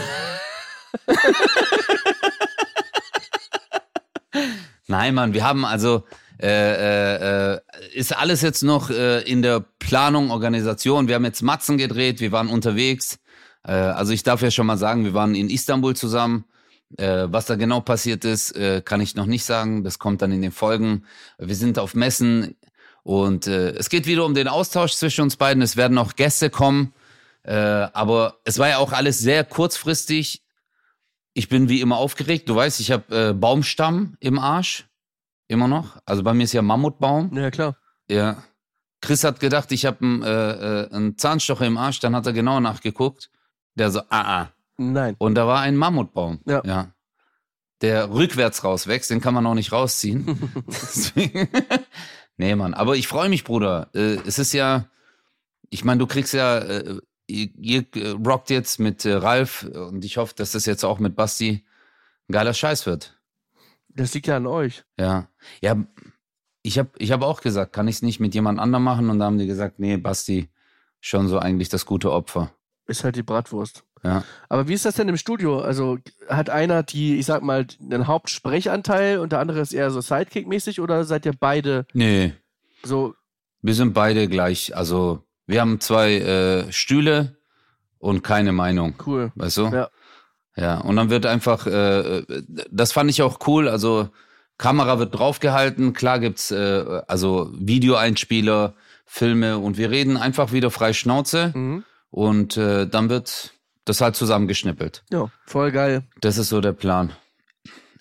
Nein, 4.87 5.15
Mann, 5.15 5.35
wir 5.35 5.45
haben 5.45 5.65
also, 5.65 6.05
äh, 6.41 6.47
äh, 6.47 7.55
äh, 7.55 7.61
ist 7.95 8.17
alles 8.17 8.43
jetzt 8.43 8.63
noch 8.63 8.91
äh, 8.91 9.21
in 9.23 9.43
der 9.43 9.61
Planung, 9.79 10.31
Organisation. 10.31 11.09
Wir 11.09 11.17
haben 11.17 11.25
jetzt 11.25 11.43
Matzen 11.43 11.79
gedreht, 11.79 12.21
wir 12.21 12.31
waren 12.31 12.49
unterwegs. 12.49 13.19
Äh, 13.65 13.73
also 13.73 14.13
ich 14.13 14.23
darf 14.23 14.41
ja 14.41 14.51
schon 14.51 14.67
mal 14.67 14.79
sagen, 14.79 15.05
wir 15.05 15.15
waren 15.15 15.35
in 15.35 15.51
Istanbul 15.51 15.97
zusammen. 15.97 16.45
Äh, 16.97 17.27
was 17.29 17.47
da 17.47 17.57
genau 17.57 17.81
passiert 17.81 18.25
ist, 18.25 18.55
kann 18.85 19.01
ich 19.01 19.15
noch 19.15 19.27
nicht 19.27 19.45
sagen. 19.45 19.85
Das 19.85 19.99
kommt 19.99 20.23
dann 20.23 20.33
in 20.33 20.41
den 20.41 20.53
Folgen. 20.53 21.05
Wir 21.39 21.57
sind 21.57 21.79
auf 21.79 21.95
Messen 21.95 22.57
und 23.03 23.47
es 23.47 23.89
geht 23.91 24.07
wieder 24.07 24.25
um 24.25 24.35
den 24.35 24.49
Austausch 24.49 24.93
zwischen 24.93 25.23
uns 25.23 25.37
beiden. 25.37 25.63
Es 25.63 25.77
werden 25.77 25.99
auch 25.99 26.15
Gäste 26.15 26.51
kommen. 26.51 26.93
Aber 27.43 28.39
es 28.45 28.59
war 28.59 28.69
ja 28.69 28.79
auch 28.79 28.93
alles 28.93 29.19
sehr 29.19 29.45
kurzfristig. 29.45 30.43
Ich 31.39 31.49
bin 31.49 31.69
wie 31.69 31.81
immer 31.81 31.99
aufgeregt. 31.99 32.49
Du 32.49 32.57
weißt, 32.57 32.81
ich 32.81 32.91
habe 32.91 33.29
äh, 33.29 33.33
Baumstamm 33.33 34.17
im 34.19 34.41
Arsch. 34.41 34.89
Immer 35.47 35.69
noch. 35.69 35.97
Also 36.05 36.25
bei 36.25 36.35
mir 36.35 36.43
ist 36.43 36.53
ja 36.53 36.63
Mammutbaum. 36.63 37.31
Ja, 37.33 37.53
klar. 37.53 37.77
Ja. 38.11 38.43
Chris 39.01 39.23
hat 39.23 39.39
gedacht, 39.39 39.71
ich 39.71 39.87
habe 39.87 40.05
einen, 40.05 40.23
äh, 40.25 40.83
äh, 40.83 40.91
einen 40.91 41.17
Zahnstocher 41.17 41.65
im 41.65 41.79
Arsch. 41.79 42.01
Dann 42.01 42.17
hat 42.17 42.27
er 42.27 42.33
genau 42.33 42.59
nachgeguckt. 42.59 43.31
Der 43.77 43.93
so, 43.93 44.01
ah, 44.09 44.41
ah. 44.41 44.53
Nein. 44.79 45.15
Und 45.19 45.37
da 45.37 45.47
war 45.47 45.61
ein 45.61 45.77
Mammutbaum. 45.77 46.41
Ja. 46.45 46.61
ja. 46.65 46.93
Der 47.83 48.11
rückwärts 48.11 48.65
rauswächst, 48.65 49.09
den 49.09 49.21
kann 49.21 49.33
man 49.33 49.47
auch 49.47 49.55
nicht 49.55 49.71
rausziehen. 49.71 50.65
Deswegen. 50.67 51.49
nee, 52.37 52.57
Mann. 52.57 52.75
Aber 52.75 52.97
ich 52.97 53.07
freue 53.07 53.29
mich, 53.29 53.45
Bruder. 53.45 53.91
Äh, 53.95 54.17
es 54.27 54.41
ist 54.41 54.53
ja, 54.55 54.87
ich 55.71 55.85
meine, 55.85 56.01
du 56.01 56.09
kriegst 56.09 56.35
ja, 56.35 56.59
äh, 56.59 56.99
ihr, 57.29 57.49
ihr 57.57 57.85
äh, 57.95 58.11
rockt 58.11 58.51
jetzt 58.51 58.81
mit 58.81 59.05
äh, 59.05 59.15
Ralf 59.15 59.63
und 59.63 60.05
ich 60.05 60.17
hoffe, 60.17 60.35
dass 60.37 60.53
das 60.53 60.67
jetzt 60.67 60.85
auch 60.85 60.99
mit 60.99 61.15
Basti 61.15 61.65
ein 62.29 62.33
geiler 62.33 62.55
Scheiß 62.55 62.87
wird. 62.87 63.19
Das 63.89 64.15
liegt 64.15 64.27
ja 64.27 64.37
an 64.37 64.47
euch. 64.47 64.85
Ja. 64.99 65.29
Ja, 65.61 65.77
ich 66.63 66.79
habe 66.79 66.91
ich 66.99 67.13
hab 67.13 67.23
auch 67.23 67.41
gesagt, 67.41 67.73
kann 67.73 67.89
ich 67.89 67.97
es 67.97 68.03
nicht 68.03 68.21
mit 68.21 68.35
jemand 68.35 68.59
anderem 68.59 68.85
machen? 68.85 69.11
Und 69.11 69.19
da 69.19 69.27
haben 69.27 69.39
die 69.39 69.47
gesagt, 69.47 69.79
nee, 69.79 69.97
Basti, 69.97 70.49
schon 71.01 71.29
so 71.29 71.39
eigentlich 71.39 71.69
das 71.69 71.87
gute 71.87 72.13
Opfer. 72.13 72.53
Ist 72.87 73.05
halt 73.05 73.17
die 73.17 73.23
Bratwurst. 73.23 73.85
Ja. 74.05 74.25
Aber 74.49 74.69
wie 74.69 74.75
ist 74.75 74.85
das 74.85 74.95
denn 74.95 75.09
im 75.09 75.17
Studio? 75.17 75.61
Also 75.61 75.99
hat 76.29 76.51
einer 76.51 76.83
die, 76.83 77.19
ich 77.19 77.27
sag 77.27 77.43
mal, 77.43 77.67
einen 77.81 78.07
Hauptsprechanteil 78.07 79.19
und 79.19 79.33
der 79.33 79.41
andere 79.41 79.61
ist 79.61 79.73
eher 79.73 79.91
so 79.91 80.01
Sidekick-mäßig 80.01 80.81
oder 80.81 81.05
seid 81.05 81.27
ihr 81.27 81.35
beide 81.39 81.87
Nee, 81.93 82.35
so, 82.83 83.15
Wir 83.61 83.75
sind 83.75 83.93
beide 83.93 84.29
gleich. 84.29 84.77
Also, 84.77 85.25
wir 85.49 85.61
haben 85.61 85.81
zwei 85.81 86.15
äh, 86.19 86.73
Stühle 86.73 87.37
und 87.99 88.23
keine 88.23 88.53
Meinung. 88.53 88.95
cool? 89.07 89.33
Weißt 89.35 89.57
du? 89.57 89.67
Ja. 89.67 89.89
Ja, 90.57 90.79
und 90.79 90.97
dann 90.97 91.09
wird 91.11 91.25
einfach, 91.27 91.67
äh, 91.67 92.23
das 92.71 92.93
fand 92.93 93.11
ich 93.11 93.23
auch 93.23 93.39
cool. 93.47 93.69
Also, 93.69 94.09
Kamera 94.57 94.99
wird 94.99 95.17
draufgehalten. 95.17 95.93
Klar 95.93 96.19
gibt's 96.19 96.51
äh, 96.51 97.03
also 97.07 97.51
Videoeinspieler, 97.55 98.75
Filme 99.07 99.59
und 99.59 99.79
wir 99.79 99.91
reden 99.91 100.17
einfach 100.17 100.51
wieder 100.53 100.71
frei 100.73 100.93
Schnauze 100.93 101.53
Mhm. 101.55 101.85
und 102.11 102.57
äh, 102.57 102.87
dann 102.89 103.09
wird 103.09 103.53
das 103.85 104.01
halt 104.01 104.17
zusammengeschnippelt. 104.17 105.05
Ja, 105.11 105.31
voll 105.47 105.71
geil. 105.71 106.03
Das 106.21 106.39
ist 106.39 106.49
so 106.49 106.61
der 106.61 106.73
Plan. 106.73 107.13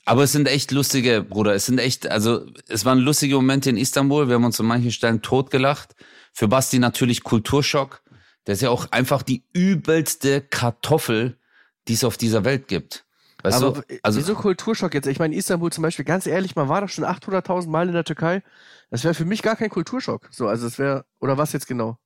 Aber 0.06 0.24
es 0.24 0.32
sind 0.32 0.48
echt 0.48 0.72
lustige, 0.72 1.22
Bruder. 1.22 1.54
Es 1.54 1.66
sind 1.68 1.80
echt, 1.80 2.10
also 2.10 2.46
es 2.68 2.86
waren 2.86 2.98
lustige 3.00 3.36
Momente 3.36 3.70
in 3.70 3.78
Istanbul. 3.78 4.28
Wir 4.30 4.36
haben 4.36 4.46
uns 4.46 4.60
an 4.60 4.66
manchen 4.66 4.92
Stellen 4.92 5.22
totgelacht. 5.22 5.96
Für 6.38 6.48
Basti 6.48 6.78
natürlich 6.78 7.24
Kulturschock. 7.24 8.04
Der 8.46 8.54
ist 8.54 8.62
ja 8.62 8.70
auch 8.70 8.92
einfach 8.92 9.24
die 9.24 9.44
übelste 9.54 10.40
Kartoffel, 10.40 11.40
die 11.88 11.94
es 11.94 12.04
auf 12.04 12.16
dieser 12.16 12.46
Welt 12.46 12.68
gibt. 12.68 13.06
Weißt 13.42 13.64
Aber 13.64 13.82
du? 13.82 13.98
also, 14.04 14.20
wieso 14.20 14.36
Kulturschock 14.36 14.94
jetzt? 14.94 15.08
Ich 15.08 15.18
meine, 15.18 15.36
Istanbul 15.36 15.72
zum 15.72 15.82
Beispiel, 15.82 16.06
ganz 16.06 16.28
ehrlich, 16.28 16.56
man 16.56 16.70
war 16.70 16.82
doch 16.82 16.90
schon 16.90 17.06
800.000 17.06 17.70
Mal 17.70 17.88
in 17.88 17.96
der 17.96 18.04
Türkei. 18.04 18.44
Das 18.92 19.04
wäre 19.04 19.16
für 19.16 19.26
mich 19.26 19.42
gar 19.42 19.56
kein 19.56 19.72
Kulturschock. 19.72 20.30
So, 20.30 20.48
also 20.48 20.68
es 20.68 20.78
wäre, 20.78 21.06
oder 21.20 21.40
was 21.40 21.54
jetzt 21.54 21.68
genau? 21.68 21.98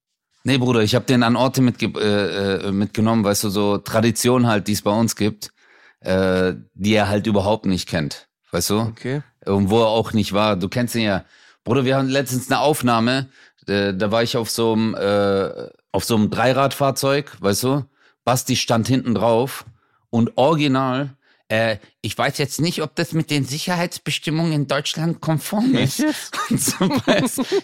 Nee, 0.45 0.57
Bruder, 0.57 0.79
ich 0.79 0.95
habe 0.95 1.03
den 1.03 1.23
an 1.23 1.35
Orte 1.35 1.61
mitge 1.61 1.87
äh, 1.99 2.67
äh, 2.67 2.71
mitgenommen, 2.71 3.25
weißt 3.25 3.43
du, 3.43 3.49
so 3.49 3.79
Tradition 3.79 4.47
halt, 4.47 4.69
die 4.69 4.73
es 4.73 4.81
bei 4.81 4.91
uns 4.91 5.17
gibt, 5.17 5.51
äh, 5.99 6.53
die 6.73 6.93
er 6.93 7.09
halt 7.09 7.27
überhaupt 7.27 7.65
nicht 7.65 7.89
kennt. 7.89 8.29
Weißt 8.51 8.69
du? 8.69 8.79
Okay. 8.79 9.23
Und 9.45 9.69
wo 9.69 9.81
er 9.81 9.87
auch 9.87 10.13
nicht 10.13 10.31
war. 10.31 10.55
Du 10.55 10.69
kennst 10.69 10.95
ihn 10.95 11.01
ja. 11.01 11.25
Bruder, 11.65 11.85
wir 11.85 11.97
hatten 11.97 12.07
letztens 12.07 12.49
eine 12.49 12.59
Aufnahme, 12.59 13.29
äh, 13.67 13.93
da 13.93 14.11
war 14.11 14.23
ich 14.23 14.37
auf 14.37 14.49
so 14.49 14.73
einem 14.73 14.95
äh, 14.95 15.69
auf 15.91 16.03
so 16.05 16.15
einem 16.15 16.29
Dreiradfahrzeug, 16.29 17.37
weißt 17.39 17.63
du? 17.63 17.85
Basti 18.23 18.55
stand 18.55 18.87
hinten 18.87 19.15
drauf 19.15 19.65
und 20.09 20.37
original, 20.37 21.17
äh, 21.51 21.77
ich 22.01 22.17
weiß 22.17 22.37
jetzt 22.37 22.61
nicht, 22.61 22.81
ob 22.81 22.95
das 22.95 23.11
mit 23.11 23.29
den 23.29 23.43
Sicherheitsbestimmungen 23.45 24.53
in 24.53 24.67
Deutschland 24.67 25.19
konform 25.19 25.75
ist. 25.75 25.99
Und, 26.49 26.61
so 26.61 26.85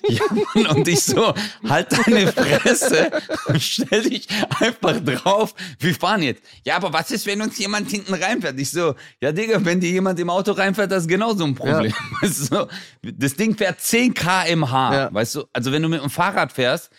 ja, 0.07 0.23
Mann, 0.53 0.67
und 0.67 0.87
ich 0.87 1.01
so, 1.01 1.33
halt 1.67 1.87
deine 1.91 2.31
Fresse 2.31 3.11
und 3.47 3.61
stell 3.61 4.03
dich 4.03 4.27
einfach 4.59 4.99
drauf. 5.03 5.53
Wir 5.79 5.93
fahren 5.95 6.21
jetzt. 6.21 6.41
Ja, 6.65 6.75
aber 6.77 6.93
was 6.93 7.11
ist, 7.11 7.25
wenn 7.25 7.41
uns 7.41 7.57
jemand 7.57 7.89
hinten 7.89 8.13
reinfährt? 8.13 8.59
Ich 8.59 8.71
so, 8.71 8.95
ja, 9.21 9.31
Digga, 9.31 9.63
wenn 9.65 9.79
dir 9.79 9.89
jemand 9.89 10.19
im 10.19 10.29
Auto 10.29 10.51
reinfährt, 10.53 10.91
das 10.91 11.03
ist 11.03 11.09
genauso 11.09 11.43
ein 11.45 11.55
Problem. 11.55 11.93
Weißt 12.21 12.51
du, 12.53 12.67
das 13.01 13.35
Ding 13.35 13.57
fährt 13.57 13.79
10 13.81 14.13
kmh, 14.13 14.93
Ja. 14.95 15.13
weißt 15.13 15.35
du? 15.35 15.45
Also 15.53 15.71
wenn 15.71 15.81
du 15.81 15.89
mit 15.89 16.01
dem 16.01 16.09
Fahrrad 16.09 16.51
fährst, 16.51 16.89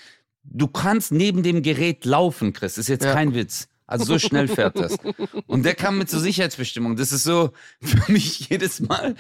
du 0.43 0.67
kannst 0.69 1.13
neben 1.13 1.43
dem 1.43 1.63
Gerät 1.63 2.05
laufen, 2.05 2.53
Chris. 2.53 2.75
Das 2.75 2.83
ist 2.85 2.89
jetzt 2.89 3.05
Ja. 3.05 3.13
kein 3.15 3.35
Witz. 3.35 3.69
Also 3.89 4.05
so 4.05 4.19
schnell 4.19 4.49
fährt 4.49 4.79
das. 4.79 4.99
Und 5.47 5.65
der 5.65 5.75
kam 5.75 5.97
mit 5.97 6.11
zur 6.11 6.21
Sicherheitsbestimmung. 6.21 6.97
Das 6.97 7.11
ist 7.11 7.25
so 7.25 7.53
für 7.81 8.13
mich 8.13 8.51
jedes 8.51 8.81
Mal. 8.81 9.17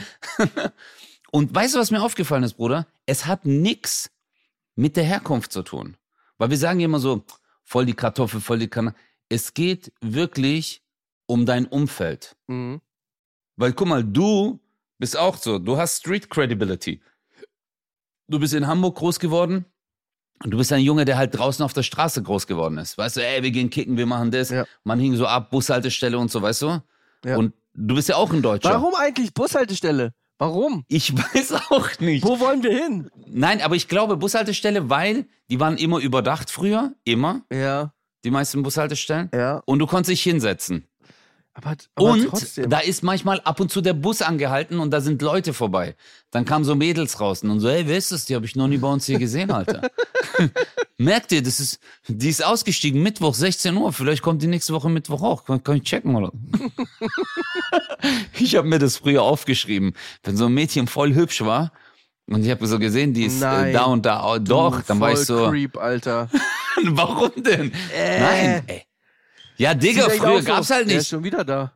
Und 1.33 1.55
weißt 1.55 1.75
du, 1.75 1.79
was 1.79 1.91
mir 1.91 2.03
aufgefallen 2.03 2.45
ist, 2.45 2.55
Bruder? 2.55 2.87
Es 3.07 3.25
hat 3.25 3.47
nix 3.47 4.11
mit 4.77 4.97
der 4.97 5.05
Herkunft 5.05 5.53
zu 5.53 5.63
tun. 5.63 5.97
Weil 6.37 6.51
wir 6.51 6.59
sagen 6.59 6.81
immer 6.81 7.01
so, 7.01 7.25
voll 7.65 7.87
die 7.87 7.95
Kartoffel, 7.95 8.43
voll 8.43 8.59
die 8.59 8.69
Kanne. 8.69 8.95
Es 9.31 9.55
geht 9.55 9.91
wirklich 10.03 10.83
um 11.25 11.47
dein 11.47 11.67
Umfeld. 11.67 12.37
Mhm. 12.47 12.83
Weil 13.57 13.73
guck 13.73 13.89
mal, 13.89 14.05
du 14.05 14.61
bist 14.99 15.17
auch 15.17 15.39
so, 15.39 15.59
du 15.59 15.79
hast 15.79 16.01
Street 16.01 16.29
Credibility. 16.29 17.01
Du 18.29 18.39
bist 18.39 18.53
in 18.53 18.67
Hamburg 18.67 18.97
groß 18.97 19.19
geworden 19.19 19.65
und 20.45 20.51
du 20.51 20.59
bist 20.59 20.73
ein 20.73 20.81
Junge, 20.81 21.05
der 21.05 21.17
halt 21.19 21.37
draußen 21.37 21.65
auf 21.65 21.73
der 21.73 21.83
Straße 21.83 22.23
groß 22.23 22.47
geworden 22.47 22.79
ist. 22.79 22.97
Weißt 22.99 23.17
du, 23.17 23.27
ey, 23.27 23.43
wir 23.43 23.51
gehen 23.51 23.71
kicken, 23.71 23.97
wir 23.97 24.07
machen 24.07 24.31
das. 24.31 24.51
Ja. 24.51 24.65
Man 24.85 24.99
hing 25.01 25.17
so 25.17 25.27
ab, 25.27 25.51
Bushaltestelle 25.51 26.19
und 26.19 26.31
so, 26.31 26.41
weißt 26.43 26.63
du? 26.63 26.83
Ja. 27.25 27.37
Und 27.37 27.55
du 27.75 27.95
bist 27.95 28.09
ja 28.09 28.17
auch 28.17 28.33
ein 28.33 28.43
Deutscher. 28.43 28.71
Warum 28.71 28.95
eigentlich 28.95 29.35
Bushaltestelle? 29.35 30.13
Warum? 30.39 30.85
Ich 30.89 31.13
weiß 31.17 31.53
auch 31.71 31.89
nicht. 31.99 32.25
Wo 32.25 32.39
wollen 32.39 32.63
wir 32.63 32.71
hin? 32.71 33.11
Nein, 33.27 33.61
aber 33.61 33.75
ich 33.75 33.89
glaube 33.89 34.17
Bushaltestelle, 34.17 34.89
weil 34.89 35.27
die 35.51 35.59
waren 35.59 35.77
immer 35.77 35.99
überdacht 35.99 36.51
früher, 36.51 36.93
immer, 37.05 37.43
Ja, 37.53 37.93
die 38.25 38.31
meisten 38.31 38.63
Bushaltestellen. 38.63 39.31
ja. 39.35 39.63
Und 39.67 39.81
du 39.81 39.87
konntest 39.87 40.11
dich 40.11 40.23
hinsetzen. 40.23 40.85
Aber, 41.59 41.75
aber 41.97 42.11
und 42.11 42.29
trotzdem. 42.29 42.71
da 42.71 42.79
ist 42.79 43.03
manchmal 43.03 43.41
ab 43.41 43.59
und 43.59 43.73
zu 43.73 43.81
der 43.81 43.93
Bus 43.93 44.23
angehalten 44.23 44.79
und 44.79 44.93
da 44.93 45.01
sind 45.01 45.21
Leute 45.23 45.53
vorbei. 45.53 45.97
Dann 46.31 46.45
kamen 46.45 46.65
so 46.65 46.77
Mädels 46.77 47.19
raus 47.21 47.43
und 47.43 47.59
so, 47.59 47.69
hey, 47.69 47.83
wer 47.87 47.99
ist 47.99 48.13
das? 48.13 48.27
Die 48.27 48.37
habe 48.37 48.47
ich 48.47 48.55
noch 48.55 48.69
nie 48.69 48.77
bei 48.79 48.87
uns 48.87 49.07
hier 49.07 49.19
gesehen, 49.19 49.51
Alter. 49.51 49.91
Merkt 50.99 51.33
ihr, 51.33 51.43
das 51.43 51.59
ist, 51.59 51.81
die 52.07 52.29
ist 52.29 52.45
ausgestiegen, 52.45 53.03
Mittwoch, 53.03 53.35
16 53.35 53.77
Uhr. 53.77 53.93
Vielleicht 53.93 54.23
kommt 54.23 54.41
die 54.41 54.47
nächste 54.47 54.73
Woche 54.73 54.89
Mittwoch 54.89 55.23
auch. 55.23 55.45
Kann, 55.45 55.63
kann 55.65 55.79
ich 55.79 55.83
checken, 55.83 56.15
oder? 56.15 56.31
ich 58.39 58.55
habe 58.55 58.69
mir 58.69 58.79
das 58.79 58.99
früher 58.99 59.23
aufgeschrieben. 59.23 59.95
Wenn 60.23 60.37
so 60.37 60.47
ein 60.47 60.55
Mädchen 60.55 60.87
voll 60.87 61.13
hübsch 61.15 61.41
war 61.41 61.73
und 62.29 62.45
ich 62.45 62.51
habe 62.53 62.69
so 62.69 62.79
gesehen, 62.79 63.15
die 63.15 63.25
ist 63.25 63.43
äh, 63.43 63.47
Nein. 63.47 63.73
da 63.73 63.85
und 63.87 64.07
da, 64.07 64.25
oh, 64.25 64.39
doch, 64.39 64.83
dann 64.83 65.01
war 65.01 65.13
ich 65.13 65.19
so, 65.19 65.49
Creep, 65.49 65.77
Alter. 65.77 66.31
warum 66.85 67.33
denn? 67.43 67.73
Nein, 67.93 68.63
ey. 68.69 68.88
Ja, 69.59 69.75
Digga, 69.75 70.09
früher 70.09 70.33
aus 70.33 70.43
so. 70.45 70.47
gab's 70.47 70.71
halt 70.71 70.89
Der 70.89 70.97
ist 70.97 71.03
nicht. 71.03 71.09
schon 71.09 71.25
wieder 71.25 71.45
da. 71.45 71.73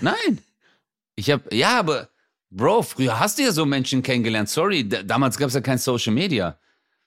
Nein. 0.00 0.38
Ich 1.16 1.30
hab, 1.30 1.52
ja, 1.52 1.78
aber, 1.78 2.08
Bro, 2.50 2.82
früher 2.82 3.18
hast 3.18 3.38
du 3.38 3.42
ja 3.42 3.52
so 3.52 3.66
Menschen 3.66 4.02
kennengelernt. 4.02 4.48
Sorry, 4.48 4.88
da, 4.88 5.02
damals 5.02 5.36
gab 5.36 5.48
es 5.48 5.54
ja 5.54 5.60
kein 5.60 5.78
Social 5.78 6.12
Media. 6.12 6.58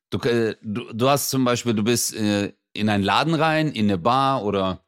Du, 0.09 0.17
äh, 0.19 0.55
du, 0.61 0.91
du 0.93 1.09
hast 1.09 1.29
zum 1.29 1.45
Beispiel, 1.45 1.73
du 1.73 1.83
bist 1.83 2.15
äh, 2.15 2.53
in 2.73 2.89
einen 2.89 3.03
Laden 3.03 3.33
rein, 3.33 3.71
in 3.71 3.85
eine 3.85 3.97
Bar 3.97 4.43
oder 4.43 4.83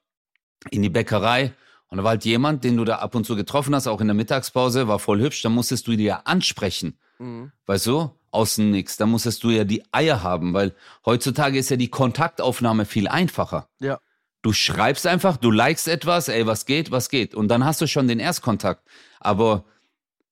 in 0.71 0.81
die 0.81 0.89
Bäckerei 0.89 1.53
und 1.89 1.97
da 1.97 2.03
war 2.03 2.11
halt 2.11 2.25
jemand, 2.25 2.63
den 2.63 2.77
du 2.77 2.85
da 2.85 2.97
ab 2.97 3.15
und 3.15 3.25
zu 3.25 3.35
getroffen 3.35 3.73
hast, 3.73 3.87
auch 3.87 3.99
in 3.99 4.07
der 4.07 4.13
Mittagspause, 4.13 4.87
war 4.87 4.99
voll 4.99 5.19
hübsch, 5.21 5.41
dann 5.41 5.53
musstest 5.53 5.87
du 5.87 5.95
die 5.95 6.03
ja 6.03 6.21
ansprechen. 6.25 6.99
Mhm. 7.17 7.51
Weißt 7.65 7.87
du? 7.87 8.11
Außen 8.31 8.69
nix. 8.69 8.97
Da 8.97 9.07
musstest 9.07 9.43
du 9.43 9.49
ja 9.49 9.63
die 9.63 9.83
Eier 9.91 10.21
haben, 10.21 10.53
weil 10.53 10.75
heutzutage 11.03 11.57
ist 11.57 11.69
ja 11.69 11.77
die 11.77 11.89
Kontaktaufnahme 11.89 12.85
viel 12.85 13.07
einfacher. 13.07 13.69
Ja. 13.79 13.99
Du 14.41 14.53
schreibst 14.53 15.05
einfach, 15.05 15.37
du 15.37 15.51
likest 15.51 15.87
etwas, 15.87 16.29
ey, 16.29 16.47
was 16.47 16.65
geht, 16.65 16.91
was 16.91 17.09
geht. 17.09 17.35
Und 17.35 17.49
dann 17.49 17.65
hast 17.65 17.81
du 17.81 17.87
schon 17.87 18.07
den 18.07 18.19
Erstkontakt. 18.19 18.87
Aber 19.19 19.65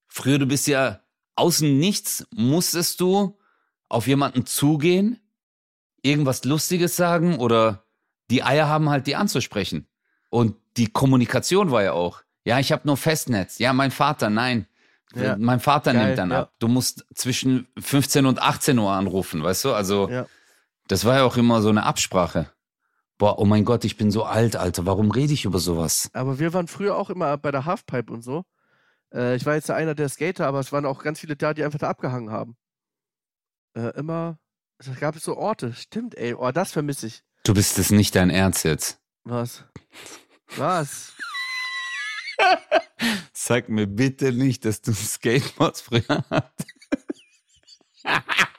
früher, 0.08 0.39
du 0.39 0.45
bist 0.45 0.68
ja 0.68 1.01
außen 1.36 1.78
nichts, 1.78 2.26
musstest 2.34 3.01
du 3.01 3.38
auf 3.89 4.08
jemanden 4.08 4.45
zugehen, 4.45 5.20
irgendwas 6.01 6.43
Lustiges 6.45 6.95
sagen 6.95 7.38
oder 7.38 7.84
die 8.30 8.43
Eier 8.43 8.68
haben 8.68 8.89
halt, 8.89 9.08
die 9.08 9.16
anzusprechen. 9.16 9.88
Und 10.30 10.55
die 10.78 10.88
Kommunikation 10.88 11.72
war 11.72 11.84
ja 11.84 11.93
auch. 11.93 12.22
Ja, 12.43 12.60
ich 12.60 12.72
habe 12.72 12.84
nur 12.86 12.97
Festnetz. 12.97 13.60
Ja, 13.60 13.74
mein 13.74 13.91
Vater, 13.91 14.30
nein. 14.30 14.68
Ja. 15.16 15.38
Mein 15.38 15.60
Vater 15.60 15.93
Geil, 15.93 16.05
nimmt 16.05 16.18
dann 16.18 16.32
ja. 16.32 16.41
ab. 16.41 16.53
Du 16.60 16.68
musst 16.68 17.05
zwischen 17.14 17.68
15 17.80 18.26
und 18.26 18.41
18 18.41 18.78
Uhr 18.78 18.91
anrufen, 18.91 19.41
weißt 19.41 19.66
du? 19.66 19.74
Also, 19.74 20.10
Ja. 20.10 20.26
das 20.88 21.05
war 21.05 21.16
ja 21.16 21.24
auch 21.24 21.38
immer 21.38 21.62
so 21.62 21.70
eine 21.70 21.84
Absprache. 21.84 22.49
Boah, 23.18 23.39
oh 23.39 23.45
mein 23.45 23.65
Gott, 23.65 23.84
ich 23.84 23.97
bin 23.97 24.11
so 24.11 24.24
alt, 24.24 24.55
Alter. 24.55 24.86
Warum 24.86 25.09
rede 25.09 25.34
ich 25.34 25.45
über 25.45 25.59
sowas? 25.59 26.09
Aber 26.13 26.38
wir 26.38 26.53
waren 26.53 26.68
früher 26.68 26.95
auch 26.95 27.09
immer 27.09 27.36
bei 27.38 27.51
der 27.51 27.65
Halfpipe 27.65 28.13
und 28.13 28.22
so. 28.22 28.43
Äh, 29.11 29.36
ich 29.36 29.45
war 29.45 29.55
jetzt 29.55 29.70
ja 29.70 29.76
einer 29.76 29.95
der 29.95 30.09
Skater, 30.09 30.45
aber 30.45 30.59
es 30.59 30.72
waren 30.72 30.86
auch 30.86 31.01
ganz 31.01 31.20
viele 31.20 31.36
da, 31.36 31.53
die 31.53 31.63
einfach 31.63 31.80
da 31.80 31.89
abgehangen 31.89 32.30
haben. 32.32 32.55
Äh, 33.76 33.97
immer. 33.97 34.38
Es 34.78 34.99
gab 34.99 35.18
so 35.18 35.36
Orte. 35.36 35.74
Stimmt, 35.74 36.15
ey. 36.15 36.36
Oh, 36.36 36.51
das 36.51 36.72
vermisse 36.72 37.07
ich. 37.07 37.24
Du 37.43 37.55
bist 37.55 37.80
es 37.80 37.89
nicht 37.89 38.15
dein 38.15 38.30
Ernst 38.30 38.63
jetzt. 38.63 38.99
Was? 39.24 39.63
Was? 40.55 41.13
Sag 43.34 43.70
mir 43.70 43.88
bitte 43.88 44.32
nicht, 44.32 44.65
dass 44.65 44.82
du 44.82 44.93
Skateboards 44.93 45.82
früher 45.82 46.24
hattest. 46.30 46.68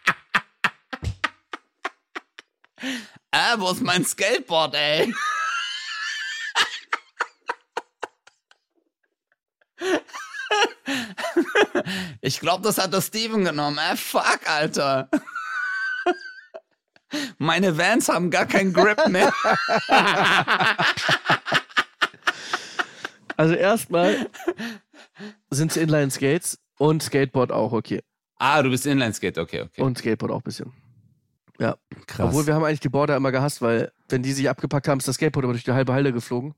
ah, 3.31 3.55
wo 3.59 3.71
ist 3.71 3.83
mein 3.83 4.05
Skateboard, 4.05 4.75
ey? 4.75 5.15
Ich 12.21 12.41
glaube, 12.41 12.63
das 12.65 12.79
hat 12.79 12.93
der 12.93 13.01
Steven 13.01 13.45
genommen. 13.45 13.79
Äh, 13.79 13.97
fuck, 13.97 14.41
Alter. 14.47 15.09
Meine 17.39 17.79
Vans 17.79 18.09
haben 18.09 18.31
gar 18.31 18.47
keinen 18.47 18.73
Grip 18.73 19.07
mehr. 19.09 19.33
Also 23.37 23.55
erstmal 23.55 24.29
sind 25.49 25.71
es 25.71 25.77
Inline-Skates 25.77 26.59
und 26.77 27.05
Skateboard 27.05 27.53
auch, 27.53 27.73
okay. 27.73 28.03
Ah, 28.37 28.61
du 28.63 28.71
bist 28.71 28.85
Inlineskate, 28.85 29.41
okay, 29.41 29.63
okay. 29.63 29.81
Und 29.81 29.97
Skateboard 29.97 30.33
auch 30.33 30.39
ein 30.39 30.43
bisschen. 30.43 30.73
Krass. 32.07 32.29
Obwohl 32.29 32.47
wir 32.47 32.55
haben 32.55 32.65
eigentlich 32.65 32.81
die 32.81 32.89
Border 32.89 33.17
immer 33.17 33.33
gehasst, 33.33 33.61
weil 33.61 33.93
wenn 34.09 34.23
die 34.23 34.33
sich 34.33 34.49
abgepackt 34.49 34.89
haben, 34.89 34.99
ist 34.99 35.09
das 35.09 35.17
Skateboard 35.17 35.45
immer 35.45 35.53
durch 35.53 35.65
die 35.65 35.73
halbe 35.73 35.93
Halle 35.93 36.13
geflogen. 36.13 36.55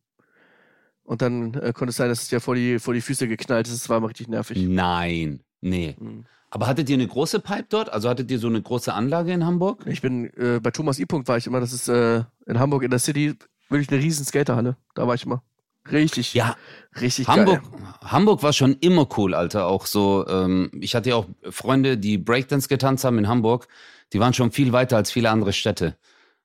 Und 1.03 1.23
dann 1.23 1.55
äh, 1.55 1.73
konnte 1.73 1.91
es 1.91 1.97
sein, 1.97 2.09
dass 2.09 2.23
es 2.23 2.29
dir 2.29 2.41
vor 2.41 2.55
die, 2.55 2.79
vor 2.79 2.95
die 2.95 3.01
Füße 3.01 3.27
geknallt 3.27 3.67
ist. 3.67 3.75
Das 3.75 3.89
war 3.89 3.99
immer 3.99 4.09
richtig 4.09 4.29
nervig. 4.29 4.59
Nein, 4.59 5.41
nee. 5.61 5.97
Mhm. 5.99 6.25
Aber 6.51 6.67
hattet 6.67 6.89
ihr 6.91 6.95
eine 6.95 7.07
große 7.07 7.41
Pipe 7.41 7.67
dort? 7.69 7.93
Also 7.93 8.09
hattet 8.09 8.31
ihr 8.31 8.39
so 8.39 8.49
eine 8.49 8.61
große 8.61 8.93
Anlage 8.93 9.33
in 9.33 9.45
Hamburg? 9.45 9.85
Ich 9.87 10.03
bin 10.03 10.27
äh, 10.37 10.61
bei 10.61 10.71
Thomas 10.71 10.99
I. 10.99 11.07
Punkt 11.07 11.29
war 11.29 11.37
ich 11.37 11.47
immer, 11.47 11.61
das 11.61 11.73
ist 11.73 11.89
äh, 11.89 12.25
in 12.47 12.59
Hamburg 12.59 12.83
in 12.83 12.91
der 12.91 12.99
City 12.99 13.35
wirklich 13.69 13.91
eine 13.91 14.03
riesen 14.03 14.25
Skaterhalle. 14.25 14.77
Da 14.95 15.07
war 15.07 15.15
ich 15.15 15.25
immer. 15.25 15.43
Richtig, 15.91 16.35
Ja, 16.35 16.57
richtig 17.01 17.27
Hamburg, 17.27 17.63
geil. 17.63 17.81
Hamburg 18.03 18.43
war 18.43 18.53
schon 18.53 18.75
immer 18.81 19.09
cool, 19.17 19.35
Alter. 19.35 19.67
Auch 19.67 19.87
so, 19.87 20.27
ähm, 20.29 20.71
ich 20.79 20.95
hatte 20.95 21.11
ja 21.11 21.17
auch 21.17 21.27
Freunde, 21.49 21.97
die 21.97 22.19
Breakdance 22.19 22.69
getanzt 22.69 23.05
haben 23.05 23.19
in 23.19 23.29
Hamburg. 23.29 23.67
Die 24.13 24.21
waren 24.21 24.35
schon 24.35 24.53
viel 24.53 24.73
weiter 24.73 24.97
als 24.97 25.11
viele 25.11 25.31
andere 25.31 25.53
Städte. 25.53 25.97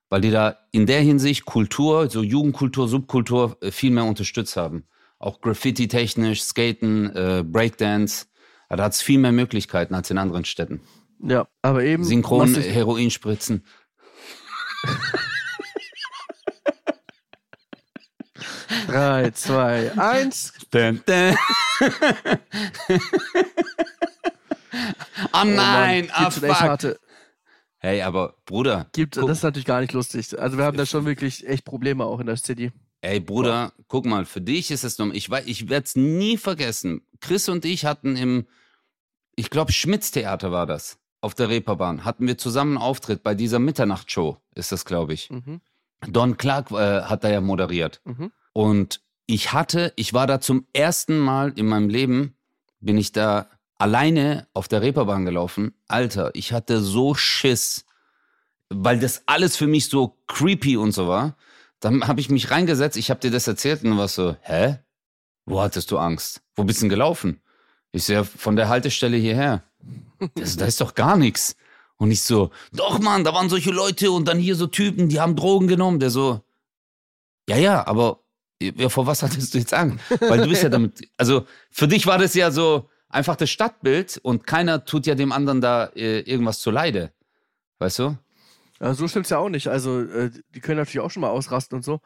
Weil 0.08 0.20
die 0.20 0.30
da 0.30 0.56
in 0.70 0.86
der 0.86 1.00
Hinsicht 1.00 1.44
Kultur, 1.46 2.08
so 2.08 2.22
Jugendkultur, 2.22 2.86
Subkultur, 2.88 3.56
äh, 3.60 3.70
viel 3.72 3.90
mehr 3.90 4.04
unterstützt 4.04 4.56
haben. 4.56 4.84
Auch 5.18 5.40
Graffiti-technisch, 5.40 6.42
Skaten, 6.42 7.14
äh, 7.16 7.42
Breakdance. 7.44 8.26
Da 8.68 8.84
hat 8.84 8.92
es 8.92 9.02
viel 9.02 9.18
mehr 9.18 9.32
Möglichkeiten 9.32 9.94
als 9.94 10.10
in 10.10 10.18
anderen 10.18 10.44
Städten. 10.44 10.80
Ja, 11.20 11.48
aber 11.62 11.82
eben. 11.82 12.04
Synchron, 12.04 12.54
was 12.54 12.56
ich- 12.64 12.72
Heroinspritzen. 12.74 13.64
Drei, 18.88 19.30
zwei, 19.30 19.92
eins. 19.96 20.52
Dun, 20.70 21.00
dun. 21.06 21.36
oh 25.32 25.44
nein, 25.44 25.54
Mann, 25.54 26.10
ah 26.12 26.26
echt 26.26 26.38
fuck. 26.38 26.50
harte, 26.60 26.98
Hey, 27.78 28.02
aber 28.02 28.34
Bruder, 28.46 28.88
gibt, 28.92 29.16
Guck. 29.16 29.28
das 29.28 29.38
ist 29.38 29.44
natürlich 29.44 29.66
gar 29.66 29.80
nicht 29.80 29.92
lustig. 29.92 30.38
Also 30.38 30.56
wir 30.56 30.64
haben 30.64 30.76
da 30.76 30.86
schon 30.86 31.04
wirklich 31.04 31.46
echt 31.46 31.64
Probleme 31.64 32.04
auch 32.04 32.20
in 32.20 32.26
der 32.26 32.36
City. 32.36 32.72
ey 33.02 33.20
Bruder, 33.20 33.72
guck 33.88 34.06
mal, 34.06 34.24
für 34.24 34.40
dich 34.40 34.70
ist 34.70 34.82
es 34.84 34.98
noch, 34.98 35.12
ich 35.12 35.28
weiß, 35.28 35.44
ich 35.46 35.68
werde 35.68 35.84
es 35.84 35.94
nie 35.96 36.36
vergessen. 36.38 37.02
Chris 37.20 37.48
und 37.48 37.64
ich 37.64 37.84
hatten 37.84 38.16
im, 38.16 38.46
ich 39.36 39.50
glaube 39.50 39.72
Schmitz 39.72 40.10
Theater 40.10 40.50
war 40.52 40.66
das, 40.66 40.98
auf 41.20 41.34
der 41.34 41.48
Reeperbahn, 41.48 42.04
hatten 42.04 42.26
wir 42.26 42.38
zusammen 42.38 42.78
einen 42.78 42.86
Auftritt 42.86 43.22
bei 43.22 43.34
dieser 43.34 43.58
Mitternachtsshow, 43.58 44.38
ist 44.54 44.72
das 44.72 44.84
glaube 44.84 45.12
ich. 45.12 45.30
Mhm. 45.30 45.60
Don 46.08 46.36
Clark 46.36 46.70
äh, 46.70 47.02
hat 47.02 47.24
da 47.24 47.30
ja 47.30 47.40
moderiert. 47.40 48.00
Mhm. 48.04 48.32
Und 48.52 49.00
ich 49.26 49.52
hatte, 49.52 49.92
ich 49.96 50.14
war 50.14 50.26
da 50.26 50.40
zum 50.40 50.66
ersten 50.72 51.18
Mal 51.18 51.52
in 51.56 51.66
meinem 51.66 51.88
Leben, 51.88 52.36
bin 52.80 52.96
ich 52.96 53.12
da 53.12 53.48
alleine 53.78 54.46
auf 54.52 54.68
der 54.68 54.82
Reeperbahn 54.82 55.24
gelaufen. 55.24 55.74
Alter, 55.88 56.30
ich 56.34 56.52
hatte 56.52 56.80
so 56.80 57.14
Schiss, 57.14 57.84
weil 58.68 58.98
das 58.98 59.22
alles 59.26 59.56
für 59.56 59.66
mich 59.66 59.88
so 59.88 60.18
creepy 60.26 60.76
und 60.76 60.92
so 60.92 61.08
war. 61.08 61.36
Dann 61.80 62.06
habe 62.08 62.20
ich 62.20 62.30
mich 62.30 62.50
reingesetzt, 62.50 62.96
ich 62.96 63.10
habe 63.10 63.20
dir 63.20 63.30
das 63.30 63.46
erzählt 63.46 63.84
und 63.84 63.98
war 63.98 64.08
so, 64.08 64.36
hä? 64.40 64.78
Wo 65.44 65.60
hattest 65.60 65.90
du 65.90 65.98
Angst? 65.98 66.42
Wo 66.54 66.64
bist 66.64 66.80
du 66.80 66.84
denn 66.84 66.90
gelaufen? 66.90 67.40
Ich 67.92 68.04
so, 68.04 68.12
ja, 68.12 68.24
von 68.24 68.56
der 68.56 68.68
Haltestelle 68.68 69.16
hierher. 69.16 69.62
Das, 70.34 70.56
da 70.58 70.66
ist 70.66 70.80
doch 70.80 70.94
gar 70.94 71.16
nichts. 71.16 71.56
Und 71.98 72.10
ich 72.10 72.22
so, 72.22 72.50
doch 72.72 72.98
Mann, 72.98 73.24
da 73.24 73.32
waren 73.32 73.48
solche 73.48 73.70
Leute 73.70 74.10
und 74.10 74.26
dann 74.26 74.38
hier 74.38 74.56
so 74.56 74.66
Typen, 74.66 75.08
die 75.08 75.20
haben 75.20 75.36
Drogen 75.36 75.68
genommen. 75.68 76.00
Der 76.00 76.10
so, 76.10 76.42
ja, 77.48 77.56
ja, 77.56 77.86
aber 77.86 78.20
ja, 78.60 78.88
vor 78.88 79.06
was 79.06 79.22
hattest 79.22 79.54
du 79.54 79.58
jetzt 79.58 79.72
Angst? 79.72 79.98
Weil 80.20 80.40
du 80.40 80.48
bist 80.48 80.62
ja 80.62 80.68
damit, 80.68 81.08
also 81.16 81.46
für 81.70 81.88
dich 81.88 82.06
war 82.06 82.18
das 82.18 82.34
ja 82.34 82.50
so 82.50 82.88
einfach 83.08 83.36
das 83.36 83.50
Stadtbild 83.50 84.18
und 84.22 84.46
keiner 84.46 84.84
tut 84.84 85.06
ja 85.06 85.14
dem 85.14 85.32
anderen 85.32 85.60
da 85.60 85.86
äh, 85.94 86.20
irgendwas 86.20 86.60
zu 86.60 86.70
Leide. 86.70 87.12
Weißt 87.78 87.98
du? 87.98 88.16
Ja, 88.80 88.94
so 88.94 89.08
stimmt's 89.08 89.30
ja 89.30 89.38
auch 89.38 89.48
nicht. 89.48 89.68
Also, 89.68 90.00
äh, 90.02 90.30
die 90.54 90.60
können 90.60 90.78
natürlich 90.78 91.00
auch 91.00 91.10
schon 91.10 91.22
mal 91.22 91.30
ausrasten 91.30 91.76
und 91.76 91.82
so. 91.84 92.00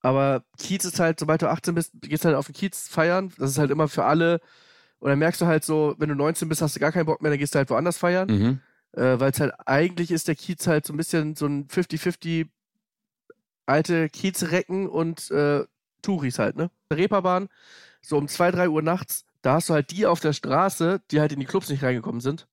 Aber 0.00 0.44
Kiez 0.58 0.84
ist 0.84 1.00
halt, 1.00 1.20
sobald 1.20 1.42
du 1.42 1.48
18 1.48 1.74
bist, 1.74 1.92
gehst 2.00 2.24
halt 2.24 2.34
auf 2.34 2.46
den 2.46 2.54
Kiez 2.54 2.88
feiern. 2.88 3.32
Das 3.38 3.50
ist 3.50 3.58
halt 3.58 3.70
immer 3.70 3.88
für 3.88 4.04
alle. 4.04 4.40
Und 4.98 5.10
dann 5.10 5.18
merkst 5.18 5.40
du 5.40 5.46
halt 5.46 5.64
so, 5.64 5.94
wenn 5.98 6.08
du 6.08 6.14
19 6.14 6.48
bist, 6.48 6.62
hast 6.62 6.76
du 6.76 6.80
gar 6.80 6.92
keinen 6.92 7.06
Bock 7.06 7.22
mehr, 7.22 7.30
dann 7.30 7.38
gehst 7.38 7.54
du 7.54 7.58
halt 7.58 7.70
woanders 7.70 7.98
feiern. 7.98 8.28
Mhm. 8.28 8.60
Äh, 8.92 9.18
Weil 9.20 9.30
es 9.30 9.40
halt 9.40 9.52
eigentlich 9.66 10.10
ist 10.10 10.28
der 10.28 10.34
Kiez 10.34 10.66
halt 10.66 10.86
so 10.86 10.92
ein 10.92 10.96
bisschen 10.96 11.34
so 11.34 11.46
ein 11.46 11.66
50-50 11.66 12.48
alte 13.66 14.08
Kiezrecken 14.08 14.88
und 14.88 15.30
äh, 15.30 15.64
Touris 16.02 16.38
halt, 16.38 16.56
ne? 16.56 16.70
Reeperbahn, 16.92 17.48
so 18.00 18.18
um 18.18 18.28
2, 18.28 18.50
3 18.50 18.68
Uhr 18.68 18.82
nachts, 18.82 19.24
da 19.42 19.54
hast 19.54 19.68
du 19.68 19.74
halt 19.74 19.90
die 19.90 20.06
auf 20.06 20.20
der 20.20 20.32
Straße, 20.32 21.02
die 21.10 21.20
halt 21.20 21.32
in 21.32 21.40
die 21.40 21.46
Clubs 21.46 21.68
nicht 21.68 21.82
reingekommen 21.82 22.20
sind. 22.20 22.46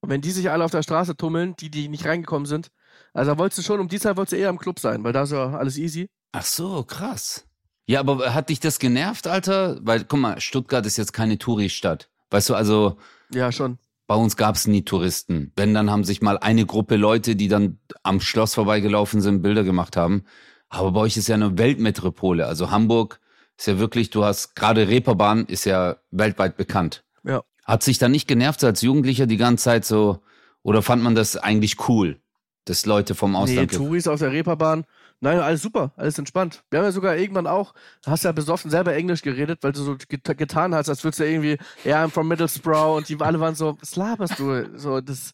Und 0.00 0.08
wenn 0.10 0.20
die 0.22 0.30
sich 0.30 0.50
alle 0.50 0.64
auf 0.64 0.70
der 0.70 0.82
Straße 0.82 1.16
tummeln, 1.16 1.54
die, 1.56 1.70
die 1.70 1.88
nicht 1.88 2.06
reingekommen 2.06 2.46
sind, 2.46 2.70
also 3.12 3.32
da 3.32 3.38
wolltest 3.38 3.58
du 3.58 3.62
schon, 3.62 3.80
um 3.80 3.88
die 3.88 3.98
Zeit 4.00 4.16
wolltest 4.16 4.32
du 4.32 4.36
eher 4.38 4.48
im 4.48 4.58
Club 4.58 4.78
sein, 4.78 5.04
weil 5.04 5.12
da 5.12 5.22
ist 5.22 5.32
ja 5.32 5.50
alles 5.56 5.76
easy. 5.76 6.08
Ach 6.32 6.44
so, 6.44 6.84
krass. 6.84 7.46
Ja, 7.86 8.00
aber 8.00 8.32
hat 8.34 8.48
dich 8.50 8.60
das 8.60 8.78
genervt, 8.78 9.26
Alter? 9.26 9.78
Weil, 9.82 10.04
guck 10.04 10.20
mal, 10.20 10.40
Stuttgart 10.40 10.86
ist 10.86 10.96
jetzt 10.96 11.12
keine 11.12 11.38
Touri-Stadt. 11.38 12.08
Weißt 12.30 12.48
du, 12.48 12.54
also 12.54 12.98
Ja, 13.32 13.50
schon. 13.50 13.78
bei 14.06 14.14
uns 14.14 14.36
gab's 14.36 14.66
nie 14.68 14.84
Touristen. 14.84 15.52
Wenn, 15.56 15.74
dann 15.74 15.90
haben 15.90 16.04
sich 16.04 16.22
mal 16.22 16.38
eine 16.38 16.66
Gruppe 16.66 16.94
Leute, 16.96 17.34
die 17.34 17.48
dann 17.48 17.80
am 18.04 18.20
Schloss 18.20 18.54
vorbeigelaufen 18.54 19.20
sind, 19.20 19.42
Bilder 19.42 19.64
gemacht 19.64 19.96
haben. 19.96 20.24
Aber 20.68 20.92
bei 20.92 21.00
euch 21.00 21.16
ist 21.16 21.26
ja 21.28 21.34
eine 21.34 21.58
Weltmetropole. 21.58 22.46
Also 22.46 22.70
Hamburg 22.70 23.20
ist 23.60 23.66
ja 23.66 23.78
wirklich, 23.78 24.08
du 24.08 24.24
hast, 24.24 24.56
gerade 24.56 24.88
Reeperbahn 24.88 25.44
ist 25.44 25.66
ja 25.66 25.96
weltweit 26.10 26.56
bekannt. 26.56 27.04
Ja. 27.24 27.42
Hat 27.64 27.82
sich 27.82 27.98
dann 27.98 28.10
nicht 28.10 28.26
genervt, 28.26 28.64
als 28.64 28.80
Jugendlicher 28.80 29.26
die 29.26 29.36
ganze 29.36 29.64
Zeit 29.64 29.84
so, 29.84 30.20
oder 30.62 30.80
fand 30.80 31.02
man 31.02 31.14
das 31.14 31.36
eigentlich 31.36 31.88
cool, 31.88 32.20
dass 32.64 32.86
Leute 32.86 33.14
vom 33.14 33.32
Nee, 33.32 33.36
Ausland... 33.36 33.72
Touris 33.72 34.08
auf 34.08 34.18
der 34.18 34.32
Reeperbahn. 34.32 34.86
Nein, 35.22 35.38
alles 35.38 35.60
super, 35.60 35.92
alles 35.96 36.18
entspannt. 36.18 36.62
Wir 36.70 36.78
haben 36.78 36.86
ja 36.86 36.92
sogar 36.92 37.14
irgendwann 37.14 37.46
auch, 37.46 37.74
hast 38.06 38.24
ja 38.24 38.32
besoffen 38.32 38.70
selber 38.70 38.94
Englisch 38.94 39.20
geredet, 39.20 39.58
weil 39.62 39.72
du 39.72 39.82
so 39.82 39.96
get 40.08 40.24
getan 40.38 40.74
hast, 40.74 40.88
als 40.88 41.04
würdest 41.04 41.20
du 41.20 41.24
irgendwie, 41.24 41.58
ja, 41.84 42.02
I'm 42.02 42.08
from 42.08 42.26
Middlesbrough 42.26 42.96
und 42.96 43.08
die 43.08 43.20
alle 43.20 43.38
waren 43.38 43.54
so, 43.54 43.76
was 43.80 43.96
laberst 43.96 44.38
du? 44.38 44.78
So, 44.78 45.02
das, 45.02 45.32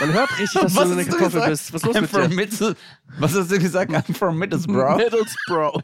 man 0.00 0.12
hört 0.12 0.36
richtig, 0.40 0.60
dass 0.60 0.74
du 0.74 0.86
so 0.86 0.92
eine 0.92 1.04
Kartoffel 1.04 1.46
bist. 1.46 1.72
Was 1.72 1.82
ist 1.82 1.86
los 1.86 1.96
I'm 1.96 2.00
mit 2.00 2.10
from 2.10 2.28
dir? 2.30 2.34
Middle, 2.34 2.76
was 3.18 3.34
hast 3.34 3.52
du 3.52 3.58
gesagt? 3.60 3.92
I'm 3.92 4.12
from 4.12 4.38
Middlesbrough. 4.38 4.96
Middlesbrough. 4.96 5.82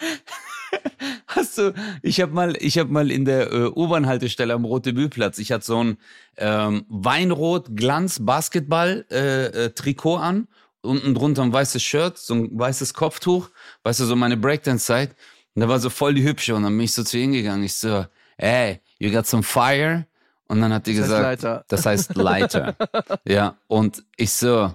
Hast 1.26 1.58
du, 1.58 1.72
ich 2.02 2.20
habe 2.20 2.32
mal, 2.32 2.56
ich 2.58 2.78
habe 2.78 2.92
mal 2.92 3.10
in 3.10 3.24
der 3.24 3.52
äh, 3.52 3.66
U-Bahn-Haltestelle 3.68 4.52
am 4.54 4.64
Rote 4.64 4.92
Bühlplatz, 4.92 5.38
ich 5.38 5.52
hatte 5.52 5.64
so 5.64 5.82
ein 5.82 5.98
ähm, 6.36 6.84
Weinrot 6.88 7.76
Glanz 7.76 8.24
Basketball 8.24 9.04
äh, 9.10 9.46
äh, 9.46 9.70
Trikot 9.70 10.16
an, 10.16 10.48
unten 10.82 11.14
drunter 11.14 11.42
ein 11.42 11.52
weißes 11.52 11.82
Shirt, 11.82 12.18
so 12.18 12.34
ein 12.34 12.50
weißes 12.58 12.94
Kopftuch, 12.94 13.50
weißt 13.84 14.00
du, 14.00 14.04
so 14.04 14.16
meine 14.16 14.36
Breakdance-Zeit. 14.36 15.14
Und 15.54 15.62
da 15.62 15.68
war 15.68 15.80
so 15.80 15.90
voll 15.90 16.14
die 16.14 16.22
hübsche 16.22 16.54
und 16.54 16.62
dann 16.62 16.76
bin 16.76 16.84
ich 16.84 16.94
so 16.94 17.02
zu 17.02 17.16
ihr 17.16 17.22
hingegangen. 17.22 17.64
Ich 17.64 17.74
so, 17.74 18.06
hey, 18.38 18.80
you 18.98 19.10
got 19.10 19.26
some 19.26 19.42
fire? 19.42 20.06
Und 20.48 20.60
dann 20.60 20.72
hat 20.72 20.86
die 20.86 20.96
Das 20.96 21.02
heißt 21.02 21.10
gesagt, 21.10 21.42
Leiter. 21.42 21.64
das 21.68 21.86
heißt 21.86 22.16
Leiter. 22.16 22.76
ja, 23.24 23.56
und 23.68 24.02
ich 24.16 24.32
so, 24.32 24.74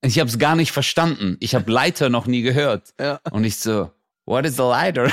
ich 0.00 0.18
habe 0.20 0.30
es 0.30 0.38
gar 0.38 0.54
nicht 0.54 0.70
verstanden. 0.70 1.36
Ich 1.40 1.54
habe 1.54 1.70
Leiter 1.70 2.08
noch 2.08 2.26
nie 2.26 2.42
gehört. 2.42 2.94
Ja. 3.00 3.20
Und 3.30 3.44
ich 3.44 3.56
so, 3.56 3.90
what 4.28 4.44
is 4.44 4.58
a 4.58 4.64
lighter? 4.64 5.10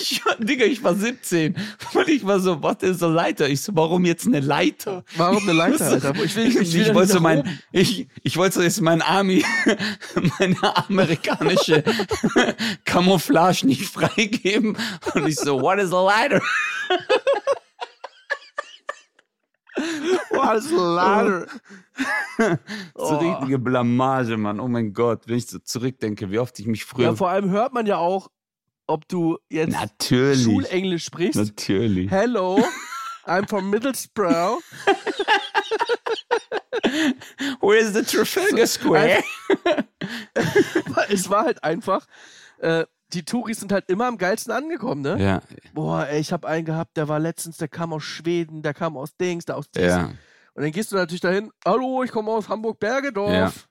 ich, 0.00 0.24
war- 0.24 0.36
Digga, 0.38 0.64
ich 0.64 0.82
war 0.82 0.94
17. 0.94 1.56
Und 1.94 2.08
ich 2.08 2.24
war 2.24 2.38
so, 2.40 2.62
what 2.62 2.82
is 2.82 3.02
a 3.02 3.08
lighter? 3.08 3.48
Ich 3.48 3.60
so, 3.62 3.74
warum 3.74 4.04
jetzt 4.04 4.26
eine 4.26 4.40
Leiter? 4.40 5.04
Warum 5.16 5.42
eine 5.42 5.52
Leiter, 5.52 5.86
Alter? 5.86 6.14
Ich 6.22 6.36
will, 6.36 6.46
ich 6.46 6.54
will, 6.54 6.62
Ich, 6.62 6.86
doch 6.88 6.94
wollte 6.94 7.12
so 7.14 7.20
mein, 7.20 7.58
ich, 7.72 8.06
ich 8.22 8.36
wollte 8.36 8.56
so 8.56 8.62
jetzt 8.62 8.80
mein 8.80 9.02
Army, 9.02 9.44
meine 10.38 10.76
amerikanische 10.88 11.82
Camouflage 12.84 13.66
nicht 13.66 13.84
freigeben. 13.84 14.76
Und 15.14 15.26
ich 15.28 15.36
so, 15.36 15.60
what 15.60 15.78
is 15.78 15.92
a 15.92 16.00
lighter? 16.02 16.40
A 20.32 20.52
ladder? 20.70 21.46
So 22.94 23.16
richtige 23.16 23.58
Blamage, 23.58 24.36
Mann. 24.36 24.60
Oh 24.60 24.68
mein 24.68 24.92
Gott, 24.92 25.22
wenn 25.26 25.38
ich 25.38 25.48
so 25.48 25.58
zurückdenke, 25.58 26.30
wie 26.30 26.38
oft 26.38 26.58
ich 26.60 26.66
mich 26.66 26.84
früher. 26.84 27.06
Ja, 27.06 27.16
vor 27.16 27.30
allem 27.30 27.50
hört 27.50 27.72
man 27.72 27.86
ja 27.86 27.96
auch, 27.96 28.28
ob 28.86 29.08
du 29.08 29.38
jetzt 29.48 29.72
natürlich. 29.72 30.44
Schulenglisch 30.44 31.04
sprichst. 31.04 31.36
Natürlich. 31.36 32.10
Hello, 32.10 32.62
I'm 33.26 33.48
from 33.48 33.70
Middlesbrough. 33.70 34.62
Where 37.60 37.78
is 37.78 37.92
the 37.92 38.02
Trafalgar 38.02 38.66
Square? 38.66 39.22
es 41.08 41.28
war 41.28 41.44
halt 41.44 41.62
einfach, 41.64 42.06
äh, 42.58 42.84
die 43.12 43.24
Touris 43.24 43.60
sind 43.60 43.72
halt 43.72 43.88
immer 43.88 44.06
am 44.06 44.18
geilsten 44.18 44.52
angekommen, 44.52 45.02
ne? 45.02 45.16
Ja, 45.22 45.42
Boah, 45.74 46.06
ey, 46.06 46.20
ich 46.20 46.32
hab 46.32 46.44
einen 46.44 46.64
gehabt, 46.64 46.96
der 46.96 47.08
war 47.08 47.18
letztens, 47.18 47.56
der 47.56 47.68
kam 47.68 47.92
aus 47.92 48.02
Schweden, 48.04 48.62
der 48.62 48.74
kam 48.74 48.96
aus 48.96 49.16
Dings, 49.16 49.44
der 49.46 49.56
aus 49.56 49.70
Dies. 49.70 49.84
ja. 49.84 50.10
Und 50.54 50.62
dann 50.64 50.72
gehst 50.72 50.90
du 50.90 50.96
natürlich 50.96 51.20
dahin, 51.20 51.50
hallo, 51.64 52.02
ich 52.02 52.10
komme 52.10 52.30
aus 52.32 52.48
Hamburg-Bergedorf. 52.48 53.68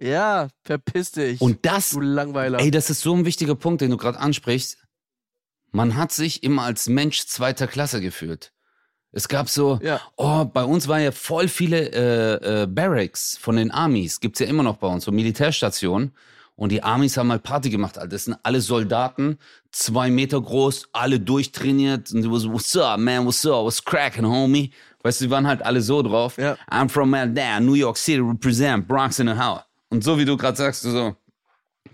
Ja. 0.00 0.48
verpiss 0.64 1.12
dich. 1.12 1.40
Und 1.40 1.66
das, 1.66 1.90
du 1.90 2.00
Langweiler. 2.00 2.58
ey, 2.60 2.70
das 2.70 2.88
ist 2.88 3.02
so 3.02 3.14
ein 3.14 3.26
wichtiger 3.26 3.54
Punkt, 3.54 3.82
den 3.82 3.90
du 3.90 3.98
gerade 3.98 4.18
ansprichst. 4.18 4.78
Man 5.72 5.96
hat 5.96 6.12
sich 6.12 6.42
immer 6.42 6.62
als 6.62 6.88
Mensch 6.88 7.26
zweiter 7.26 7.66
Klasse 7.66 8.00
gefühlt. 8.00 8.52
Es 9.12 9.28
gab 9.28 9.48
so, 9.50 9.78
Ja. 9.82 10.00
oh, 10.16 10.44
bei 10.46 10.64
uns 10.64 10.88
waren 10.88 11.02
ja 11.02 11.12
voll 11.12 11.48
viele 11.48 11.90
äh, 11.92 12.62
äh, 12.62 12.66
Barracks 12.66 13.36
von 13.36 13.56
den 13.56 13.70
Armies. 13.70 14.20
Gibt's 14.20 14.38
ja 14.40 14.46
immer 14.46 14.62
noch 14.62 14.78
bei 14.78 14.86
uns, 14.86 15.04
so 15.04 15.12
Militärstationen. 15.12 16.14
Und 16.60 16.72
die 16.72 16.82
Armies 16.82 17.16
haben 17.16 17.30
halt 17.30 17.42
Party 17.42 17.70
gemacht, 17.70 17.96
Alter. 17.96 18.10
Das 18.10 18.26
sind 18.26 18.36
alle 18.42 18.60
Soldaten, 18.60 19.38
zwei 19.72 20.10
Meter 20.10 20.38
groß, 20.38 20.90
alle 20.92 21.18
durchtrainiert. 21.18 22.12
Und 22.12 22.20
die 22.20 22.30
waren 22.30 22.38
so, 22.38 22.52
what's 22.52 22.76
up, 22.76 23.00
man, 23.00 23.24
what's 23.24 23.46
up, 23.46 23.64
what's 23.64 23.82
cracking, 23.82 24.26
homie? 24.26 24.70
Weißt 25.02 25.22
du, 25.22 25.24
die 25.24 25.30
waren 25.30 25.46
halt 25.46 25.62
alle 25.62 25.80
so 25.80 26.02
drauf. 26.02 26.36
Ja. 26.36 26.58
I'm 26.70 26.90
from 26.90 27.14
LA, 27.14 27.60
New 27.60 27.72
York 27.72 27.96
City, 27.96 28.20
represent, 28.20 28.86
Bronx 28.86 29.18
in 29.18 29.28
the 29.28 29.38
house. 29.38 29.62
Und 29.88 30.04
so 30.04 30.18
wie 30.18 30.26
du 30.26 30.36
gerade 30.36 30.54
sagst, 30.54 30.84
du 30.84 30.90
so, 30.90 31.16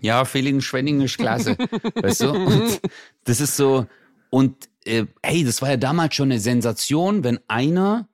ja, 0.01 0.25
Feeling 0.25 0.59
Schwenning 0.59 0.99
ist 0.99 1.17
klasse. 1.17 1.55
weißt 1.95 2.23
du? 2.23 2.31
Und 2.31 2.81
das 3.23 3.39
ist 3.39 3.55
so, 3.55 3.87
und 4.29 4.67
äh, 4.83 5.05
hey, 5.23 5.45
das 5.45 5.61
war 5.61 5.69
ja 5.69 5.77
damals 5.77 6.13
schon 6.13 6.29
eine 6.29 6.41
Sensation, 6.41 7.23
wenn 7.23 7.39
einer 7.47 8.09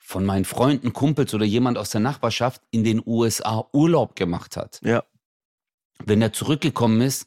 von 0.00 0.26
meinen 0.26 0.44
Freunden, 0.44 0.92
Kumpels 0.92 1.32
oder 1.34 1.44
jemand 1.44 1.78
aus 1.78 1.90
der 1.90 2.00
Nachbarschaft 2.00 2.62
in 2.72 2.82
den 2.82 3.00
USA 3.06 3.68
Urlaub 3.72 4.16
gemacht 4.16 4.56
hat. 4.56 4.80
Ja. 4.82 5.04
Wenn 6.06 6.22
er 6.22 6.32
zurückgekommen 6.32 7.00
ist, 7.00 7.26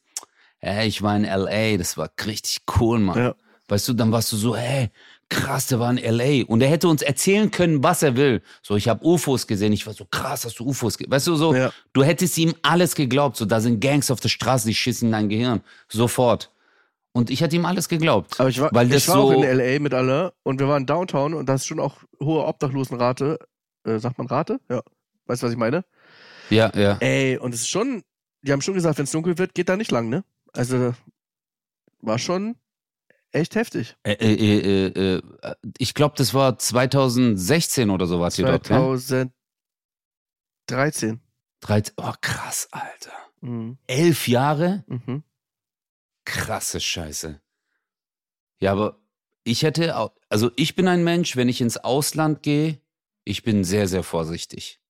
hey, 0.59 0.87
ich 0.87 1.01
war 1.01 1.15
in 1.15 1.23
LA, 1.23 1.77
das 1.77 1.97
war 1.97 2.09
richtig 2.25 2.59
cool, 2.79 2.99
Mann. 2.99 3.17
Ja. 3.17 3.35
Weißt 3.67 3.87
du, 3.87 3.93
dann 3.93 4.11
warst 4.11 4.31
du 4.31 4.37
so, 4.37 4.55
hey, 4.55 4.89
krass, 5.29 5.67
der 5.67 5.79
war 5.79 5.91
in 5.91 5.97
LA. 5.97 6.45
Und 6.47 6.61
er 6.61 6.69
hätte 6.69 6.87
uns 6.87 7.01
erzählen 7.01 7.51
können, 7.51 7.83
was 7.83 8.01
er 8.01 8.15
will. 8.15 8.41
So, 8.61 8.75
ich 8.77 8.87
habe 8.87 9.05
UFOs 9.05 9.45
gesehen. 9.45 9.73
Ich 9.73 9.85
war 9.85 9.93
so, 9.93 10.05
krass, 10.05 10.45
hast 10.45 10.59
du 10.59 10.65
UFOs 10.65 10.97
gesehen? 10.97 11.11
Weißt 11.11 11.27
du, 11.27 11.35
so, 11.35 11.53
Ja. 11.53 11.71
du 11.93 12.03
hättest 12.03 12.37
ihm 12.37 12.55
alles 12.61 12.95
geglaubt. 12.95 13.35
So, 13.35 13.45
da 13.45 13.59
sind 13.59 13.81
Gangs 13.81 14.09
auf 14.09 14.19
der 14.21 14.29
Straße, 14.29 14.67
die 14.67 14.75
schießen 14.75 15.07
in 15.07 15.11
dein 15.11 15.27
Gehirn. 15.29 15.61
Sofort. 15.89 16.51
Und 17.11 17.29
ich 17.29 17.41
hätte 17.41 17.55
ihm 17.55 17.65
alles 17.65 17.89
geglaubt. 17.89 18.39
Aber 18.39 18.47
ich 18.49 18.61
war, 18.61 18.69
weil 18.73 18.87
das 18.89 19.03
ich 19.03 19.07
war 19.09 19.15
so, 19.15 19.21
auch 19.23 19.31
in 19.31 19.43
L.A. 19.43 19.79
mit 19.79 19.93
alle 19.93 20.33
und 20.43 20.59
wir 20.59 20.67
waren 20.69 20.85
Downtown 20.85 21.33
und 21.33 21.49
da 21.49 21.55
ist 21.55 21.65
schon 21.65 21.79
auch 21.79 21.97
hohe 22.21 22.45
Obdachlosenrate. 22.45 23.39
Äh, 23.85 23.97
sagt 23.99 24.17
man 24.19 24.27
Rate? 24.27 24.59
Ja. 24.69 24.81
Weißt 25.25 25.41
du, 25.41 25.47
was 25.47 25.51
ich 25.53 25.57
meine? 25.57 25.83
ja, 26.49 26.71
ja. 26.75 26.97
Ey, 26.99 27.37
und 27.37 27.53
es 27.53 27.61
ist 27.61 27.69
schon, 27.69 28.03
die 28.41 28.51
haben 28.51 28.61
schon 28.61 28.73
gesagt, 28.73 28.97
wenn 28.97 29.05
es 29.05 29.11
dunkel 29.11 29.37
wird, 29.37 29.53
geht 29.55 29.69
da 29.69 29.77
nicht 29.77 29.91
lang, 29.91 30.09
ne? 30.09 30.23
Also, 30.53 30.93
war 32.01 32.19
schon 32.19 32.55
echt 33.31 33.55
heftig. 33.55 33.95
Äh, 34.03 34.13
äh, 34.13 34.33
äh, 34.33 34.87
äh, 34.87 35.21
äh, 35.41 35.55
ich 35.77 35.93
glaube, 35.93 36.15
das 36.17 36.33
war 36.33 36.57
2016 36.57 37.89
oder 37.89 38.05
so 38.05 38.19
was 38.19 38.37
ihr 38.39 38.45
dort, 38.45 38.69
ne? 38.69 38.77
2000, 38.77 39.31
13. 40.67 41.21
13. 41.61 41.93
Oh, 41.97 42.13
krass, 42.21 42.67
Alter. 42.71 43.13
Mhm. 43.41 43.77
Elf 43.87 44.27
Jahre? 44.27 44.83
Mhm. 44.87 45.23
Krasse 46.25 46.79
Scheiße. 46.79 47.41
Ja, 48.59 48.71
aber 48.71 48.99
ich 49.43 49.63
hätte, 49.63 49.95
also 50.29 50.51
ich 50.55 50.75
bin 50.75 50.87
ein 50.87 51.03
Mensch, 51.03 51.35
wenn 51.35 51.47
ich 51.47 51.61
ins 51.61 51.77
Ausland 51.77 52.43
gehe, 52.43 52.81
ich 53.23 53.43
bin 53.43 53.63
sehr, 53.63 53.87
sehr 53.87 54.03
vorsichtig. 54.03 54.81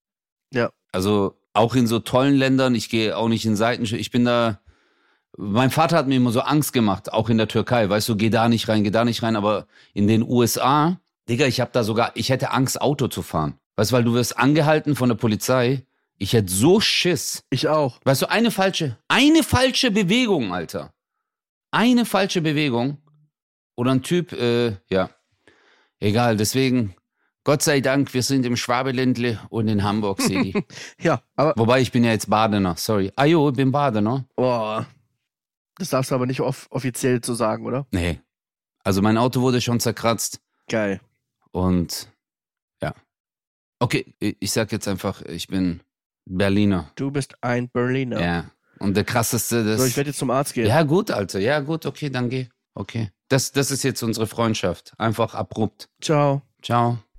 Ja. 0.51 0.71
Also 0.91 1.36
auch 1.58 1.76
in 1.76 1.88
so 1.88 1.99
tollen 1.99 2.36
Ländern, 2.36 2.76
ich 2.76 2.89
gehe 2.89 3.18
auch 3.18 3.28
nicht 3.28 3.45
in 3.45 3.55
Seiten, 3.55 3.84
ich 3.84 4.12
bin 4.12 4.26
da, 4.26 4.60
mein 5.38 5.72
Vater 5.72 5.97
hat 5.97 6.08
mir 6.08 6.16
immer 6.16 6.32
so 6.32 6.41
Angst 6.41 6.72
gemacht, 6.72 7.12
auch 7.12 7.30
in 7.30 7.38
der 7.38 7.47
Türkei, 7.47 7.89
weißt 7.89 8.08
du, 8.10 8.16
geh 8.16 8.30
da 8.30 8.47
nicht 8.47 8.68
rein, 8.70 8.84
geh 8.84 8.91
da 8.91 9.03
nicht 9.03 9.24
rein, 9.24 9.36
aber 9.36 9.68
in 9.93 10.08
den 10.08 10.24
USA, 10.24 10.99
Digga, 11.28 11.45
ich 11.45 11.60
habe 11.60 11.72
da 11.74 11.84
sogar, 11.84 12.12
ich 12.16 12.30
hätte 12.30 12.51
Angst, 12.51 12.80
Auto 12.80 13.08
zu 13.08 13.22
fahren. 13.22 13.60
Weißt 13.76 13.91
du, 13.91 13.95
weil 13.95 14.03
du 14.03 14.14
wirst 14.14 14.38
angehalten 14.38 14.95
von 14.95 15.10
der 15.10 15.16
Polizei, 15.16 15.86
ich 16.18 16.34
hätte 16.34 16.51
so 16.51 16.80
Schiss. 16.80 17.43
Ich 17.49 17.68
auch. 17.68 17.99
Weißt 18.03 18.24
du, 18.24 18.30
eine 18.30 18.49
falsche, 18.49 18.97
eine 19.08 19.43
falsche 19.43 19.91
Bewegung, 19.91 20.53
Alter. 20.53 20.93
Eine 21.72 22.05
falsche 22.05 22.41
Bewegung. 22.41 22.97
Oder 23.76 23.91
ein 23.91 24.01
Typ, 24.01 24.34
äh, 24.34 24.78
ja. 24.89 25.12
Egal, 25.99 26.38
deswegen, 26.38 26.95
Gott 27.47 27.61
sei 27.61 27.79
Dank, 27.79 28.13
wir 28.13 28.23
sind 28.23 28.45
im 28.45 28.57
Schwabeländle 28.57 29.39
und 29.47 29.69
in 29.69 29.81
Hamburg 29.81 30.21
City. 30.21 30.53
Ja, 30.99 31.21
aber 31.37 31.53
Wobei, 31.55 31.79
ich 31.79 31.93
bin 31.93 32.03
ja 32.03 32.11
jetzt 32.11 32.29
Badener, 32.29 32.75
sorry. 32.75 33.13
Ah 33.15 33.23
jo, 33.23 33.47
ich 33.47 33.55
bin 33.55 33.71
Badener. 33.71 34.25
boah, 34.35 34.85
das 35.77 35.91
darfst 35.91 36.11
du 36.11 36.15
aber 36.15 36.25
nicht 36.25 36.41
off 36.41 36.67
offiziell 36.71 37.23
so 37.23 37.35
sagen, 37.35 37.65
oder? 37.65 37.87
Nee. 37.91 38.19
Also 38.83 39.01
mein 39.01 39.17
Auto 39.17 39.39
wurde 39.39 39.61
schon 39.61 39.79
zerkratzt 39.79 40.41
Geil. 40.67 40.99
und 41.51 42.11
ja. 42.83 42.93
Okay, 43.79 44.13
ich 44.19 44.35
ich 44.41 44.51
sag 44.51 44.73
jetzt 44.73 44.89
einfach, 44.89 45.21
ich 45.21 45.47
bin 45.47 45.79
Berliner. 46.25 46.91
Du 46.95 47.11
bist 47.11 47.41
ein 47.41 47.69
Berliner. 47.69 48.19
Ja. 48.19 48.51
Und 48.79 48.97
der 48.97 49.05
krasseste, 49.05 49.63
das. 49.63 49.79
So, 49.79 49.87
ich 49.87 49.95
werde 49.95 50.09
jetzt 50.09 50.19
zum 50.19 50.31
Arzt 50.31 50.53
gehen. 50.53 50.67
Ja, 50.67 50.83
gut, 50.83 51.11
Alter. 51.11 51.39
Ja, 51.39 51.61
gut, 51.61 51.85
okay, 51.85 52.09
dann 52.09 52.29
geh. 52.29 52.49
Okay. 52.73 53.09
Das, 53.29 53.53
das 53.53 53.71
ist 53.71 53.83
jetzt 53.83 54.03
unsere 54.03 54.27
Freundschaft. 54.27 54.93
Einfach 54.97 55.33
abrupt. 55.33 55.87
Ciao. 56.01 56.41
Ciao. 56.61 56.97